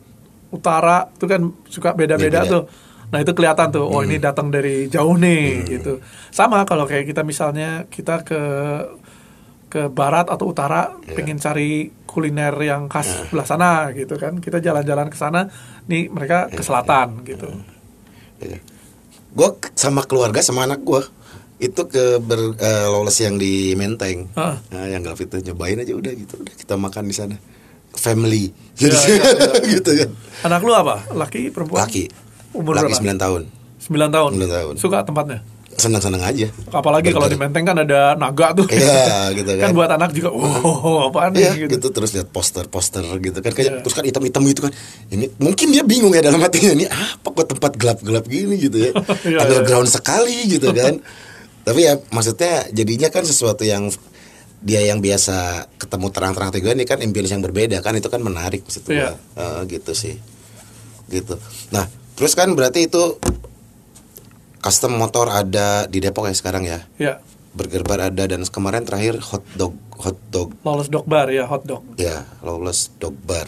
utara 0.49 1.11
itu 1.11 1.25
kan 1.27 1.41
suka 1.67 1.91
beda-beda 1.91 2.47
tuh. 2.47 2.63
Nah 3.07 3.23
itu 3.23 3.31
kelihatan 3.31 3.71
tuh, 3.71 3.87
oh 3.87 4.03
ini 4.03 4.19
datang 4.19 4.51
dari 4.51 4.91
jauh 4.91 5.15
nih 5.15 5.63
gitu. 5.67 5.99
Sama 6.31 6.63
kalau 6.67 6.83
kayak 6.87 7.07
kita 7.07 7.23
misalnya 7.23 7.87
kita 7.87 8.23
ke 8.23 8.41
ke 9.67 9.91
barat 9.91 10.31
atau 10.31 10.47
utara 10.47 10.95
pengen 11.11 11.39
cari 11.43 11.91
kuliner 12.07 12.55
yang 12.63 12.87
khas 12.87 13.27
sebelah 13.27 13.47
sana 13.47 13.71
gitu 13.91 14.15
kan. 14.15 14.39
Kita 14.39 14.63
jalan-jalan 14.63 15.11
ke 15.11 15.17
sana, 15.19 15.47
nih 15.91 16.07
mereka 16.07 16.47
ke 16.47 16.63
selatan 16.63 17.23
gitu. 17.27 17.47
Gue 19.35 19.49
sama 19.75 20.07
keluarga 20.07 20.39
sama 20.39 20.63
anak 20.65 20.81
gue 20.87 21.03
itu 21.57 21.81
ke 21.85 22.19
ber, 22.19 22.53
eh, 22.55 22.85
lawless 22.85 23.17
yang 23.17 23.35
di 23.35 23.73
Menteng. 23.73 24.29
Ah. 24.33 24.61
Nah, 24.67 24.85
yang 24.85 25.01
Galvit 25.01 25.25
itu 25.27 25.47
nyobain 25.47 25.75
aja 25.75 25.91
udah 25.91 26.11
gitu, 26.11 26.37
udah 26.37 26.53
kita 26.53 26.73
makan 26.75 27.03
di 27.03 27.15
sana. 27.15 27.35
Family. 27.91 28.53
Iya, 28.77 28.87
Gitu, 28.87 28.97
iya, 29.09 29.17
iya. 29.17 29.59
gitu 29.73 29.89
kan. 29.95 30.09
Anak 30.45 30.61
lu 30.61 30.71
apa? 30.71 31.01
Laki, 31.11 31.49
perempuan? 31.49 31.81
Laki. 31.81 32.05
Umur 32.53 32.77
Laki 32.77 32.93
berapa? 32.93 33.01
9 33.09 33.17
tahun. 33.17 33.41
9 33.79 34.09
tahun. 34.11 34.31
9 34.37 34.49
tahun. 34.51 34.73
Suka 34.77 35.01
tempatnya? 35.01 35.41
Senang-senang 35.73 36.21
aja. 36.21 36.49
Apalagi 36.69 37.09
kalau 37.09 37.25
di. 37.25 37.37
Menteng 37.37 37.61
kan 37.63 37.77
ada 37.77 38.13
naga 38.13 38.49
tuh. 38.51 38.65
Iya, 38.65 39.29
gitu 39.37 39.49
kan 39.57 39.69
kan. 39.69 39.73
buat 39.73 39.89
anak 39.91 40.09
juga, 40.09 40.29
wow, 40.29 41.05
apaan 41.09 41.33
Iya 41.33 41.53
nih 41.53 41.69
gitu. 41.69 41.77
gitu. 41.77 41.87
terus 41.91 42.13
lihat 42.13 42.29
poster-poster 42.29 43.01
gitu 43.17 43.37
kan 43.39 43.49
kayak 43.51 43.65
Iya. 43.69 43.81
terus 43.81 43.93
kan 43.93 44.01
hitam-hitam 44.01 44.41
gitu 44.43 44.61
kan 44.65 44.73
ini 45.09 45.29
mungkin 45.37 45.69
dia 45.69 45.81
bingung 45.81 46.09
ya 46.13 46.21
dalam 46.21 46.37
hatinya 46.37 46.73
ini 46.73 46.85
apa 46.85 47.29
kok 47.29 47.45
tempat 47.47 47.77
gelap-gelap 47.77 48.25
gini 48.25 48.57
gitu 48.57 48.77
ya 48.79 48.91
Iya, 49.21 49.37
underground 49.39 49.85
sekali 49.87 50.49
gitu 50.49 50.69
kan 50.71 50.97
tapi 51.67 51.83
ya 51.83 51.99
maksudnya 52.15 52.63
jadinya 52.71 53.11
kan 53.11 53.27
sesuatu 53.27 53.67
yang 53.67 53.91
dia 54.63 54.81
yang 54.87 55.03
biasa 55.03 55.67
ketemu 55.75 56.07
terang-terang 56.15 56.49
juga 56.55 56.71
ini 56.73 56.87
kan 56.87 57.03
ambience 57.03 57.35
yang 57.35 57.43
berbeda 57.43 57.83
kan 57.83 57.93
itu 57.99 58.07
kan 58.07 58.23
menarik 58.23 58.63
maksud 58.63 58.87
Iya. 58.87 59.19
gua. 59.35 59.43
Eh, 59.43 59.61
gitu 59.75 59.91
sih 59.91 60.15
gitu. 61.07 61.35
Nah, 61.71 61.87
terus 62.15 62.35
kan 62.35 62.51
berarti 62.51 62.87
itu 62.87 63.19
custom 64.59 64.95
motor 64.95 65.31
ada 65.31 65.87
di 65.87 66.03
Depok 66.03 66.27
ya 66.27 66.35
sekarang 66.35 66.63
ya. 66.67 66.83
Ya, 66.99 67.23
Burger 67.55 67.83
bar 67.87 68.11
ada 68.11 68.23
dan 68.27 68.43
kemarin 68.43 68.83
terakhir 68.83 69.19
hot 69.23 69.43
dog 69.55 69.73
hot 69.97 70.17
dog 70.29 70.53
lawless 70.67 70.91
dog 70.91 71.07
bar 71.07 71.31
ya, 71.31 71.47
hot 71.47 71.63
dog. 71.63 71.83
ya 71.95 72.27
lawless 72.43 72.91
dog 72.99 73.15
bar. 73.23 73.47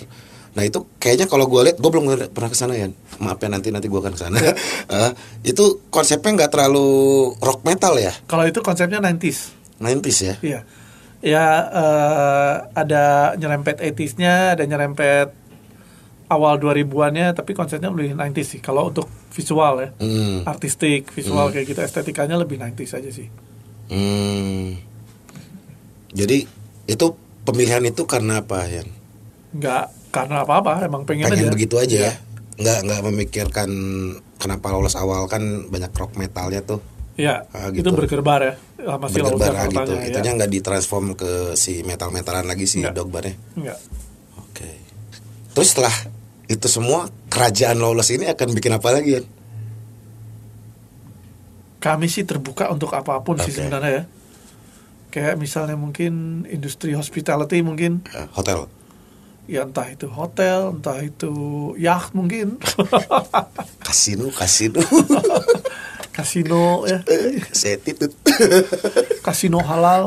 Nah 0.50 0.64
itu 0.64 0.86
kayaknya 0.97 1.26
kalau 1.26 1.45
gue 1.45 1.62
lihat 1.62 1.78
gue 1.78 1.89
belum 1.89 2.06
pernah 2.34 2.50
ke 2.50 2.58
sana 2.58 2.74
ya. 2.74 2.89
Maaf 3.18 3.38
ya 3.38 3.47
nanti 3.47 3.70
nanti 3.70 3.86
gue 3.86 3.97
akan 3.97 4.14
ke 4.14 4.20
sana. 4.20 4.38
Eh, 4.89 5.12
itu 5.45 5.86
konsepnya 5.89 6.34
nggak 6.34 6.52
terlalu 6.52 6.89
rock 7.38 7.62
metal 7.62 7.93
ya, 7.95 8.10
Kalau 8.26 8.41
itu 8.43 8.58
konsepnya 8.60 8.97
90s. 8.97 9.54
90s 9.78 10.18
ya. 10.20 10.36
Iya. 10.41 10.60
Ya 11.22 11.45
eh, 11.70 12.54
ada 12.74 13.04
nyerempet 13.36 13.78
80s-nya, 13.78 14.58
ada 14.58 14.64
nyerempet 14.66 15.30
awal 16.30 16.58
2000-annya, 16.58 17.34
tapi 17.34 17.54
konsepnya 17.54 17.89
lebih 17.89 18.14
90s 18.14 18.47
sih. 18.47 18.62
Kalau 18.62 18.89
untuk 18.89 19.06
visual 19.30 19.74
ya, 19.82 19.89
Hmm. 19.97 20.41
artistik, 20.45 21.10
visual 21.10 21.50
kayak 21.50 21.70
gitu, 21.70 21.82
estetikanya 21.82 22.38
lebih 22.38 22.58
90s 22.58 22.97
aja 22.97 23.10
sih. 23.10 23.28
Hmm. 23.89 24.78
Jadi 26.10 26.45
itu 26.86 27.06
pemilihan 27.43 27.82
itu 27.84 28.06
karena 28.06 28.41
apa 28.41 28.66
ya? 28.66 28.82
Nggak 29.54 29.86
karena 30.10 30.41
apa-apa, 30.41 30.82
emang 30.82 31.03
pengen, 31.03 31.28
Pengen 31.28 31.47
aja. 31.47 31.53
begitu 31.53 31.76
aja 31.76 31.95
Iya. 31.95 32.05
ya? 32.05 32.14
Nggak 32.60 32.80
nggak 32.84 33.01
memikirkan 33.05 33.70
kenapa 34.36 34.68
lolos 34.70 34.93
awal 34.93 35.26
kan 35.26 35.41
banyak 35.66 35.91
rock 35.91 36.16
metalnya 36.16 36.60
tuh. 36.60 36.82
Iya, 37.16 37.43
Ah, 37.51 37.68
itu 37.68 37.84
gitu. 37.84 37.91
bergerbar 37.93 38.39
ya, 38.41 38.53
sama 38.80 39.05
si 39.05 39.20
Laut 39.20 39.36
Bergerbara 39.36 39.68
gitu. 39.68 39.91
Ya. 39.93 40.03
Itunya 40.07 40.32
nggak 40.34 40.51
ditransform 40.51 41.07
ke 41.14 41.32
si 41.53 41.84
metal-metalan 41.84 42.43
lagi 42.43 42.64
si 42.64 42.80
Nggak. 42.80 42.95
dog 42.95 43.12
barnya. 43.12 43.36
Nggak. 43.53 43.80
Oke. 44.39 44.70
Terus 45.51 45.68
setelah 45.70 45.91
itu 46.47 46.66
semua 46.66 46.99
kerajaan 47.28 47.76
lawless 47.76 48.10
ini 48.10 48.24
akan 48.26 48.55
bikin 48.55 48.72
apa 48.72 48.89
lagi 48.89 49.20
ya? 49.20 49.22
Kami 51.80 52.07
sih 52.07 52.24
terbuka 52.24 52.68
untuk 52.68 52.91
apa 52.91 53.20
pun 53.20 53.36
sih 53.38 53.51
Oke. 53.51 53.64
sebenarnya 53.64 53.91
ya. 53.93 54.03
Kayak 55.10 55.36
misalnya 55.38 55.74
mungkin 55.74 56.43
industri 56.45 56.91
hospitality 56.91 57.60
mungkin, 57.60 58.03
Eh, 58.10 58.28
hotel. 58.32 58.68
Ya 59.50 59.66
entah 59.66 59.89
itu 59.89 60.06
hotel, 60.06 60.78
entah 60.78 61.02
itu 61.02 61.34
yacht 61.82 62.14
mungkin, 62.14 62.62
Kasino, 63.86 64.30
kasino. 64.30 64.78
kasino 66.16 66.86
ya, 66.86 67.02
Setitut. 67.50 68.14
kasino 69.26 69.58
halal, 69.66 70.06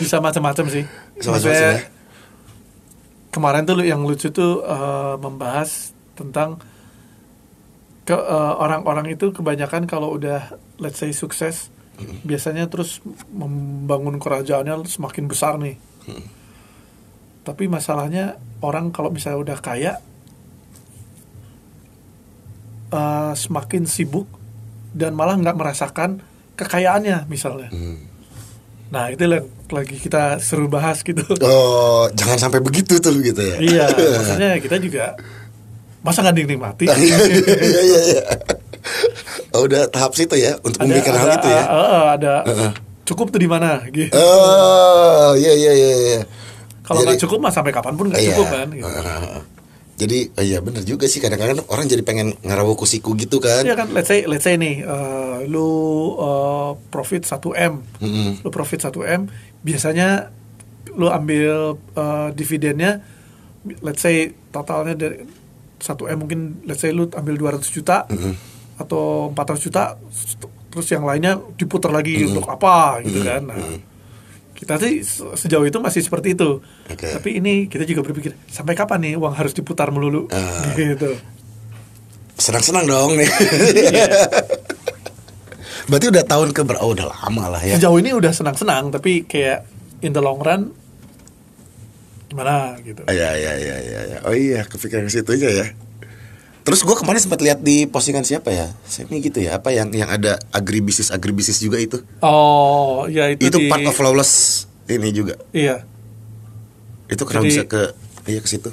bisa 0.00 0.16
macam-macam 0.24 0.66
sih. 0.72 0.84
Maksudnya, 1.20 1.84
ya. 1.84 1.84
kemarin 3.28 3.68
tuh 3.68 3.84
yang 3.84 4.00
lucu 4.08 4.32
tuh 4.32 4.64
eh, 4.64 5.14
membahas 5.20 5.92
tentang 6.16 6.56
ke 8.08 8.16
eh, 8.16 8.54
orang-orang 8.56 9.12
itu 9.12 9.28
kebanyakan 9.36 9.84
kalau 9.84 10.16
udah 10.16 10.56
let's 10.80 10.96
say 10.96 11.12
sukses 11.12 11.73
biasanya 12.26 12.66
terus 12.66 12.98
membangun 13.30 14.18
kerajaannya 14.18 14.86
semakin 14.86 15.24
besar 15.30 15.56
nih. 15.60 15.78
Tapi 17.44 17.68
masalahnya 17.68 18.40
orang 18.64 18.90
kalau 18.90 19.12
misalnya 19.12 19.40
udah 19.52 19.58
kaya 19.60 19.92
eh, 22.92 23.32
semakin 23.36 23.84
sibuk 23.84 24.26
dan 24.94 25.12
malah 25.12 25.36
nggak 25.36 25.58
merasakan 25.58 26.24
kekayaannya 26.54 27.26
misalnya. 27.26 27.68
Hmm. 27.74 28.14
Nah 28.94 29.10
itu 29.10 29.26
yang 29.26 29.50
lagi 29.74 29.96
kita 29.98 30.38
seru 30.38 30.70
bahas 30.70 31.02
gitu. 31.02 31.26
Oh, 31.42 32.06
jangan 32.14 32.38
sampai 32.38 32.62
begitu 32.62 33.02
tuh 33.02 33.18
gitu 33.18 33.42
ya. 33.42 33.56
iya, 33.58 33.84
maksudnya 34.18 34.50
kita 34.62 34.76
juga 34.78 35.18
masa 36.04 36.20
nggak 36.20 36.36
dinikmati? 36.36 36.84
Iya 36.94 37.80
iya 37.82 38.00
iya. 38.12 38.22
Oh, 39.56 39.64
udah 39.64 39.88
tahap 39.88 40.12
situ 40.12 40.36
ya 40.36 40.60
untuk 40.60 40.76
memikirkan 40.84 41.16
hal 41.16 41.40
itu 41.40 41.48
ya. 41.48 41.62
uh, 41.64 41.76
uh, 41.80 42.04
ada 42.12 42.34
cukup 43.04 43.32
tuh 43.32 43.40
di 43.40 43.48
mana? 43.48 43.80
Gitu. 43.88 44.12
Oh, 44.12 45.32
iya 45.34 45.52
iya 45.52 45.72
iya 45.72 45.90
iya. 45.96 46.20
Kalau 46.84 47.00
nggak 47.00 47.16
cukup 47.24 47.38
mah 47.40 47.52
sampai 47.52 47.72
kapan 47.72 47.96
pun 47.96 48.12
nggak 48.12 48.20
Iya. 48.20 48.36
cukup 48.36 48.46
kan? 48.52 48.68
Gitu. 48.68 48.84
Heeh. 48.84 49.40
Jadi 49.94 50.18
oh 50.34 50.42
iya 50.42 50.58
bener 50.58 50.82
juga 50.82 51.06
sih 51.06 51.22
kadang-kadang 51.22 51.62
orang 51.70 51.86
jadi 51.86 52.02
pengen 52.02 52.34
ngarawu 52.42 52.74
kusiku 52.74 53.14
gitu 53.14 53.38
kan. 53.38 53.62
Iya 53.62 53.78
kan, 53.78 53.94
let's 53.94 54.10
say, 54.10 54.26
let's 54.26 54.42
say 54.42 54.58
nih, 54.58 54.82
uh, 54.82 55.46
lu 55.46 55.70
uh, 56.18 56.74
profit 56.90 57.22
1 57.22 57.38
m, 57.54 57.74
Mm-mm. 58.02 58.42
lu 58.42 58.48
profit 58.50 58.82
1 58.82 58.90
m, 58.90 59.30
biasanya 59.62 60.34
lu 60.92 61.06
ambil 61.08 61.78
uh, 61.94 62.28
dividennya, 62.34 63.06
let's 63.80 64.02
say 64.02 64.34
totalnya 64.50 64.98
dari 64.98 65.22
1 65.84 65.92
m 66.08 66.18
mungkin, 66.18 66.40
let's 66.64 66.80
say 66.80 66.90
lu 66.90 67.04
ambil 67.10 67.36
200 67.36 67.60
juta 67.68 68.08
atau 68.74 69.28
400 69.30 69.60
juta, 69.60 70.00
terus 70.66 70.88
yang 70.88 71.04
lainnya 71.04 71.36
diputar 71.54 71.90
lagi 71.90 72.24
untuk 72.24 72.48
apa 72.48 72.98
gitu 73.00 73.20
kan? 73.20 73.44
Nah, 73.44 73.56
kita 74.50 74.78
sih 74.78 75.02
se- 75.02 75.36
sejauh 75.36 75.62
itu 75.62 75.76
masih 75.76 76.00
seperti 76.00 76.32
itu. 76.32 76.58
Oke. 76.88 77.06
Tapi 77.10 77.36
ini 77.36 77.66
kita 77.66 77.84
juga 77.84 78.00
berpikir 78.02 78.32
sampai 78.46 78.72
kapan 78.72 78.98
nih 79.02 79.14
uang 79.14 79.34
harus 79.34 79.52
diputar 79.52 79.90
melulu, 79.90 80.24
Ah. 80.28 80.72
gitu. 80.74 81.12
Senang-senang 82.34 82.82
dong 82.84 83.14
nih. 83.14 83.28
Berarti 85.84 86.06
udah 86.08 86.24
tahun 86.24 86.48
ke 86.50 86.60
ber- 86.64 86.80
oh 86.80 86.90
udah 86.90 87.12
lama 87.12 87.52
lah 87.52 87.62
ya. 87.62 87.76
Sejauh 87.76 88.00
ini 88.00 88.10
udah 88.10 88.32
senang-senang, 88.32 88.88
tapi 88.88 89.22
kayak 89.22 89.68
in 90.00 90.10
the 90.10 90.20
long 90.20 90.40
run 90.40 90.72
gimana 92.34 92.74
gitu. 92.82 93.06
Iya 93.06 93.30
iya 93.38 93.52
iya 93.54 93.76
iya. 93.78 94.00
iya. 94.10 94.18
Oh 94.26 94.34
iya 94.34 94.66
kepikiran 94.66 95.06
ke 95.06 95.12
situ 95.14 95.30
aja 95.38 95.48
ya. 95.62 95.66
Terus 96.64 96.80
gue 96.82 96.96
kemarin 96.98 97.20
sempat 97.22 97.38
lihat 97.38 97.62
di 97.62 97.86
postingan 97.86 98.26
siapa 98.26 98.50
ya? 98.50 98.74
Semi 98.82 99.22
gitu 99.22 99.38
ya. 99.38 99.62
Apa 99.62 99.70
yang 99.70 99.94
yang 99.94 100.10
ada 100.10 100.42
agribisnis 100.50 101.14
agribisnis 101.14 101.62
juga 101.62 101.78
itu? 101.78 102.02
Oh, 102.18 103.06
ya 103.06 103.30
itu, 103.30 103.46
Itu 103.46 103.58
di, 103.62 103.70
part 103.70 103.86
of 103.86 103.94
lawless 104.02 104.64
ini 104.90 105.14
juga. 105.14 105.38
Iya, 105.54 105.86
Itu 107.06 107.22
kenapa 107.28 107.46
Jadi- 107.46 107.52
bisa 107.54 107.64
ke 107.70 107.82
iya 108.26 108.40
ke 108.42 108.48
situ? 108.50 108.70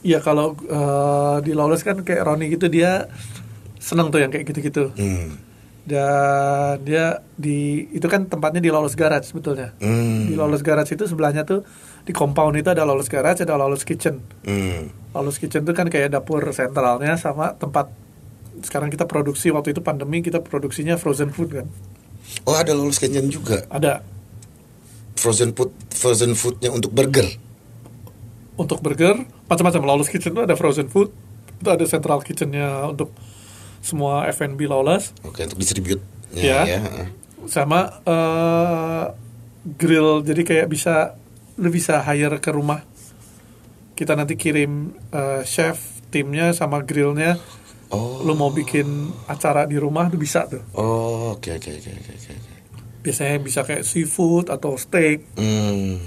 iya 0.00 0.16
kalau 0.24 0.56
eh, 0.56 1.36
di 1.44 1.52
Lawless 1.52 1.84
kan 1.84 2.00
kayak 2.00 2.24
Roni 2.24 2.48
gitu 2.48 2.72
dia 2.72 3.04
seneng 3.76 4.08
tuh 4.08 4.24
yang 4.24 4.32
kayak 4.32 4.48
gitu-gitu. 4.48 4.96
Hmm. 4.96 5.36
Dan 5.84 6.80
dia 6.88 7.20
di 7.36 7.84
itu 7.92 8.08
kan 8.08 8.24
tempatnya 8.24 8.64
di 8.64 8.72
Lawless 8.72 8.96
Garage 8.96 9.28
sebetulnya. 9.28 9.76
Hmm. 9.76 10.24
Di 10.24 10.40
Lawless 10.40 10.64
Garage 10.64 10.96
itu 10.96 11.04
sebelahnya 11.04 11.44
tuh 11.44 11.68
di 12.04 12.12
compound 12.16 12.56
itu 12.56 12.68
ada 12.72 12.86
Lawless 12.88 13.12
Garage, 13.12 13.44
ada 13.44 13.56
Lawless 13.60 13.84
Kitchen. 13.84 14.20
Hmm. 14.44 14.90
Lawless 15.12 15.38
Kitchen 15.38 15.62
itu 15.66 15.72
kan 15.76 15.86
kayak 15.90 16.14
dapur 16.14 16.42
sentralnya 16.54 17.18
sama 17.20 17.54
tempat 17.56 17.92
sekarang 18.64 18.92
kita 18.92 19.08
produksi 19.08 19.48
waktu 19.52 19.72
itu 19.72 19.80
pandemi 19.80 20.20
kita 20.20 20.44
produksinya 20.44 21.00
frozen 21.00 21.32
food 21.32 21.50
kan. 21.62 21.66
Oh 22.44 22.54
ada 22.56 22.76
lawless 22.76 23.00
kitchen 23.00 23.26
juga. 23.32 23.64
Ada 23.72 24.04
Frozen 25.20 25.52
food 25.52 25.68
frozen 25.92 26.32
foodnya 26.32 26.72
untuk 26.72 26.92
burger. 26.96 27.28
untuk 28.60 28.84
burger 28.84 29.16
macam-macam 29.48 29.80
lawless 29.88 30.12
kitchen 30.12 30.36
itu 30.36 30.44
ada 30.44 30.52
frozen 30.52 30.92
food 30.92 31.08
itu 31.64 31.68
ada 31.72 31.80
central 31.88 32.20
kitchennya 32.20 32.92
untuk 32.92 33.08
semua 33.80 34.28
F&B 34.28 34.68
lawless 34.68 35.16
Oke 35.24 35.48
untuk 35.48 35.56
distribute. 35.56 36.00
Ya. 36.36 36.68
ya. 36.68 37.08
sama 37.48 38.04
eh, 38.04 39.04
grill 39.80 40.20
jadi 40.20 40.44
kayak 40.44 40.66
bisa 40.68 41.16
lu 41.60 41.68
bisa 41.68 42.00
hire 42.00 42.40
ke 42.40 42.50
rumah 42.50 42.80
kita 43.92 44.16
nanti 44.16 44.34
kirim 44.34 44.72
eh, 45.08 45.44
chef 45.44 45.76
timnya 46.08 46.50
sama 46.50 46.80
grillnya 46.80 47.36
Oh. 47.90 48.22
lu 48.22 48.38
mau 48.38 48.48
bikin 48.48 48.86
acara 49.26 49.66
di 49.66 49.74
rumah 49.74 50.06
tuh 50.06 50.14
bisa 50.14 50.46
tuh 50.46 50.62
Oh 50.72 51.34
oke 51.34 51.50
oke 51.50 51.70
oke 51.74 51.90
oke 51.90 52.12
oke. 52.12 52.30
oke. 52.30 52.54
biasanya 53.02 53.36
bisa 53.38 53.60
kayak 53.60 53.82
seafood 53.82 54.46
atau 54.46 54.78
steak 54.78 55.26
Hmm. 55.34 55.98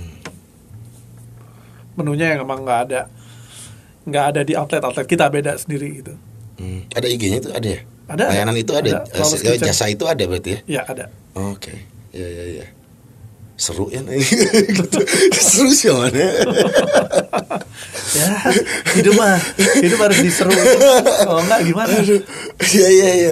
menunya 1.93 2.33
yang 2.33 2.47
emang 2.47 2.63
nggak 2.63 2.79
ada 2.87 3.01
nggak 4.03 4.25
ada 4.25 4.41
di 4.41 4.55
outlet 4.55 4.79
outlet 4.79 5.03
kita 5.03 5.27
beda 5.27 5.53
sendiri 5.55 5.89
gitu 5.99 6.15
Hmm. 6.53 6.85
Ada 6.93 7.09
IG-nya 7.09 7.41
itu 7.41 7.49
ada 7.49 7.65
ya? 7.65 7.81
Ada, 8.05 8.23
Layanan 8.29 8.53
itu 8.55 8.71
ada. 8.77 9.01
Ada, 9.09 9.25
Kitchen. 9.25 9.65
jasa 9.65 9.89
itu 9.89 10.05
ada 10.05 10.21
berarti 10.21 10.49
ya? 10.53 10.59
ya 10.69 10.81
ada 10.85 11.09
Oke. 11.33 11.73
Ya 12.13 12.23
ya 12.23 12.61
ya. 12.61 12.65
Seru 13.53 13.85
ya. 13.87 14.01
Seru 15.37 15.71
sih 15.71 15.87
mana? 15.93 16.11
ya 18.17 18.27
hidup 18.97 19.13
mah 19.15 19.37
hidup 19.79 19.99
harus 20.01 20.19
diseru 20.21 20.51
kalau 21.23 21.41
enggak 21.41 21.61
gimana 21.65 21.93
Iya 22.61 22.87
iya 22.89 23.09
iya. 23.13 23.31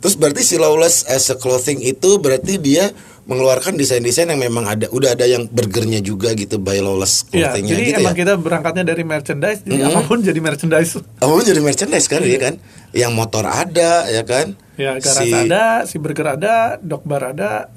Terus 0.00 0.14
berarti 0.16 0.42
si 0.42 0.56
Lawless 0.56 1.04
as 1.06 1.28
a 1.28 1.36
clothing 1.36 1.82
itu 1.82 2.16
berarti 2.18 2.56
dia 2.56 2.90
mengeluarkan 3.28 3.78
desain-desain 3.78 4.26
yang 4.26 4.40
memang 4.40 4.66
ada 4.66 4.86
udah 4.90 5.14
ada 5.14 5.22
yang 5.22 5.46
burgernya 5.46 6.02
juga 6.02 6.34
gitu 6.34 6.58
by 6.58 6.82
Lawless 6.82 7.30
ya 7.30 7.52
clothingnya 7.52 7.70
jadi 7.70 7.82
gitu 7.84 7.98
emang 8.02 8.14
ya. 8.16 8.20
kita 8.24 8.32
berangkatnya 8.36 8.82
dari 8.82 9.04
merchandise 9.06 9.60
jadi 9.62 9.82
Hmm. 9.86 9.90
apa 9.92 10.00
pun 10.02 10.18
jadi 10.18 10.40
merchandise 10.40 10.90
Oh 11.22 11.38
jadi 11.38 11.60
merchandise 11.62 12.06
kan 12.10 12.26
ya 12.26 12.38
kan? 12.40 12.54
Yang 12.90 13.12
motor 13.14 13.44
ada 13.46 14.08
ya 14.10 14.24
kan? 14.26 14.58
ya 14.74 14.96
garage 14.96 15.28
si, 15.28 15.30
ada 15.30 15.84
si 15.84 15.96
burger 16.00 16.40
ada 16.40 16.80
dog 16.80 17.04
bar 17.04 17.36
ada 17.36 17.68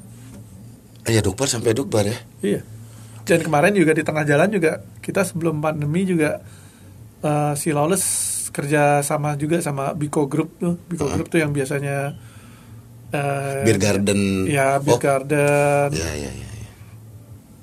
Ya 1.06 1.20
dokbar 1.20 1.46
sampai 1.46 1.72
dokbar 1.72 2.04
ya. 2.04 2.18
iya 2.42 2.62
Dan 3.24 3.40
kemarin 3.42 3.72
juga 3.72 3.92
di 3.92 4.02
tengah 4.02 4.24
jalan 4.24 4.48
juga 4.48 4.72
kita 5.00 5.24
sebelum 5.24 5.60
pandemi 5.60 6.04
juga 6.04 6.40
eh, 7.20 7.54
si 7.56 7.72
Lawless 7.72 8.06
kerja 8.50 9.00
sama 9.00 9.34
juga 9.34 9.58
sama 9.60 9.92
Biko 9.92 10.28
Group 10.28 10.56
tuh. 10.58 10.76
Biko 10.82 11.08
Group 11.10 11.28
tuh 11.28 11.40
yang 11.40 11.50
biasanya 11.50 12.14
eh, 13.10 13.64
Beer 13.64 13.78
Garden. 13.78 14.46
Ya, 14.46 14.78
Beer 14.78 14.96
Oh. 14.96 15.00
Garden, 15.00 15.90
Ya, 15.92 16.12
ya, 16.14 16.30
ya. 16.30 16.32
ya. 16.32 16.50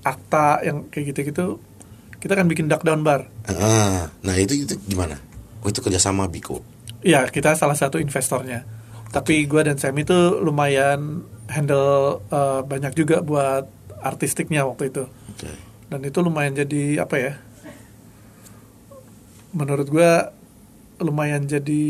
Akta 0.03 0.61
yang 0.63 0.89
kayak 0.89 1.13
gitu-gitu. 1.13 1.61
Kita 2.17 2.33
kan 2.35 2.45
bikin 2.45 2.69
duck 2.69 2.81
down 2.81 3.01
bar. 3.01 3.29
Ah, 3.47 4.09
nah 4.21 4.37
itu 4.37 4.53
itu 4.59 4.77
gimana? 4.83 5.17
Oh 5.61 5.69
itu 5.69 5.81
kerjasama 5.81 6.25
Biko. 6.27 6.61
Iya, 7.01 7.25
kita 7.27 7.53
salah 7.55 7.73
satu 7.73 7.97
investornya. 7.97 8.65
Tapi 9.11 9.45
gue 9.45 9.61
dan 9.61 9.75
Sam 9.75 9.97
itu 9.97 10.13
lumayan 10.39 11.25
handle 11.51 12.23
eh, 12.31 12.61
banyak 12.63 12.95
juga 12.95 13.21
buat 13.21 13.67
artistiknya 14.01 14.65
waktu 14.65 14.95
itu. 14.95 15.05
Oke. 15.05 15.51
Dan 15.91 16.01
itu 16.07 16.19
lumayan 16.23 16.55
jadi 16.55 17.03
apa 17.03 17.17
ya? 17.19 17.33
Menurut 19.51 19.91
gue 19.91 20.11
lumayan 21.03 21.43
jadi 21.51 21.85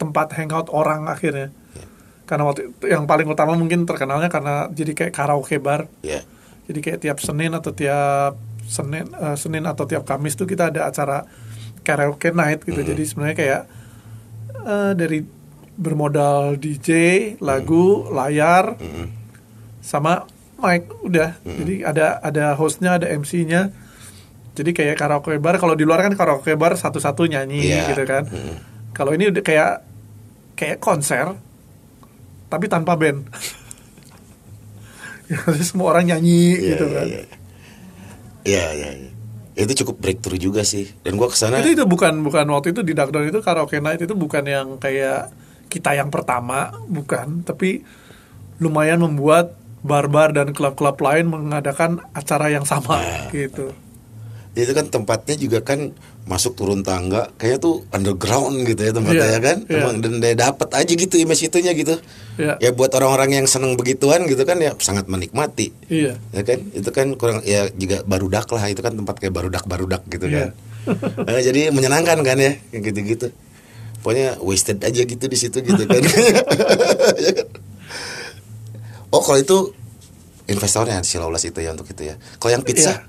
tempat 0.00 0.34
hangout 0.34 0.68
orang 0.74 1.06
akhirnya. 1.06 1.54
Karena 2.26 2.46
waktu 2.46 2.70
itu 2.70 2.86
yang 2.86 3.10
paling 3.10 3.26
utama 3.26 3.58
mungkin 3.58 3.86
terkenalnya 3.86 4.30
karena 4.30 4.70
jadi 4.70 4.94
kayak 4.94 5.12
karaoke 5.14 5.58
bar. 5.58 5.86
Ya. 6.02 6.22
Jadi 6.70 6.78
kayak 6.78 7.00
tiap 7.02 7.18
Senin 7.18 7.50
atau 7.54 7.74
tiap 7.74 8.38
Senin 8.66 9.10
eh, 9.10 9.36
Senin 9.38 9.66
atau 9.66 9.86
tiap 9.86 10.06
Kamis 10.06 10.38
tuh 10.38 10.46
kita 10.46 10.70
ada 10.70 10.86
acara 10.86 11.26
karaoke 11.82 12.30
night 12.30 12.62
gitu. 12.62 12.82
Jadi 12.82 13.02
sebenarnya 13.02 13.36
kayak 13.38 13.62
eh, 14.62 14.92
dari 14.94 15.18
bermodal 15.74 16.56
DJ, 16.56 16.90
lagu, 17.38 18.08
layar, 18.08 18.74
sama 19.80 20.26
mic 20.56 20.90
udah. 21.00 21.40
Jadi 21.40 21.82
ada 21.82 22.20
ada 22.20 22.52
hostnya, 22.54 22.96
ada 22.96 23.06
MC-nya. 23.08 23.72
Jadi 24.50 24.70
kayak 24.70 24.98
karaoke 24.98 25.38
bar. 25.38 25.56
Kalau 25.56 25.72
di 25.72 25.86
luar 25.86 26.04
kan 26.04 26.12
karaoke 26.12 26.52
bar 26.54 26.74
satu-satu 26.74 27.24
nyanyi 27.24 27.70
Iya. 27.70 27.94
gitu 27.94 28.04
kan. 28.04 28.28
Kalau 28.92 29.14
ini 29.14 29.30
udah 29.30 29.40
kayak 29.40 29.70
kayak 30.52 30.78
konser, 30.78 31.32
tapi 32.46 32.68
tanpa 32.68 32.98
band. 32.98 33.24
jadi 35.30 35.62
semua 35.64 35.94
orang 35.94 36.10
nyanyi 36.10 36.58
Iya, 36.58 36.68
gitu 36.74 36.84
iya, 36.86 36.96
kan. 36.98 37.06
iya. 37.06 37.22
Iya, 38.40 38.66
iya, 38.74 38.88
iya. 38.98 39.10
Itu 39.54 39.84
cukup 39.84 40.00
breakthrough 40.00 40.40
juga 40.40 40.62
sih. 40.64 40.88
Dan 41.04 41.16
gua 41.16 41.28
ke 41.28 41.36
sana. 41.36 41.60
Itu 41.60 41.72
itu 41.72 41.84
bukan 41.84 42.20
bukan 42.20 42.44
waktu 42.50 42.72
itu 42.72 42.80
di 42.80 42.92
Dark 42.92 43.12
itu 43.12 43.40
karaoke 43.40 43.78
night 43.78 44.02
itu 44.02 44.12
bukan 44.12 44.44
yang 44.44 44.68
kayak 44.76 45.30
kita 45.70 45.94
yang 45.94 46.10
pertama, 46.10 46.74
bukan, 46.84 47.40
tapi 47.40 47.86
lumayan 48.58 49.00
membuat 49.00 49.54
bar-bar 49.80 50.34
dan 50.34 50.52
klub-klub 50.52 50.98
lain 50.98 51.24
mengadakan 51.26 52.04
acara 52.12 52.50
yang 52.50 52.66
sama 52.66 53.00
Nah. 53.00 53.30
gitu. 53.32 53.72
itu 54.50 54.74
kan 54.74 54.82
tempatnya 54.84 55.38
juga 55.38 55.62
kan 55.62 55.94
masuk 56.26 56.58
turun 56.58 56.82
tangga 56.82 57.30
kayak 57.38 57.62
tuh 57.62 57.86
underground 57.94 58.66
gitu 58.66 58.82
ya 58.82 58.90
tempatnya 58.90 59.22
Iya, 59.22 59.32
ya 59.32 59.40
kan 59.40 59.56
iya. 59.62 59.76
emang 59.78 59.94
dan 60.02 60.12
dia 60.18 60.34
dapat 60.36 60.68
aja 60.74 60.90
gitu 60.90 61.14
image 61.16 61.46
itunya 61.46 61.70
gitu 61.70 61.94
Iya. 62.34 62.58
ya 62.58 62.70
buat 62.70 62.90
orang-orang 62.90 63.30
yang 63.32 63.46
seneng 63.46 63.78
begituan 63.78 64.26
gitu 64.26 64.42
kan 64.42 64.58
ya 64.58 64.74
sangat 64.76 65.06
menikmati 65.06 65.70
Iya. 65.86 66.18
ya 66.34 66.42
kan 66.42 66.58
itu 66.66 66.90
kan 66.90 67.14
kurang 67.14 67.40
ya 67.40 67.70
juga 67.70 68.02
barudak 68.02 68.50
lah 68.50 68.66
itu 68.66 68.82
kan 68.82 68.92
tempat 68.92 69.16
kayak 69.16 69.32
barudak 69.32 69.64
barudak 69.64 70.02
gitu 70.10 70.26
Iya. 70.26 70.36
kan 70.36 70.48
Eh, 71.30 71.42
jadi 71.46 71.70
menyenangkan 71.70 72.18
kan 72.18 72.36
ya 72.36 72.52
kayak 72.68 72.82
gitu-gitu 72.90 73.30
pokoknya 74.00 74.40
wasted 74.40 74.78
aja 74.78 75.02
gitu 75.02 75.24
di 75.24 75.36
situ 75.36 75.60
gitu 75.60 75.82
kan 75.82 76.00
oh 79.10 79.20
kalau 79.20 79.38
itu 79.38 79.58
investornya 80.46 81.02
si 81.02 81.16
Lawless 81.16 81.44
itu 81.44 81.58
ya 81.58 81.70
untuk 81.70 81.86
itu 81.86 82.02
ya 82.04 82.14
kalau 82.36 82.52
yang 82.52 82.62
pizza 82.62 83.04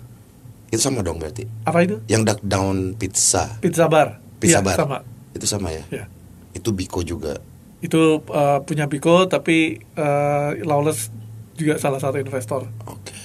itu 0.67 0.79
sama 0.79 1.01
dong 1.01 1.17
berarti 1.17 1.43
Apa 1.63 1.81
itu? 1.81 1.99
yang 2.05 2.23
duck 2.23 2.39
down 2.41 2.95
pizza 2.95 3.59
Pizza 3.59 3.85
bar. 3.85 4.23
pizza 4.37 4.59
Iya, 4.59 4.63
bar 4.63 4.77
sama. 4.77 4.97
itu 5.31 5.45
sama 5.45 5.69
ya 5.69 5.83
Iya. 5.89 6.05
itu 6.53 6.69
Biko 6.71 7.01
juga 7.01 7.39
Itu 7.79 8.21
eh, 8.23 8.59
punya 8.61 8.85
Biko 8.85 9.25
tapi 9.25 9.75
eh, 9.79 10.49
Lawless 10.61 11.09
juga 11.53 11.75
salah 11.77 11.97
satu 11.97 12.17
investor. 12.17 12.65
oke 12.83 13.15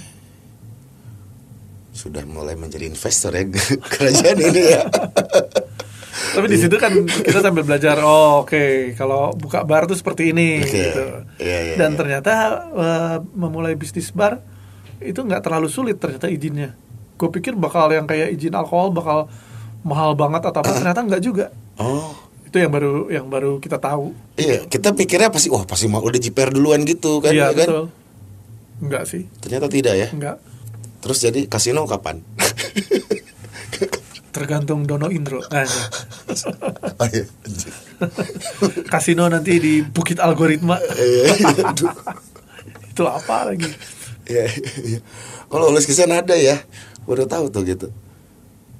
sudah 1.92 2.22
mulai 2.24 2.54
menjadi 2.54 2.86
investor 2.86 3.32
ya 3.32 3.48
kerajaan 3.92 4.38
ini 4.38 4.62
ya 4.70 4.82
Tapi 6.16 6.46
di 6.46 6.56
situ 6.56 6.76
kan 6.76 6.92
kita 7.04 7.40
sambil 7.40 7.62
belajar, 7.62 8.00
oh 8.00 8.40
oke, 8.40 8.64
kalau 8.94 9.32
buka 9.32 9.62
bar 9.62 9.84
tuh 9.84 9.94
seperti 9.94 10.30
ini 10.30 10.58
Oke. 10.58 10.72
gitu. 10.72 11.04
Iya, 11.38 11.58
iya, 11.62 11.74
Dan 11.76 11.92
iya. 11.92 11.98
ternyata 11.98 12.32
eh, 12.72 13.16
memulai 13.32 13.74
bisnis 13.74 14.10
bar 14.10 14.40
itu 14.98 15.16
nggak 15.18 15.40
terlalu 15.40 15.68
sulit 15.68 15.96
ternyata 15.96 16.26
izinnya. 16.26 16.72
Gue 17.14 17.28
pikir 17.30 17.52
bakal 17.52 17.88
yang 17.90 18.04
kayak 18.04 18.32
izin 18.32 18.52
alkohol 18.52 18.90
bakal 18.90 19.28
mahal 19.80 20.12
banget 20.12 20.40
atau 20.42 20.58
apa, 20.58 20.72
ternyata 20.72 21.00
nggak 21.00 21.20
juga. 21.20 21.46
oh 21.76 22.16
Itu 22.42 22.56
yang 22.56 22.70
baru 22.70 22.92
yang 23.08 23.26
baru 23.26 23.58
kita 23.58 23.76
tahu. 23.76 24.14
iya 24.34 24.64
kita 24.64 24.92
pikirnya 24.92 25.28
pasti 25.28 25.48
wah 25.48 25.62
pasti 25.62 25.84
mau 25.84 25.98
udah 25.98 26.16
jiper 26.16 26.48
duluan 26.48 26.82
gitu 26.82 27.18
kan 27.18 27.30
Iya 27.30 27.50
ya 27.50 27.56
kan 27.56 27.68
betul. 27.68 27.84
Enggak 28.76 29.02
sih, 29.04 29.24
ternyata 29.38 29.66
tidak 29.66 29.94
ya 29.94 30.08
enggak. 30.10 30.36
terus 31.00 31.18
jadi 31.18 31.44
kasino 31.46 31.84
kapan 31.84 32.20
Tergantung 34.36 34.84
Dono 34.84 35.08
Indro. 35.08 35.40
Nah, 35.48 35.64
iya. 35.64 35.82
Oh, 37.00 37.08
iya. 37.16 37.24
kasino 38.92 39.32
nanti 39.32 39.56
di 39.56 39.80
Bukit 39.80 40.20
Algoritma. 40.20 40.76
Iya, 40.96 41.32
itu 42.92 43.04
apa 43.04 43.48
lagi? 43.48 43.68
Iya. 44.28 44.44
Kalau 45.48 45.68
Lawless 45.68 45.88
Kitchen 45.88 46.12
ada 46.12 46.32
ya, 46.36 46.56
udah 47.04 47.24
tahu 47.24 47.48
tuh 47.48 47.64
gitu. 47.64 47.88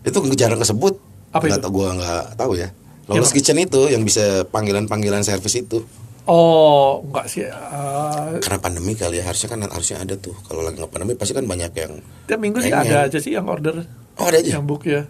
Itu 0.05 0.19
jarang 0.37 0.61
kesebut. 0.61 0.97
Apa 1.33 1.45
Nggak 1.49 1.61
itu? 1.61 1.65
tahu, 1.65 1.73
gue 1.77 1.89
nggak 2.01 2.25
tahu 2.37 2.53
ya. 2.57 2.69
Lawless 3.09 3.33
Apa? 3.33 3.37
Kitchen 3.41 3.59
itu 3.61 3.81
yang 3.89 4.03
bisa 4.05 4.45
panggilan-panggilan 4.49 5.25
servis 5.25 5.57
itu. 5.57 5.85
Oh, 6.27 7.07
enggak 7.07 7.31
sih. 7.31 7.47
Eh, 7.47 8.33
Karena 8.43 8.59
pandemi 8.59 8.99
kali 8.99 9.23
ya, 9.23 9.25
harusnya 9.31 9.47
kan 9.47 9.63
harusnya 9.63 10.03
ada 10.03 10.19
tuh. 10.19 10.35
Kalau 10.49 10.65
lagi 10.65 10.81
nggak 10.81 10.91
pandemi 10.91 11.15
pasti 11.15 11.33
kan 11.33 11.47
banyak 11.47 11.71
yang. 11.77 11.93
Tiap 12.27 12.41
minggu 12.43 12.59
sih 12.61 12.73
ada 12.75 13.07
aja 13.07 13.19
sih 13.23 13.33
yang 13.37 13.47
order 13.47 13.87
Oh 14.19 14.27
ada 14.27 14.41
aja. 14.43 14.59
yang 14.59 14.65
book 14.67 14.89
ya. 14.89 15.07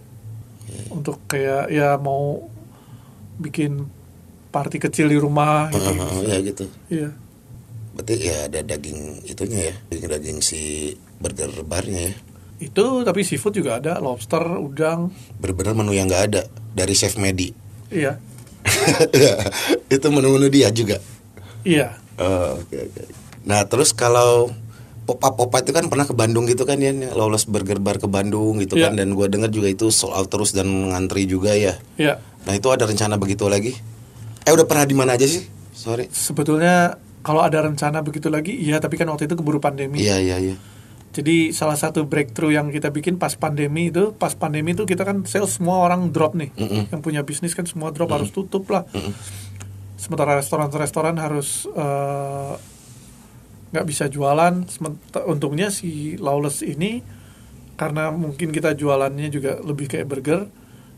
Untuk 0.91 1.23
kayak 1.29 1.71
ya 1.71 1.95
mau 1.99 2.47
bikin 3.37 3.85
party 4.49 4.77
kecil 4.81 5.11
di 5.11 5.17
rumah 5.19 5.69
gitu. 5.71 5.91
Oh, 5.93 6.21
ya 6.25 6.37
gitu. 6.41 6.65
Iya. 6.89 7.09
Berarti 7.97 8.13
ya 8.21 8.37
ada 8.45 8.59
daging 8.61 9.25
itunya 9.25 9.73
ya, 9.73 9.75
daging 9.89 10.09
daging 10.09 10.39
si 10.41 10.93
burger 11.17 11.49
barnya 11.65 12.13
ya. 12.13 12.15
Itu 12.57 13.05
tapi 13.05 13.21
seafood 13.21 13.57
juga 13.57 13.77
ada, 13.77 14.01
lobster, 14.01 14.41
udang. 14.57 15.13
Bener-bener 15.37 15.73
menu 15.77 15.93
yang 15.93 16.09
nggak 16.09 16.23
ada 16.33 16.41
dari 16.73 16.93
chef 16.97 17.17
Medi. 17.17 17.53
Iya. 17.93 18.17
itu 19.95 20.07
menu-menu 20.09 20.49
dia 20.49 20.69
juga. 20.73 20.97
Iya. 21.61 21.97
Oh, 22.17 22.57
oke 22.57 22.77
oke. 22.77 23.01
Nah, 23.47 23.63
terus 23.69 23.93
kalau 23.95 24.51
Popa 25.07 25.31
Popa 25.39 25.63
itu 25.63 25.71
kan 25.71 25.87
pernah 25.87 26.03
ke 26.03 26.11
Bandung 26.11 26.43
gitu 26.51 26.67
kan 26.67 26.75
ya, 26.83 26.91
Lawless 26.91 27.47
Burger 27.47 27.79
Bar 27.79 27.95
ke 28.03 28.11
Bandung 28.11 28.59
gitu 28.59 28.75
Iya. 28.75 28.91
kan 28.91 28.99
dan 28.99 29.15
gua 29.15 29.31
dengar 29.31 29.47
juga 29.47 29.71
itu 29.71 29.87
sold 29.87 30.11
out 30.11 30.27
terus 30.27 30.51
dan 30.51 30.67
ngantri 30.91 31.23
juga 31.23 31.55
ya. 31.55 31.79
Iya. 31.95 32.19
Nah, 32.43 32.53
itu 32.53 32.67
ada 32.67 32.83
rencana 32.83 33.15
begitu 33.15 33.47
lagi? 33.47 33.71
Eh, 34.43 34.51
udah 34.51 34.67
pernah 34.67 34.83
di 34.83 34.95
mana 34.95 35.15
aja 35.15 35.23
sih? 35.23 35.47
Sorry. 35.71 36.11
Sebetulnya 36.11 36.99
kalau 37.23 37.39
ada 37.39 37.63
rencana 37.63 38.03
begitu 38.03 38.27
lagi, 38.27 38.55
iya 38.55 38.83
tapi 38.83 38.99
kan 38.99 39.07
waktu 39.07 39.31
itu 39.31 39.39
keburu 39.39 39.63
pandemi. 39.63 40.03
Iya, 40.03 40.19
iya, 40.19 40.37
iya. 40.39 40.55
Jadi 41.11 41.49
salah 41.55 41.79
satu 41.79 42.05
breakthrough 42.05 42.53
yang 42.53 42.69
kita 42.69 42.91
bikin 42.93 43.17
pas 43.17 43.33
pandemi 43.33 43.89
itu, 43.89 44.13
pas 44.13 44.35
pandemi 44.37 44.75
itu 44.75 44.85
kita 44.85 45.01
kan 45.01 45.23
sales 45.25 45.55
semua 45.55 45.81
orang 45.81 46.13
drop 46.13 46.35
nih. 46.37 46.51
Mm-mm. 46.53 46.93
Yang 46.93 47.01
punya 47.01 47.21
bisnis 47.23 47.57
kan 47.57 47.65
semua 47.65 47.89
drop 47.95 48.11
harus 48.13 48.29
tutup 48.29 48.69
lah. 48.69 48.85
Sementara 49.97 50.37
restoran-restoran 50.37 51.17
harus 51.17 51.65
eh, 51.73 52.53
nggak 53.71 53.85
bisa 53.87 54.05
jualan. 54.07 54.63
Untungnya 55.27 55.71
si 55.71 56.15
Lawless 56.19 56.63
ini 56.63 57.03
karena 57.77 58.09
mungkin 58.09 58.49
kita 58.49 58.73
jualannya 58.73 59.29
juga 59.29 59.59
lebih 59.61 59.91
kayak 59.91 60.07
burger. 60.07 60.41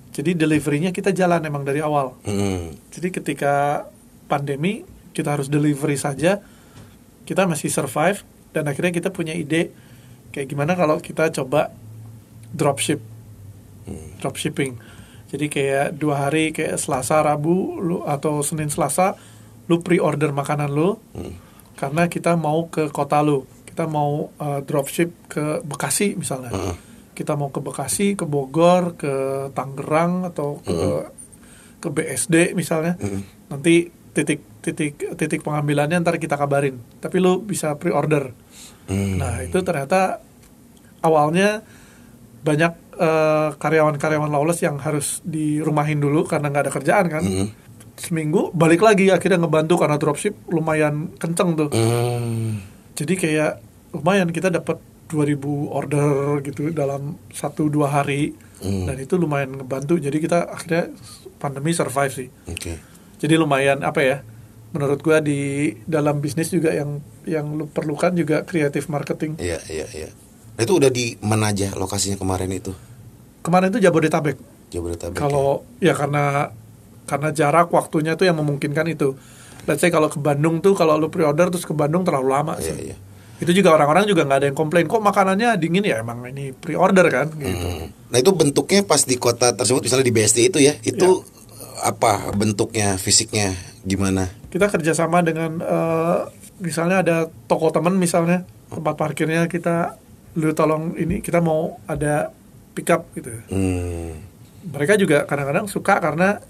Jadi 0.09 0.33
deliverynya 0.33 0.89
kita 0.89 1.13
jalan 1.13 1.43
emang 1.45 1.61
dari 1.61 1.83
awal. 1.85 2.17
Mm. 2.25 2.73
Jadi 2.89 3.07
ketika 3.13 3.85
pandemi 4.25 4.81
kita 5.13 5.37
harus 5.37 5.51
delivery 5.51 5.97
saja, 5.99 6.41
kita 7.25 7.45
masih 7.45 7.69
survive 7.69 8.25
dan 8.55 8.65
akhirnya 8.65 8.89
kita 8.89 9.13
punya 9.13 9.37
ide 9.37 9.69
kayak 10.33 10.49
gimana 10.49 10.73
kalau 10.73 10.97
kita 10.97 11.29
coba 11.29 11.69
dropship, 12.53 13.01
dropshipping. 14.21 14.77
Jadi 15.29 15.45
kayak 15.45 15.93
dua 15.93 16.25
hari 16.25 16.49
kayak 16.49 16.81
Selasa, 16.81 17.21
Rabu, 17.21 17.77
lu 17.77 18.01
atau 18.01 18.41
Senin, 18.41 18.73
Selasa, 18.73 19.13
lu 19.69 19.77
pre-order 19.85 20.33
makanan 20.33 20.73
lu 20.73 20.97
karena 21.79 22.11
kita 22.11 22.35
mau 22.35 22.67
ke 22.67 22.91
kota 22.91 23.23
lu, 23.23 23.47
kita 23.63 23.87
mau 23.87 24.27
uh, 24.35 24.59
dropship 24.59 25.31
ke 25.31 25.63
Bekasi 25.63 26.19
misalnya. 26.19 26.51
Kita 27.15 27.39
mau 27.39 27.47
ke 27.47 27.63
Bekasi, 27.63 28.19
ke 28.19 28.27
Bogor, 28.27 28.99
ke 28.99 29.13
Tangerang 29.55 30.27
atau 30.27 30.59
ke 30.59 30.75
ke 31.79 31.87
BSD 31.87 32.51
misalnya. 32.51 32.99
Nanti 33.47 33.87
titik 34.11 34.43
titik 34.59 35.15
titik 35.15 35.39
pengambilannya 35.39 36.03
ntar 36.03 36.19
kita 36.19 36.35
kabarin 36.35 36.75
tapi 36.99 37.23
lu 37.23 37.39
bisa 37.39 37.79
pre-order 37.79 38.35
Hmm. 38.89 39.21
nah 39.21 39.39
itu 39.39 39.61
ternyata 39.61 40.17
awalnya 40.99 41.61
banyak 42.41 42.73
eh, 42.97 43.49
karyawan-karyawan 43.53 44.27
lawless 44.27 44.65
yang 44.65 44.81
harus 44.81 45.21
dirumahin 45.21 46.01
dulu 46.01 46.25
karena 46.25 46.49
nggak 46.49 46.63
ada 46.67 46.73
kerjaan 46.73 47.05
kan 47.07 47.23
Hmm. 47.23 47.47
Seminggu 47.99 48.49
balik 48.51 48.79
lagi 48.79 49.07
akhirnya 49.07 49.37
ngebantu 49.37 49.75
karena 49.75 49.95
dropship 49.95 50.33
lumayan 50.47 51.11
kenceng 51.15 51.53
tuh 51.53 51.69
Hmm. 51.69 52.63
jadi 52.95 53.13
kayak 53.13 53.51
lumayan 53.91 54.29
kita 54.29 54.47
dapat 54.49 54.79
2000 55.07 55.35
order 55.67 56.09
gitu 56.41 56.69
dalam 56.69 57.17
satu 57.29 57.67
dua 57.67 57.91
hari 57.91 58.31
Hmm. 58.57 58.85
dan 58.85 58.95
itu 58.97 59.15
lumayan 59.15 59.51
ngebantu 59.53 59.95
jadi 59.95 60.15
kita 60.15 60.47
akhirnya 60.47 60.91
pandemi 61.37 61.71
survive 61.71 62.11
sih 62.13 62.27
Oke. 62.45 62.75
jadi 63.15 63.35
lumayan 63.35 63.81
apa 63.81 63.99
ya 63.99 64.17
menurut 64.69 64.99
gua 64.99 65.17
di 65.17 65.39
dalam 65.83 66.19
bisnis 66.19 66.49
juga 66.49 66.69
yang 66.69 66.99
yang 67.23 67.47
lu 67.51 67.65
perlukan 67.65 68.11
juga 68.13 68.43
creative 68.43 68.85
marketing 68.85 69.33
Iya, 69.37 69.57
iya, 69.65 69.87
iya. 69.89 70.09
Nah, 70.53 70.61
itu 70.61 70.75
udah 70.75 70.87
di 70.87 71.15
mana 71.19 71.49
aja 71.49 71.71
lokasinya 71.73 72.15
kemarin 72.15 72.51
itu? 72.51 72.75
kemarin 73.39 73.71
itu 73.71 73.79
Jabodetabek 73.79 74.35
Jabodetabek. 74.69 75.15
ya? 75.15 75.19
kalau 75.19 75.49
ya 75.79 75.95
karena 75.95 76.51
karena 77.09 77.33
jarak 77.33 77.67
waktunya 77.69 78.13
tuh 78.13 78.23
yang 78.23 78.37
memungkinkan 78.37 78.85
itu 78.87 79.17
let's 79.65 79.81
say 79.81 79.89
kalau 79.89 80.05
ke 80.05 80.17
Bandung 80.17 80.61
tuh 80.61 80.71
kalau 80.71 80.93
lu 80.95 81.09
pre-order 81.09 81.49
terus 81.49 81.65
ke 81.65 81.73
Bandung 81.73 82.05
terlalu 82.05 82.29
lama 82.29 82.53
Iya, 82.55 82.65
sih 82.69 82.77
iya. 82.85 82.95
itu 83.39 83.51
juga 83.55 83.73
orang-orang 83.73 84.05
juga 84.05 84.21
nggak 84.23 84.37
ada 84.37 84.47
yang 84.47 84.55
komplain 84.55 84.85
kok 84.85 84.99
makanannya 84.99 85.57
dingin 85.57 85.81
ya 85.81 85.99
emang 85.99 86.21
ini 86.25 86.53
pre-order 86.53 87.09
kan 87.09 87.27
gitu 87.33 87.49
Hmm. 87.49 87.89
Nah, 88.09 88.17
itu 88.17 88.31
bentuknya 88.31 88.81
pas 88.81 89.01
di 89.01 89.15
kota 89.15 89.53
tersebut 89.53 89.85
misalnya 89.85 90.01
di 90.03 90.09
BSD 90.11 90.39
itu 90.43 90.57
ya, 90.59 90.73
itu 90.79 91.21
Iya. 91.21 91.87
apa 91.87 92.33
bentuknya, 92.33 92.97
fisiknya 92.97 93.53
gimana? 93.81 94.33
kita 94.49 94.65
kerjasama 94.67 95.21
dengan 95.21 95.57
eh, 95.57 96.17
misalnya 96.57 96.99
ada 96.99 97.17
toko 97.45 97.69
temen 97.69 97.95
misalnya 97.95 98.43
tempat 98.67 98.97
parkirnya 98.97 99.45
kita 99.45 99.93
lu 100.35 100.51
tolong 100.51 100.93
ini 100.95 101.21
kita 101.21 101.37
mau 101.37 101.77
ada 101.85 102.33
pickup 102.71 103.05
gitu 103.13 103.29
Hmm. 103.47 104.17
mereka 104.65 104.93
juga 104.93 105.23
kadang-kadang 105.23 105.65
suka 105.65 105.97
karena 105.97 106.41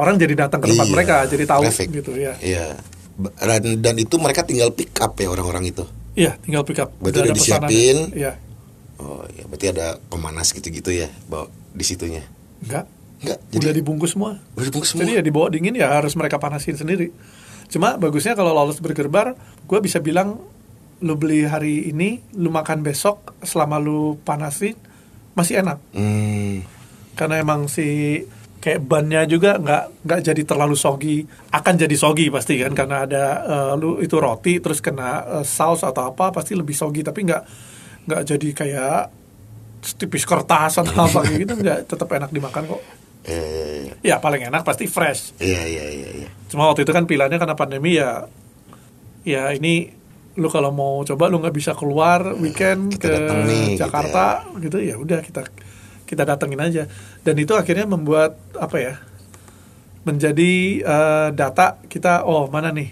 orang 0.00 0.16
jadi 0.16 0.34
datang 0.38 0.58
ke 0.58 0.68
tempat 0.68 0.84
Iya, 0.84 0.92
mereka 0.92 1.14
jadi 1.26 1.44
tahu 1.46 1.62
traffic. 1.62 1.88
gitu 1.92 2.12
ya 2.14 2.32
Iya. 2.38 2.66
Ba- 3.14 3.34
Dan, 3.38 3.78
dan 3.78 3.94
itu 3.96 4.16
mereka 4.16 4.42
tinggal 4.42 4.70
pick 4.70 4.96
up 4.96 5.12
ya 5.14 5.28
orang-orang 5.28 5.64
itu. 5.66 5.84
iya 6.12 6.34
tinggal 6.38 6.62
pickup 6.62 6.90
Berarti 6.96 7.18
udah 7.20 7.32
disiapin. 7.32 7.98
iya 8.12 8.34
Oh, 8.96 9.24
ya 9.30 9.44
berarti 9.44 9.66
ada 9.70 9.96
pemanas 10.02 10.50
gitu-gitu 10.50 10.90
ya, 10.90 11.08
bawa 11.24 11.48
di 11.70 11.80
situnya. 11.82 12.20
enggak 12.60 12.84
Enggak, 13.20 13.38
udah 13.46 13.60
jadi 13.62 13.76
dibungkus 13.76 14.12
semua 14.12 14.36
udah 14.50 14.64
dibungkus 14.66 14.90
semua. 14.90 15.00
jadi 15.02 15.12
ya 15.14 15.22
dibawa 15.22 15.48
dingin 15.48 15.72
ya 15.74 15.88
harus 15.90 16.12
mereka 16.12 16.36
panasin 16.36 16.72
sendiri 16.74 17.08
cuma 17.66 17.94
bagusnya 17.94 18.32
kalau 18.32 18.50
lolos 18.50 18.76
bergerbar 18.76 19.36
gue 19.62 19.78
bisa 19.78 20.00
bilang 20.00 20.40
lu 20.98 21.14
beli 21.14 21.44
hari 21.44 21.88
ini 21.88 22.20
lu 22.34 22.48
makan 22.50 22.80
besok 22.80 23.36
selama 23.40 23.76
lu 23.76 24.00
panasin 24.18 24.76
masih 25.32 25.60
enak 25.60 25.80
Hmm. 25.90 26.60
karena 27.14 27.38
emang 27.38 27.64
si 27.66 28.20
kayak 28.60 28.80
bannya 28.84 29.24
juga 29.24 29.56
nggak 29.56 30.04
nggak 30.04 30.20
jadi 30.20 30.42
terlalu 30.44 30.76
soggy 30.76 31.24
akan 31.48 31.74
jadi 31.80 31.96
soggy 31.96 32.28
pasti 32.28 32.60
kan 32.60 32.76
karena 32.76 33.08
ada 33.08 33.24
eh, 33.40 33.72
lu 33.80 33.96
itu 34.04 34.20
roti 34.20 34.60
terus 34.60 34.84
kena 34.84 35.40
eh, 35.40 35.44
saus 35.48 35.80
atau 35.80 36.12
apa 36.12 36.28
pasti 36.28 36.52
lebih 36.52 36.76
soggy 36.76 37.00
tapi 37.00 37.24
nggak 37.24 37.42
nggak 38.04 38.22
jadi 38.28 38.48
kayak 38.52 39.00
tipis 39.96 40.28
kertas 40.28 40.76
atau 40.76 40.92
apa 41.08 41.24
gitu 41.32 41.56
nggak 41.56 41.88
tetap 41.88 42.08
enak 42.12 42.28
dimakan 42.28 42.76
kok. 42.76 42.82
Eh, 43.24 43.92
ya 44.00 44.16
paling 44.20 44.48
enak 44.48 44.64
pasti 44.64 44.88
fresh. 44.88 45.36
Iya 45.40 45.64
iya 45.64 45.84
iya 45.88 46.10
iya. 46.24 46.28
cuma 46.52 46.68
waktu 46.68 46.84
itu 46.84 46.92
kan 46.92 47.04
pilihannya 47.04 47.40
karena 47.40 47.56
pandemi 47.56 47.96
ya 47.96 48.28
ya 49.24 49.52
ini 49.52 49.92
lu 50.40 50.48
kalau 50.48 50.72
mau 50.72 51.04
coba 51.04 51.28
lu 51.28 51.42
nggak 51.42 51.56
bisa 51.56 51.72
keluar 51.76 52.32
weekend 52.38 52.96
Kita 52.96 53.08
ke 53.08 53.34
nih, 53.44 53.76
gitu 53.76 53.80
Jakarta 53.84 54.46
gitu 54.62 54.78
ya 54.80 54.94
udah 54.96 55.20
kita 55.20 55.44
kita 56.10 56.26
datengin 56.26 56.58
aja. 56.58 56.90
Dan 57.22 57.38
itu 57.38 57.54
akhirnya 57.54 57.86
membuat 57.86 58.34
apa 58.58 58.76
ya 58.76 58.94
menjadi 60.02 60.52
eh, 60.80 61.28
data 61.30 61.78
kita 61.86 62.24
oh 62.24 62.48
mana 62.48 62.72
nih 62.72 62.90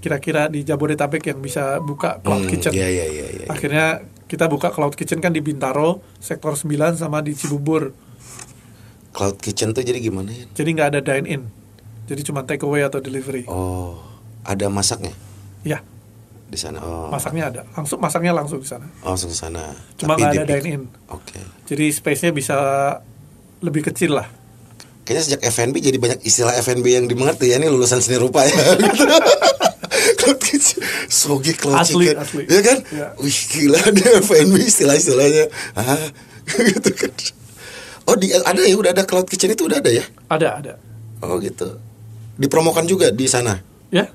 kira-kira 0.00 0.48
di 0.48 0.64
Jabodetabek 0.64 1.20
yang 1.28 1.38
bisa 1.38 1.76
buka 1.76 2.16
cloud 2.24 2.46
Hmm, 2.46 2.50
kitchen. 2.50 2.72
Iya 2.72 2.88
iya 2.88 3.06
iya 3.06 3.26
iya. 3.28 3.46
akhirnya 3.52 3.86
kita 4.24 4.48
buka 4.48 4.70
cloud 4.70 4.96
kitchen 4.96 5.18
kan 5.18 5.34
di 5.34 5.42
Bintaro 5.42 6.00
sektor 6.16 6.56
9 6.56 6.70
sama 6.96 7.20
di 7.20 7.36
Cibubur. 7.36 7.92
Cloud 9.10 9.36
kitchen 9.36 9.74
tuh 9.74 9.82
jadi 9.82 9.98
gimana 9.98 10.30
ya? 10.30 10.46
jadi 10.54 10.68
nggak 10.70 10.88
ada 10.88 11.00
dine 11.02 11.26
in 11.28 11.42
jadi 12.06 12.22
cuma 12.22 12.42
take 12.42 12.62
away 12.62 12.80
atau 12.80 12.98
delivery. 12.98 13.42
Oh, 13.46 13.98
ada 14.42 14.66
masaknya? 14.66 15.10
Ya 15.60 15.82
di 16.50 16.58
sana. 16.58 16.82
Oh. 16.82 17.06
masaknya 17.08 17.46
ada 17.46 17.62
langsung 17.72 18.02
masaknya 18.02 18.34
langsung 18.34 18.58
di 18.58 18.66
sana 18.66 18.82
Oh, 19.00 19.14
langsung 19.14 19.30
ke 19.30 19.38
sana. 19.38 19.70
Cuma 19.94 20.18
nggak 20.18 20.34
di 20.34 20.38
ada 20.40 20.58
dine 20.58 20.68
in. 20.68 20.82
Oke. 21.06 21.38
jadi 21.64 21.86
space-nya 21.88 22.34
bisa 22.34 22.56
lebih 23.60 23.86
kecil 23.86 24.18
lah 24.18 24.26
Kayaknya 25.00 25.24
sejak 25.26 25.42
FNB 25.48 25.74
jadi 25.80 25.98
banyak 25.98 26.20
istilah 26.22 26.54
FNB 26.56 26.86
yang 26.86 27.06
dimengerti 27.06 27.50
ya. 27.50 27.58
Ini 27.58 27.66
lulusan 27.66 27.98
seni 27.98 28.14
rupa 28.14 28.46
ya. 28.46 28.54
cloud 30.20 30.38
kitchen, 30.38 30.78
sogi 31.08 31.50
cloud 31.50 31.82
Asli, 31.82 32.06
chicken. 32.06 32.18
asli. 32.20 32.42
Iya 32.46 32.60
kan? 32.62 32.78
Iya. 32.86 33.06
Wih 33.18 33.38
gila 33.50 33.80
dia 33.90 34.10
FNB 34.22 34.54
istilah-istilahnya. 34.60 35.44
Ah, 35.74 35.98
gitu 36.68 36.90
kan. 36.94 37.10
Oh, 38.06 38.14
di, 38.14 38.30
ada 38.30 38.60
ya 38.60 38.74
udah 38.74 38.90
ada 38.90 39.02
cloud 39.02 39.26
kitchen 39.26 39.50
itu 39.50 39.66
udah 39.66 39.82
ada 39.82 39.90
ya? 39.90 40.04
ada 40.30 40.48
ada 40.62 40.72
Oh 41.20 41.42
gitu. 41.42 41.74
Dipromokan 42.38 42.86
juga 42.86 43.10
di 43.10 43.26
sana. 43.26 43.58
ya 43.90 44.06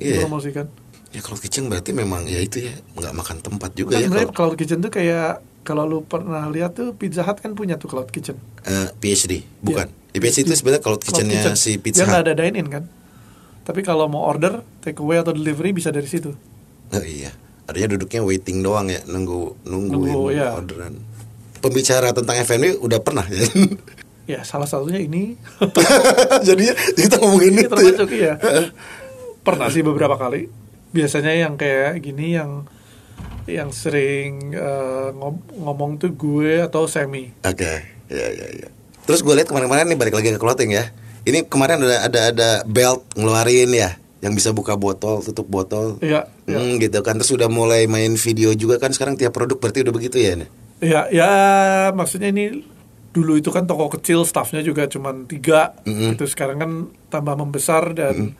Iya. 0.00 0.24
promosikan 0.24 0.66
Ya 1.10 1.20
cloud 1.20 1.38
kitchen 1.38 1.66
berarti 1.66 1.90
memang 1.90 2.22
ya 2.24 2.38
itu 2.38 2.62
ya 2.62 2.74
nggak 2.94 3.10
makan 3.12 3.36
tempat 3.40 3.70
juga 3.72 3.94
kan 3.94 4.00
ya 4.00 4.06
sebenarnya 4.06 4.28
kalau 4.28 4.48
cloud 4.48 4.56
kitchen 4.56 4.78
tuh 4.78 4.88
kayak 4.88 5.30
kalau 5.60 5.82
lu 5.84 5.98
pernah 6.02 6.46
lihat 6.46 6.72
tuh 6.72 6.94
Pizza 6.94 7.20
Hut 7.20 7.36
kan 7.36 7.52
punya 7.52 7.74
tuh 7.74 7.86
cloud 7.86 8.08
kitchen 8.08 8.38
Eh, 8.62 8.88
PhD 8.94 9.42
bukan. 9.60 9.86
Iya. 9.86 10.10
Di 10.10 10.18
PhD 10.18 10.38
itu 10.42 10.54
sebenarnya 10.54 10.80
cloud 10.80 10.98
Cloud 10.98 11.20
kitchennya 11.20 11.54
si 11.54 11.70
dia 11.72 11.82
Pizza 11.82 12.02
nggak 12.04 12.14
Hut. 12.16 12.24
ada 12.24 12.34
dine 12.36 12.56
in 12.56 12.68
kan 12.68 12.84
tapi 13.60 13.80
kalau 13.80 14.06
mau 14.06 14.24
order 14.24 14.62
take 14.80 14.98
away 14.98 15.16
atau 15.16 15.30
delivery 15.30 15.70
bisa 15.70 15.90
dari 15.90 16.06
situ 16.06 16.30
Oh 16.90 16.98
iya. 17.00 17.30
Artinya 17.64 17.94
duduknya 17.94 18.18
waiting 18.20 18.60
doang 18.60 18.86
ya, 18.86 18.98
nunggu 19.04 19.62
nungguin 19.62 20.10
Nunggu, 20.10 20.30
ya. 20.32 20.54
orderan. 20.54 20.98
Pembicara 21.56 22.10
tentang 22.10 22.34
FNB 22.40 22.78
udah 22.78 22.98
pernah 22.98 23.22
ya. 23.24 23.46
ya 24.32 24.40
salah 24.42 24.64
satunya 24.64 24.98
ini 24.98 25.34
Jadinya 26.46 26.74
kita 26.92 27.18
ngomongin 27.18 27.50
ini 27.52 27.60
itu. 27.60 27.66
ya. 27.66 27.74
termasuk 27.74 28.10
iya 28.10 28.34
pernah 29.46 29.66
sih 29.68 29.80
beberapa 29.80 30.14
kali 30.14 30.46
biasanya 30.90 31.32
yang 31.34 31.54
kayak 31.54 32.02
gini 32.02 32.34
yang 32.34 32.66
yang 33.50 33.70
sering 33.74 34.54
eh, 34.54 35.08
ngom- 35.14 35.46
ngomong 35.58 35.98
tuh 35.98 36.14
gue 36.14 36.62
atau 36.62 36.86
semi 36.86 37.30
Oke, 37.42 37.72
ya 38.06 38.26
ya 38.30 38.46
ya. 38.62 38.68
Terus 39.06 39.26
gue 39.26 39.34
lihat 39.34 39.50
kemarin-kemarin 39.50 39.90
nih 39.90 39.98
balik 39.98 40.14
lagi 40.14 40.30
ke 40.30 40.38
clothing 40.38 40.70
ya. 40.70 40.94
Ini 41.26 41.50
kemarin 41.50 41.82
ada 41.82 42.06
ada 42.06 42.20
ada 42.30 42.50
belt 42.62 43.10
ngeluarin 43.18 43.74
ya, 43.74 43.98
yang 44.22 44.32
bisa 44.38 44.54
buka 44.54 44.78
botol, 44.78 45.18
tutup 45.20 45.50
botol. 45.50 45.98
Iya, 45.98 46.30
iya. 46.46 46.58
Hmm, 46.62 46.78
gitu 46.78 47.02
kan. 47.02 47.18
Terus 47.18 47.34
udah 47.34 47.50
mulai 47.50 47.90
main 47.90 48.14
video 48.14 48.54
juga 48.54 48.78
kan 48.78 48.94
sekarang 48.94 49.18
tiap 49.18 49.34
produk 49.34 49.58
berarti 49.58 49.82
udah 49.82 49.94
begitu 49.94 50.16
ya. 50.16 50.38
Nih? 50.38 50.48
Ya, 50.80 51.00
ya 51.10 51.30
maksudnya 51.92 52.30
ini 52.30 52.62
dulu 53.10 53.34
itu 53.36 53.50
kan 53.50 53.66
toko 53.66 53.90
kecil, 53.90 54.22
staffnya 54.22 54.62
juga 54.62 54.86
cuma 54.86 55.10
tiga. 55.26 55.74
Mm-mm. 55.84 56.14
Itu 56.14 56.24
sekarang 56.30 56.56
kan 56.62 56.70
tambah 57.10 57.34
membesar 57.34 57.92
dan 57.92 58.38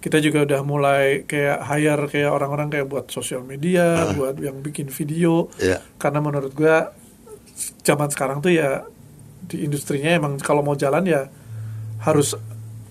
kita 0.00 0.16
juga 0.24 0.48
udah 0.48 0.60
mulai 0.64 1.28
kayak 1.28 1.60
hire 1.60 2.04
kayak 2.08 2.30
orang-orang 2.32 2.72
kayak 2.72 2.88
buat 2.88 3.06
sosial 3.12 3.44
media, 3.44 4.16
buat 4.16 4.40
yang 4.40 4.64
bikin 4.64 4.88
video. 4.88 5.52
Iya. 5.60 5.84
Karena 6.00 6.24
menurut 6.24 6.56
gua 6.56 6.96
zaman 7.84 8.08
sekarang 8.08 8.40
tuh 8.40 8.56
ya 8.56 8.88
di 9.44 9.68
industrinya 9.68 10.16
emang 10.16 10.40
kalau 10.40 10.64
mau 10.64 10.72
jalan 10.72 11.04
ya 11.04 11.28
harus 12.00 12.32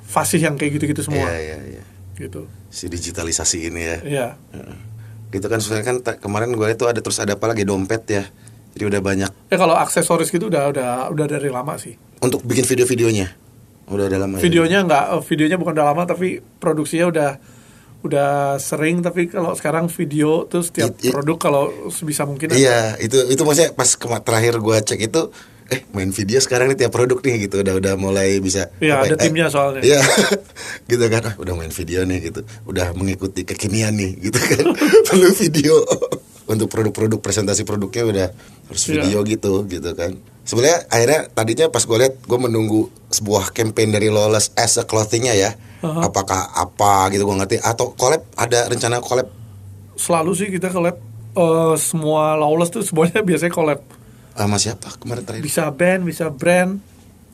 fasih 0.05 0.45
yang 0.45 0.53
kayak 0.53 0.77
gitu-gitu 0.77 1.09
semua. 1.09 1.25
Iya 1.33 1.37
iya 1.41 1.57
iya. 1.77 1.83
Gitu. 2.13 2.45
Si 2.69 2.85
digitalisasi 2.85 3.73
ini 3.73 3.81
ya. 3.81 3.97
Iya. 4.05 4.27
Heeh. 4.53 4.77
Gitu 5.33 5.45
kan 5.49 5.57
sebenarnya 5.61 5.85
kan 5.89 5.97
kemarin 6.21 6.53
gue 6.53 6.65
lihat 6.65 6.77
tuh 6.77 6.89
ada 6.89 7.01
terus 7.01 7.17
ada 7.17 7.33
apa 7.33 7.49
lagi 7.49 7.65
dompet 7.65 8.05
ya. 8.05 8.23
Jadi 8.77 8.85
udah 8.85 9.01
banyak 9.01 9.31
Ya 9.49 9.57
kalau 9.57 9.73
aksesoris 9.73 10.29
gitu 10.29 10.45
udah 10.45 10.69
udah 10.69 10.89
udah 11.09 11.25
dari 11.25 11.49
lama 11.49 11.73
sih. 11.81 11.97
untuk 12.21 12.43
bikin 12.45 12.67
video-videonya. 12.67 13.48
Udah 13.89 14.05
ada 14.05 14.17
lama. 14.17 14.37
ya? 14.37 14.41
videonya 14.41 14.79
nggak 14.81 15.03
eh, 15.09 15.21
videonya 15.23 15.57
bukan 15.57 15.73
udah 15.73 15.87
lama 15.87 16.03
tapi 16.05 16.27
produksinya 16.55 17.07
udah 17.07 17.29
udah 17.99 18.29
sering 18.57 19.01
tapi 19.01 19.27
kalau 19.27 19.51
sekarang 19.51 19.89
video 19.89 20.45
tuh 20.45 20.61
setiap 20.61 20.93
It- 20.93 21.05
it- 21.05 21.11
produk 21.11 21.37
kalau 21.37 21.63
sebisa 21.89 22.23
mungkin 22.23 22.47
Iya, 22.49 22.95
itu 22.97 23.27
itu 23.27 23.41
maksudnya 23.41 23.73
pas 23.73 23.89
kema- 23.91 24.19
terakhir 24.19 24.55
gua 24.57 24.79
cek 24.79 25.01
itu 25.01 25.21
eh 25.67 25.83
main 25.91 26.09
video 26.09 26.39
sekarang 26.39 26.65
nih 26.67 26.79
tiap 26.79 26.91
produk 26.91 27.19
nih 27.19 27.45
gitu 27.45 27.59
udah 27.59 27.75
udah 27.75 27.93
mulai 27.95 28.39
bisa 28.39 28.71
Iya, 28.79 29.03
ada 29.03 29.13
ya, 29.13 29.19
timnya 29.19 29.45
soalnya. 29.47 29.83
Iya. 29.83 29.99
gitu 30.89 31.05
kan. 31.05 31.21
Ah, 31.23 31.35
udah 31.35 31.53
main 31.53 31.69
video 31.69 32.01
nih 32.03 32.19
gitu. 32.23 32.41
Udah 32.65 32.89
mengikuti 32.93 33.43
kekinian 33.43 33.93
nih 33.93 34.17
gitu 34.25 34.39
kan. 34.39 34.65
Perlu 35.07 35.29
video 35.31 35.83
untuk 36.47 36.65
produk-produk 36.67 37.19
presentasi 37.19 37.61
produknya 37.63 38.03
udah 38.03 38.27
harus 38.65 38.83
Iya. 38.83 39.03
video 39.03 39.19
gitu 39.27 39.53
gitu 39.67 39.91
kan. 39.93 40.17
Sebenarnya 40.49 40.89
akhirnya 40.89 41.19
tadinya 41.29 41.65
pas 41.69 41.85
gue 41.85 41.93
lihat 41.95 42.17
gue 42.19 42.39
menunggu 42.39 42.81
sebuah 43.07 43.53
campaign 43.53 43.93
dari 43.93 44.09
Lawless 44.09 44.49
as 44.57 44.75
a 44.75 44.83
clothingnya 44.83 45.37
ya. 45.37 45.53
Apakah 45.79 46.49
apa 46.51 47.13
gitu 47.13 47.23
gue 47.23 47.37
ngerti 47.37 47.57
atau 47.61 47.93
collab 47.93 48.25
ada 48.33 48.65
rencana 48.65 48.97
collab 48.99 49.29
Selalu 49.93 50.31
sih 50.33 50.47
kita 50.49 50.67
collab 50.67 50.97
eh, 51.31 51.75
semua 51.77 52.33
lawless 52.33 52.67
tuh 52.67 52.81
semuanya 52.81 53.21
biasanya 53.21 53.53
collab. 53.53 53.79
sama 54.33 54.55
siapa 54.55 54.89
kemarin 54.97 55.21
terakhir? 55.21 55.43
Bisa 55.43 55.67
band, 55.69 56.01
bisa 56.01 56.31
brand, 56.31 56.79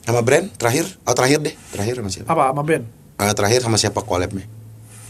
Sama 0.02 0.20
brand 0.20 0.46
terakhir? 0.52 0.84
Oh 1.02 1.14
terakhir 1.14 1.38
deh, 1.40 1.54
terakhir 1.70 1.94
sama 1.96 2.10
siapa? 2.10 2.28
apa 2.28 2.44
sama 2.50 2.62
band. 2.62 2.84
Eh, 3.16 3.32
terakhir 3.32 3.60
sama 3.62 3.76
siapa 3.78 4.00
collabnya? 4.02 4.44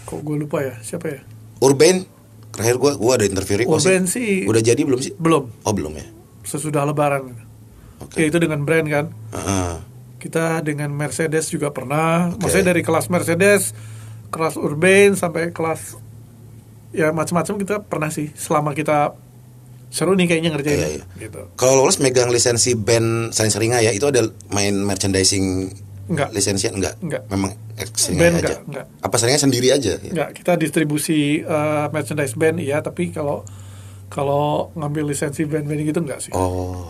Kok 0.05 0.21
gue 0.23 0.37
lupa 0.39 0.63
ya, 0.63 0.77
siapa 0.81 1.11
ya? 1.11 1.21
Urban. 1.59 2.05
Terakhir 2.53 2.77
gue 2.79 2.93
gue 2.95 3.13
ada 3.13 3.25
interview 3.25 3.65
Urban 3.67 4.05
sih- 4.07 4.45
Udah 4.45 4.61
jadi 4.61 4.81
belum 4.81 5.01
sih? 5.03 5.13
Belum, 5.17 5.49
Oh 5.61 5.73
belum 5.73 5.93
ya. 5.93 6.07
sesudah 6.45 6.85
lebaran. 6.85 7.33
Oke. 7.99 8.21
Ya 8.21 8.27
itu 8.29 8.39
dengan 8.39 8.63
brand 8.63 8.87
kan. 8.87 9.07
Heeh. 9.33 9.73
Kita 10.19 10.61
dengan 10.61 10.91
Mercedes 10.91 11.49
juga 11.49 11.71
pernah. 11.71 12.31
Oke. 12.31 12.45
Maksudnya 12.45 12.71
dari 12.71 12.83
kelas 12.83 13.07
Mercedes, 13.07 13.73
kelas 14.29 14.55
Urban 14.57 15.15
sampai 15.15 15.51
kelas 15.51 15.97
ya 16.91 17.13
macam-macam 17.13 17.55
kita 17.61 17.77
pernah 17.83 18.09
sih 18.09 18.33
selama 18.33 18.73
kita 18.73 19.13
seru 19.87 20.13
nih 20.13 20.27
kayaknya 20.27 20.51
ngerjain 20.51 20.77
Iya, 20.77 20.89
iya. 20.99 21.05
gitu. 21.21 21.41
Kalau 21.55 21.79
lolos 21.79 22.01
megang 22.01 22.29
lisensi 22.29 22.75
band 22.75 23.31
sering-seringa 23.31 23.81
ya, 23.81 23.93
itu 23.93 24.03
ada 24.05 24.25
main 24.51 24.75
merchandising 24.75 25.71
Enggak. 26.07 26.31
lisensinya 26.33 26.73
enggak? 26.75 26.95
Enggak. 27.01 27.23
Memang 27.29 27.53
Band 27.77 27.93
seringai 27.95 28.27
aja. 28.27 28.39
enggak, 28.41 28.61
enggak. 28.67 28.87
Apa 28.99 29.15
seringnya 29.17 29.41
sendiri 29.43 29.69
aja? 29.69 29.93
ya? 29.95 30.11
Enggak, 30.11 30.31
kita 30.35 30.53
distribusi 30.57 31.21
eh, 31.39 31.87
merchandise 31.93 32.35
band 32.35 32.57
iya, 32.59 32.81
tapi 32.81 33.13
kalau 33.13 33.45
kalau 34.07 34.71
ngambil 34.73 35.11
lisensi 35.11 35.43
band-band 35.45 35.83
gitu 35.83 36.01
enggak 36.03 36.21
sih. 36.23 36.33
Oh. 36.33 36.89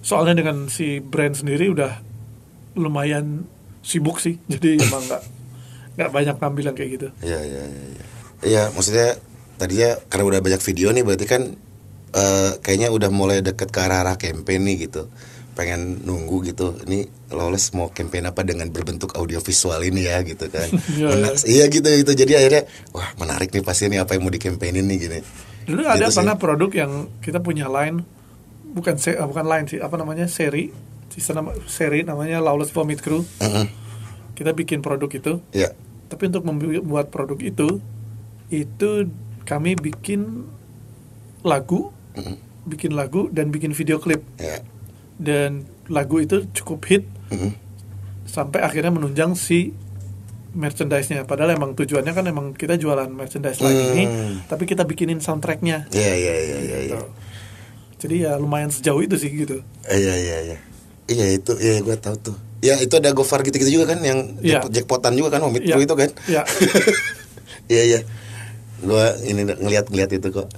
Soalnya 0.00 0.34
dengan 0.34 0.66
si 0.66 0.98
brand 0.98 1.32
sendiri 1.32 1.68
udah 1.68 1.92
lumayan 2.74 3.44
sibuk 3.80 4.16
sih. 4.16 4.38
Jadi 4.52 4.78
emang 4.78 5.02
enggak 5.02 5.22
enggak 5.92 6.10
banyak 6.10 6.36
ngambil 6.36 6.62
yang 6.64 6.76
kayak 6.76 6.90
gitu. 6.92 7.08
Iya, 7.20 7.40
iya, 7.40 7.62
iya. 7.62 7.84
Iya, 7.90 8.04
Iya, 8.40 8.62
maksudnya 8.72 9.08
tadinya 9.54 10.00
karena 10.08 10.24
udah 10.26 10.40
banyak 10.40 10.62
video 10.62 10.88
nih 10.90 11.04
berarti 11.04 11.26
kan 11.26 11.42
eh, 12.10 12.50
kayaknya 12.58 12.88
udah 12.88 13.10
mulai 13.10 13.38
deket 13.38 13.68
ke 13.68 13.78
arah-arah 13.78 14.16
campaign 14.16 14.64
nih 14.64 14.88
gitu. 14.88 15.12
Pengen 15.52 16.00
nunggu 16.00 16.40
gitu. 16.46 16.72
Ini 16.80 17.04
Lawless 17.28 17.70
mau 17.70 17.88
campaign 17.88 18.24
apa 18.26 18.40
dengan 18.40 18.66
berbentuk 18.66 19.12
audiovisual 19.12 19.76
ini 19.82 20.08
ya 20.08 20.24
gitu 20.24 20.48
kan. 20.48 20.64
Iya, 20.90 21.06
Mena- 21.12 21.36
iya 21.44 21.64
gitu 21.66 21.84
gitu. 21.84 22.12
Jadi 22.14 22.32
akhirnya 22.34 22.62
wah 22.90 23.12
menarik 23.14 23.52
nih 23.52 23.60
pasti 23.60 23.86
nih 23.86 24.00
apa 24.00 24.16
yang 24.16 24.24
mau 24.24 24.32
dikampagnein 24.32 24.86
nih 24.86 24.98
gini. 24.98 25.20
Dulu 25.62 25.84
ada 25.84 26.00
Gitu 26.00 26.08
sih. 26.08 26.16
pernah 26.16 26.34
produk 26.34 26.70
yang 26.72 26.92
kita 27.20 27.38
punya 27.38 27.68
line 27.68 28.00
bukan 28.70 28.94
se 28.96 29.12
eh, 29.12 29.20
bukan 29.20 29.44
line 29.44 29.66
sih, 29.66 29.78
apa 29.78 29.94
namanya? 29.94 30.26
seri. 30.26 30.70
Sistem 31.10 31.42
nama, 31.42 31.50
seri 31.66 32.06
namanya 32.06 32.38
Lawless 32.38 32.70
Vomit 32.70 33.02
Crew. 33.02 33.26
Heeh. 33.42 33.66
Kita 34.32 34.54
bikin 34.54 34.80
produk 34.80 35.10
itu, 35.10 35.32
Ya. 35.50 35.74
tapi 36.06 36.30
untuk 36.30 36.46
membuat 36.46 37.10
produk 37.10 37.36
itu 37.36 37.82
itu 38.48 38.90
kami 39.44 39.74
bikin 39.74 40.46
lagu, 41.42 41.90
Mhm. 42.14 42.34
bikin 42.66 42.92
lagu 42.94 43.26
dan 43.30 43.50
bikin 43.50 43.70
video 43.70 43.98
klip. 43.98 44.22
Ya. 44.38 44.62
Dan 45.20 45.66
lagu 45.86 46.18
itu 46.18 46.46
cukup 46.54 46.80
hit 46.86 47.04
Mhm. 47.28 47.52
sampai 48.24 48.62
akhirnya 48.62 48.90
menunjang 48.90 49.34
si 49.34 49.74
merchandise-nya. 50.50 51.26
Padahal 51.26 51.54
emang 51.54 51.78
tujuannya 51.78 52.10
kan 52.10 52.26
emang 52.26 52.46
kita 52.54 52.74
jualan 52.74 53.06
merchandise 53.06 53.62
line 53.62 53.80
ini, 53.92 54.04
Hmm. 54.06 54.34
tapi 54.46 54.66
kita 54.66 54.82
bikinin 54.82 55.22
soundtracknya. 55.22 55.86
Iya, 55.90 56.12
iya, 56.12 56.34
iya, 56.36 56.58
iya, 56.58 56.58
iya. 56.58 56.78
Gitu. 56.98 57.06
Jadi 58.00 58.24
ya 58.24 58.34
lumayan 58.34 58.68
sejauh 58.68 58.98
itu 58.98 59.14
sih 59.14 59.28
gitu. 59.30 59.60
Iya 59.84 60.14
iya 60.16 60.36
iya. 60.42 60.56
Iya 61.06 61.26
itu 61.36 61.52
iya 61.56 61.78
gue 61.78 61.96
tahu 61.96 62.16
tuh. 62.18 62.36
Ya 62.60 62.76
itu 62.76 62.92
ada 62.92 63.12
Gofar 63.12 63.40
gitu-gitu 63.40 63.68
juga 63.70 63.92
kan 63.92 64.00
yang 64.00 64.36
jackpot- 64.40 64.72
jackpotan 64.72 65.12
juga 65.14 65.28
kan 65.32 65.40
Homit 65.42 65.62
Iya. 65.62 65.76
Crew 65.76 65.84
itu 65.84 65.94
kan. 65.94 66.10
Iya. 66.26 66.42
Iya 67.70 67.82
iya. 67.86 68.00
Gue 68.80 69.04
ini 69.24 69.44
ngeliat-ngeliat 69.44 70.10
itu 70.10 70.28
kok. 70.30 70.48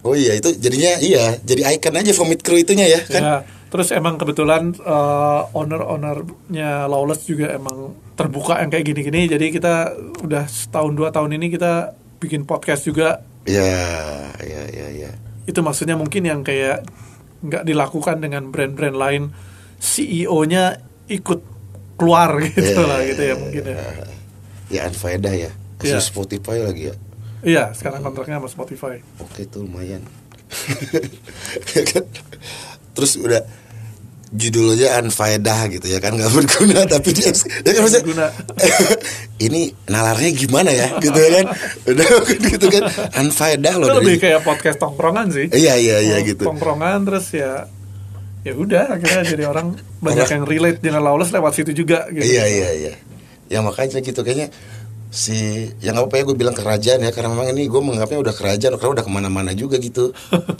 Oh 0.00 0.14
iya 0.14 0.32
itu 0.32 0.54
jadinya 0.54 0.94
iya 1.00 1.34
jadi 1.38 1.74
icon 1.74 1.94
aja 1.94 2.12
Vomit 2.12 2.42
Crew 2.42 2.58
itunya 2.58 2.86
ya 2.86 3.00
kan. 3.04 3.22
Ya, 3.22 3.36
terus 3.68 3.90
emang 3.90 4.14
kebetulan 4.14 4.74
eh, 4.74 5.40
owner-ownernya 5.50 6.86
Lawless 6.86 7.24
juga 7.24 7.50
emang 7.50 7.94
terbuka 8.14 8.58
yang 8.58 8.68
kayak 8.68 8.84
gini-gini. 8.84 9.26
Jadi 9.26 9.46
kita 9.50 9.94
udah 10.20 10.44
setahun 10.46 10.92
dua 10.92 11.10
tahun 11.10 11.34
ini 11.34 11.50
kita 11.50 11.94
bikin 12.18 12.44
podcast 12.44 12.84
juga. 12.84 13.22
Iya 13.42 13.64
iya 14.38 14.62
iya 14.68 14.86
iya. 14.92 15.10
Itu 15.48 15.64
maksudnya 15.64 15.96
mungkin 15.96 16.28
yang 16.28 16.44
kayak 16.44 16.84
nggak 17.40 17.64
dilakukan 17.64 18.20
dengan 18.20 18.52
brand-brand 18.52 18.98
lain. 18.98 19.22
CEO-nya 19.80 20.84
ikut 21.08 21.40
keluar 21.96 22.36
gitu 22.44 22.60
Iya, 22.60 22.84
lah 22.84 23.00
gitu 23.06 23.22
ya 23.22 23.26
iya, 23.32 23.34
mungkin 23.40 23.62
ya. 23.64 23.76
Ya 24.68 24.80
Anfaedah 24.84 25.34
ya. 25.34 25.50
Iya. 25.80 25.96
Kasus 25.96 26.12
Spotify 26.12 26.60
lagi 26.60 26.92
ya. 26.92 26.94
Iya, 27.38 27.64
sekarang 27.72 28.02
kontraknya 28.02 28.42
sama 28.42 28.50
Spotify. 28.50 28.98
Oke 29.22 29.46
tuh 29.46 29.64
lumayan. 29.64 30.02
Terus 32.98 33.12
udah 33.16 33.46
judulnya 34.28 35.00
Anfaedah 35.00 35.72
gitu 35.72 35.88
ya 35.88 35.98
kan 35.98 36.12
nggak 36.12 36.28
berguna 36.28 36.84
tapi 36.94 37.16
dia 37.16 37.32
ya 37.64 37.72
kan 37.72 37.82
Berguna. 37.88 38.26
ini 39.46 39.72
nalarnya 39.88 40.30
gimana 40.36 40.68
ya 40.68 40.88
gitu 41.00 41.16
ya 41.16 41.30
kan 41.40 41.46
udah 41.96 42.06
gitu 42.28 42.66
kan 42.68 42.82
Anfaedah 43.16 43.74
loh 43.80 43.88
Itu 43.88 43.96
lebih 44.04 44.14
dari 44.16 44.22
kayak 44.28 44.40
podcast 44.44 44.76
tongkrongan 44.76 45.26
sih. 45.32 45.46
iya 45.52 45.80
iya 45.80 45.96
iya 46.04 46.16
Oh, 46.20 46.26
gitu 46.26 46.42
Tongkrongan 46.44 47.08
terus 47.08 47.26
ya 47.32 47.64
ya 48.44 48.52
udah 48.54 48.96
akhirnya 48.96 49.22
jadi 49.26 49.44
orang 49.48 49.74
banyak 49.98 50.28
yang 50.30 50.44
relate 50.46 50.78
dengan 50.80 51.02
Lawless 51.02 51.32
lewat 51.32 51.52
situ 51.56 51.72
juga 51.74 52.06
gitu. 52.08 52.22
iya 52.22 52.44
iya 52.46 52.70
iya 52.72 52.92
ya 53.48 53.58
makanya 53.64 53.98
gitu 53.98 54.20
kayaknya 54.20 54.52
si 55.08 55.32
yang 55.80 55.96
apa 55.96 56.20
ya 56.20 56.22
gue 56.28 56.36
bilang 56.36 56.52
kerajaan 56.52 57.00
ya 57.00 57.08
karena 57.16 57.32
memang 57.32 57.56
ini 57.56 57.64
gue 57.64 57.80
menganggapnya 57.80 58.20
udah 58.20 58.34
kerajaan 58.36 58.76
karena 58.76 58.92
udah 58.92 59.04
ke 59.04 59.12
mana-mana 59.12 59.56
juga 59.56 59.80
gitu 59.80 60.12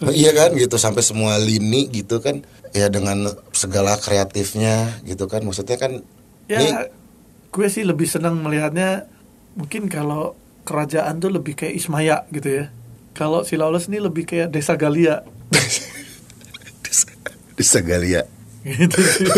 iya 0.09 0.33
kan 0.33 0.57
gitu 0.57 0.81
sampai 0.81 1.05
semua 1.05 1.37
lini 1.37 1.85
gitu 1.93 2.17
kan 2.25 2.41
ya 2.73 2.89
dengan 2.89 3.29
segala 3.53 3.97
kreatifnya 3.97 5.01
gitu 5.05 5.29
kan 5.29 5.45
maksudnya 5.45 5.81
kan 5.81 6.05
Ya, 6.49 6.65
ini 6.65 6.73
gue 7.53 7.69
sih 7.69 7.85
lebih 7.85 8.09
senang 8.09 8.41
melihatnya 8.41 9.05
mungkin 9.53 9.93
kalau 9.93 10.33
kerajaan 10.65 11.21
tuh 11.21 11.29
lebih 11.29 11.61
kayak 11.61 11.77
Ismaya 11.77 12.25
gitu 12.33 12.65
ya. 12.65 12.73
Kalau 13.13 13.45
si 13.45 13.61
Lawless 13.61 13.93
ini 13.93 14.01
lebih 14.01 14.25
kayak 14.25 14.49
Desa 14.49 14.81
Galia 14.81 15.29
Desa 17.61 17.85
Galia 17.85 18.25
gitu 18.65 18.97
sih. 18.97 19.29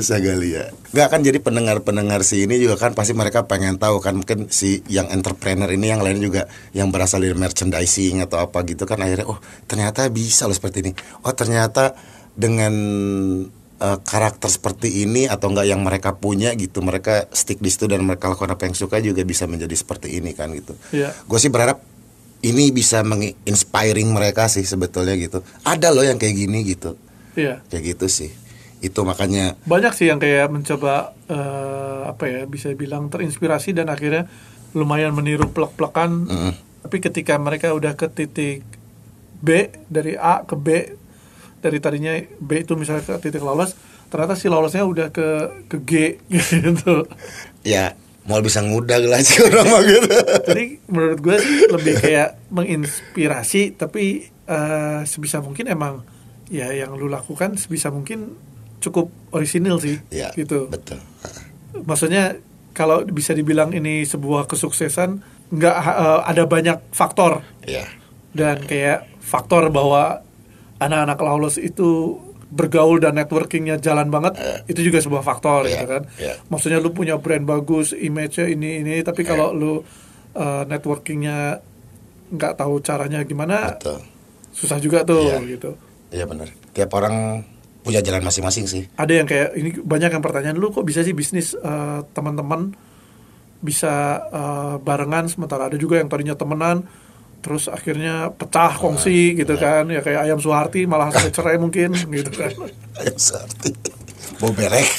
Desa 0.00 0.16
Galia 0.18 0.72
Nggak 0.90 1.08
kan 1.12 1.20
jadi 1.20 1.38
pendengar-pendengar 1.38 2.24
si 2.24 2.48
ini 2.48 2.56
juga 2.56 2.80
kan 2.80 2.96
pasti 2.96 3.12
mereka 3.12 3.44
pengen 3.44 3.76
tahu 3.76 4.00
kan 4.00 4.16
mungkin 4.16 4.48
si 4.48 4.80
yang 4.88 5.12
entrepreneur 5.12 5.68
ini 5.68 5.92
yang 5.92 6.02
lain 6.02 6.18
juga 6.18 6.48
yang 6.72 6.88
berasal 6.88 7.22
dari 7.22 7.36
merchandising 7.36 8.24
atau 8.24 8.42
apa 8.42 8.64
gitu 8.66 8.88
kan 8.88 8.98
akhirnya 8.98 9.28
oh 9.28 9.38
ternyata 9.68 10.08
bisa 10.10 10.48
loh 10.48 10.56
seperti 10.56 10.82
ini. 10.82 10.92
Oh 11.22 11.30
ternyata 11.36 11.94
dengan 12.34 12.74
eh, 13.78 13.98
karakter 14.02 14.50
seperti 14.50 15.04
ini 15.06 15.30
atau 15.30 15.52
enggak 15.52 15.68
yang 15.68 15.84
mereka 15.84 16.16
punya 16.16 16.56
gitu 16.58 16.82
mereka 16.82 17.30
stick 17.30 17.62
di 17.62 17.70
situ 17.70 17.86
dan 17.86 18.02
mereka 18.02 18.32
lakukan 18.32 18.56
apa 18.56 18.66
yang 18.66 18.74
suka 18.74 18.98
juga 18.98 19.22
bisa 19.22 19.46
menjadi 19.46 19.76
seperti 19.76 20.18
ini 20.18 20.34
kan 20.34 20.50
gitu. 20.56 20.74
Iya. 20.90 21.14
gue 21.14 21.38
sih 21.38 21.52
berharap 21.52 21.78
ini 22.40 22.72
bisa 22.72 23.04
menginspiring 23.04 24.10
mereka 24.10 24.48
sih 24.48 24.64
sebetulnya 24.64 25.12
gitu. 25.20 25.44
Ada 25.62 25.92
loh 25.92 26.02
yang 26.02 26.16
kayak 26.16 26.34
gini 26.34 26.64
gitu. 26.64 26.96
Iya. 27.38 27.62
kayak 27.70 27.94
gitu 27.94 28.06
sih 28.10 28.30
itu 28.80 29.00
makanya 29.04 29.56
Banyak 29.68 29.92
sih 29.92 30.08
yang 30.08 30.16
kayak 30.16 30.48
mencoba 30.48 31.12
eh, 31.28 32.02
apa 32.08 32.24
ya 32.26 32.40
bisa 32.48 32.72
bilang 32.72 33.12
terinspirasi 33.12 33.76
dan 33.76 33.92
akhirnya 33.92 34.26
lumayan 34.72 35.12
meniru 35.12 35.52
plek-plekan. 35.52 36.10
Mm. 36.26 36.52
Tapi 36.80 36.96
ketika 37.04 37.36
mereka 37.36 37.76
udah 37.76 37.92
ke 37.92 38.08
titik 38.08 38.64
B 39.40 39.68
dari 39.88 40.16
A 40.16 40.44
ke 40.44 40.56
B 40.56 40.68
dari 41.60 41.76
tadinya 41.76 42.16
B 42.40 42.64
itu 42.64 42.72
misalnya 42.76 43.04
ke 43.04 43.14
titik 43.20 43.44
Lawless, 43.44 43.76
ternyata 44.08 44.32
si 44.32 44.48
Lawlessnya 44.48 44.88
udah 44.88 45.12
ke 45.12 45.28
ke 45.68 45.76
G 45.84 45.92
gitu. 46.32 47.04
ya 47.60 47.92
mau 48.24 48.40
bisa 48.40 48.60
ngudag 48.60 49.04
lah 49.08 49.20
sih 49.24 49.40
orang 49.42 49.66
mah 49.68 49.82
gitu 49.84 50.12
Jadi 50.44 50.64
menurut 50.92 51.18
gue 51.18 51.36
sih 51.40 51.56
lebih 51.72 51.94
kayak 51.98 52.28
menginspirasi 52.52 53.74
tapi 53.76 54.28
eh, 54.28 55.00
sebisa 55.08 55.40
mungkin 55.40 55.68
emang 55.68 56.04
ya 56.52 56.68
yang 56.74 56.94
lu 56.98 57.08
lakukan 57.08 57.56
sebisa 57.56 57.88
mungkin 57.88 58.36
cukup 58.80 59.12
orisinil 59.30 59.76
sih 59.78 60.00
ya 60.08 60.32
gitu. 60.34 60.66
betul. 60.72 60.98
Maksudnya 61.84 62.40
kalau 62.72 63.04
bisa 63.06 63.30
dibilang 63.32 63.70
ini 63.70 64.02
sebuah 64.02 64.48
kesuksesan 64.48 65.20
nggak 65.52 65.76
eh, 65.76 66.20
ada 66.26 66.42
banyak 66.48 66.78
faktor. 66.90 67.44
Ya 67.68 67.84
dan 68.30 68.62
kayak 68.62 69.10
faktor 69.18 69.68
bahwa 69.74 70.22
anak-anak 70.78 71.18
Lawless 71.18 71.58
itu 71.58 72.18
bergaul 72.50 72.98
dan 72.98 73.14
networkingnya 73.14 73.78
jalan 73.78 74.10
banget 74.10 74.34
itu 74.66 74.90
juga 74.90 74.98
sebuah 74.98 75.22
faktor 75.22 75.66
Iya, 75.66 75.70
gitu 75.70 75.86
kan. 75.86 76.02
iya. 76.18 76.34
maksudnya 76.50 76.82
lu 76.82 76.90
punya 76.90 77.14
brand 77.14 77.46
bagus 77.46 77.94
image-nya 77.94 78.50
ini 78.50 78.82
ini 78.82 78.94
tapi 79.06 79.22
kalau 79.22 79.54
lu 79.54 79.72
uh, 80.34 80.62
networkingnya 80.66 81.62
nggak 82.30 82.54
tahu 82.58 82.82
caranya 82.82 83.22
gimana 83.22 83.78
betul. 83.78 84.02
susah 84.50 84.82
juga 84.82 85.06
tuh 85.06 85.26
Iya. 85.30 85.38
gitu. 85.58 85.70
Iya 86.10 86.26
benar. 86.26 86.50
Tiap 86.74 86.90
orang 86.90 87.46
punya 87.80 88.04
jalan 88.04 88.20
masing-masing 88.20 88.64
sih. 88.68 88.82
ada 88.96 89.12
yang 89.12 89.24
kayak 89.24 89.56
ini 89.56 89.70
banyak 89.80 90.10
yang 90.12 90.24
pertanyaan 90.24 90.56
lu 90.60 90.68
kok 90.68 90.84
bisa 90.84 91.00
sih 91.00 91.16
bisnis 91.16 91.56
eh, 91.56 92.00
teman-teman 92.12 92.76
bisa 93.60 94.24
eh, 94.28 94.74
barengan? 94.80 95.28
Sementara 95.28 95.68
ada 95.68 95.76
juga 95.76 96.00
yang 96.00 96.08
tadinya 96.08 96.36
temenan 96.36 96.84
terus 97.40 97.72
akhirnya 97.72 98.28
pecah 98.36 98.76
kongsi 98.76 99.32
gitu 99.36 99.56
kan. 99.56 99.88
Ya 99.88 100.04
kayak 100.04 100.28
ayam 100.28 100.40
suharti 100.40 100.84
malah 100.84 101.08
sampai 101.08 101.32
cerai 101.36 101.56
mungkin 101.56 101.96
gitu 101.96 102.32
kan. 102.36 102.52
Ayo 103.00 103.14
seperti 103.16 103.72
mau 104.40 104.52
berek. 104.52 104.88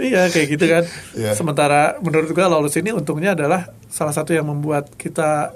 Iya 0.00 0.32
kayak 0.32 0.48
gitu 0.56 0.64
kan. 0.64 0.84
Iya. 1.12 1.36
sementara 1.36 2.00
menurut 2.00 2.32
gua 2.32 2.48
lulus 2.48 2.72
ini 2.80 2.88
untungnya 2.88 3.36
adalah 3.36 3.68
salah 3.92 4.16
satu 4.16 4.32
yang 4.32 4.48
membuat 4.48 4.96
kita 4.96 5.52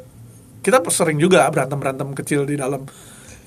kita 0.60 0.84
sering 0.92 1.16
juga 1.16 1.48
berantem 1.48 1.80
berantem 1.80 2.12
kecil 2.12 2.44
di 2.44 2.60
dalam. 2.60 2.84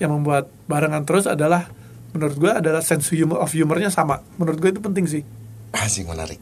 Yang 0.02 0.10
membuat 0.10 0.50
barengan 0.66 1.06
terus 1.06 1.30
adalah 1.30 1.70
menurut 2.16 2.36
gua 2.40 2.52
adalah 2.60 2.80
sense 2.80 3.12
humor 3.12 3.42
of 3.42 3.52
humornya 3.52 3.92
sama 3.92 4.24
menurut 4.40 4.58
gue 4.58 4.70
itu 4.72 4.80
penting 4.80 5.06
sih 5.06 5.22
Asing 5.68 6.08
menarik. 6.08 6.40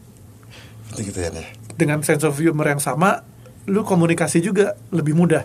Penting 0.91 1.05
gitu 1.11 1.19
ya. 1.19 1.31
Dengan 1.75 1.99
sense 1.99 2.23
of 2.23 2.39
humor 2.39 2.63
yang 2.63 2.79
sama 2.79 3.21
lu 3.67 3.83
komunikasi 3.83 4.39
juga 4.39 4.79
lebih 4.95 5.11
mudah 5.11 5.43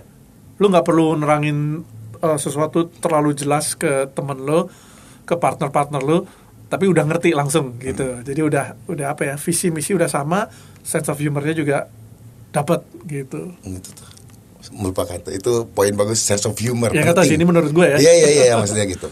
lu 0.62 0.70
nggak 0.70 0.86
perlu 0.86 1.18
nerangin 1.18 1.82
uh, 2.22 2.38
sesuatu 2.38 2.86
terlalu 3.02 3.34
jelas 3.34 3.74
ke 3.74 4.06
temen 4.14 4.38
lo 4.38 4.70
ke 5.26 5.34
partner 5.34 5.74
partner 5.74 5.98
lo 5.98 6.22
tapi 6.70 6.86
udah 6.86 7.02
ngerti 7.02 7.34
langsung 7.34 7.82
gitu 7.82 8.22
jadi 8.22 8.40
udah 8.46 8.64
udah 8.86 9.06
apa 9.18 9.26
ya 9.26 9.34
visi 9.34 9.74
misi 9.74 9.90
udah 9.90 10.06
sama 10.06 10.46
sense 10.86 11.10
of 11.10 11.18
humornya 11.18 11.50
juga 11.50 11.90
dapat 12.54 12.86
gitu 13.10 13.50
tuh. 13.58 14.08
Melupakan 14.70 15.18
tuh. 15.18 15.34
itu 15.34 15.52
poin 15.74 15.90
bagus 15.90 16.22
sense 16.22 16.46
of 16.46 16.54
humor. 16.54 16.94
Ya, 16.94 17.02
nggak 17.02 17.18
tahu 17.18 17.26
sih, 17.26 17.34
penting. 17.34 17.42
ini 17.42 17.50
menurut 17.50 17.70
gue 17.74 17.86
ya. 17.86 17.98
Iya 17.98 18.12
iya 18.14 18.28
iya 18.30 18.54
maksudnya 18.54 18.86
gitu. 18.86 19.10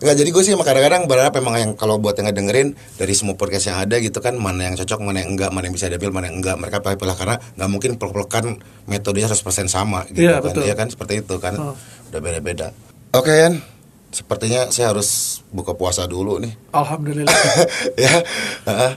Enggak 0.00 0.16
jadi 0.16 0.30
gue 0.32 0.42
sih 0.42 0.52
emang 0.52 0.64
kadang-kadang 0.64 1.04
berharap 1.04 1.36
emang 1.36 1.54
yang 1.54 1.70
kalau 1.74 2.00
buat 2.00 2.16
yang 2.16 2.24
ngedengerin 2.26 2.72
dari 2.96 3.12
semua 3.12 3.36
podcast 3.36 3.68
yang 3.68 3.78
ada 3.78 4.00
gitu 4.00 4.16
kan 4.18 4.32
mana 4.32 4.64
yang 4.64 4.74
cocok 4.74 4.96
mana 4.98 5.20
yang 5.20 5.36
enggak 5.36 5.52
mana 5.52 5.68
yang 5.68 5.76
bisa 5.76 5.86
diambil 5.86 6.08
mana 6.10 6.32
yang 6.32 6.40
enggak 6.40 6.56
mereka 6.56 6.80
pilih 6.80 7.12
karena 7.12 7.36
nggak 7.36 7.68
mungkin 7.68 7.90
peluk-pelukan 7.94 8.44
metodenya 8.86 9.28
100% 9.28 9.68
sama 9.68 10.08
gitu 10.08 10.24
Iya, 10.24 10.40
kan. 10.40 10.44
betul. 10.48 10.62
Iya 10.64 10.74
kan? 10.74 10.88
Seperti 10.88 11.20
itu 11.20 11.36
kan. 11.36 11.52
Oh. 11.54 11.76
udah 12.08 12.16
beda-beda. 12.18 12.72
Oke 13.12 13.28
Yan. 13.30 13.60
Sepertinya 14.08 14.72
saya 14.72 14.90
harus 14.90 15.38
buka 15.48 15.70
puasa 15.70 16.02
dulu 16.02 16.40
nih. 16.40 16.56
Alhamdulillah. 16.72 17.30
Ya. 18.00 18.24
Heeh. 18.64 18.92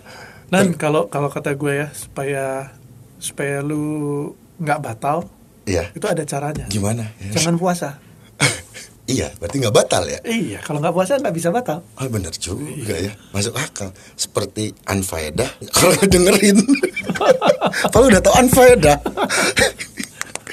dan 0.48 0.72
kalau 0.74 1.06
kalau 1.08 1.28
kata 1.28 1.52
gue 1.54 1.84
ya 1.84 1.88
supaya 1.92 2.72
supaya 3.18 3.60
lu 3.60 3.84
nggak 4.56 4.80
batal 4.80 5.28
Iya. 5.64 5.92
itu 5.92 6.08
ada 6.08 6.24
caranya. 6.24 6.64
Gimana? 6.68 7.12
Ya. 7.20 7.36
jangan 7.36 7.60
puasa 7.60 8.00
iya 9.14 9.28
berarti 9.38 9.56
nggak 9.62 9.76
batal 9.76 10.04
ya? 10.06 10.20
Iya 10.26 10.60
kalau 10.62 10.82
nggak 10.82 10.94
puasa 10.94 11.22
nggak 11.22 11.36
bisa 11.36 11.50
batal. 11.54 11.86
Oh 11.98 12.08
bener 12.10 12.34
juga 12.34 12.96
ya. 12.98 13.14
Masuk 13.30 13.54
akal. 13.54 13.94
Seperti 14.14 14.74
Anfaedah 14.86 15.50
Kalau 15.78 15.94
dengerin. 16.04 16.58
Kalau 17.94 18.06
udah 18.10 18.22
tau 18.22 18.34
Anfaedah. 18.36 18.98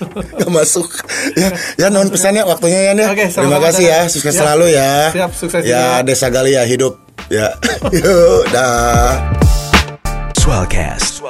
Gak 0.00 0.48
masuk. 0.48 0.88
Ya, 1.36 1.52
ya 1.76 1.86
non 1.92 2.08
pesannya 2.08 2.40
waktunya 2.48 2.88
ya 2.88 2.92
nih 2.96 3.04
Oke, 3.12 3.24
Terima 3.28 3.60
kasih 3.60 3.84
ya. 3.84 4.00
Sukses 4.08 4.32
Siap. 4.32 4.40
selalu 4.48 4.66
ya. 4.72 5.12
Siap, 5.12 5.30
sukses 5.36 5.60
Ya 5.60 6.00
juga. 6.00 6.08
Desa 6.08 6.28
Galia 6.32 6.64
hidup. 6.64 6.96
Ya. 7.28 7.52
Yuk 7.92 8.48
dah. 8.48 9.20
Swellcast. 10.40 11.20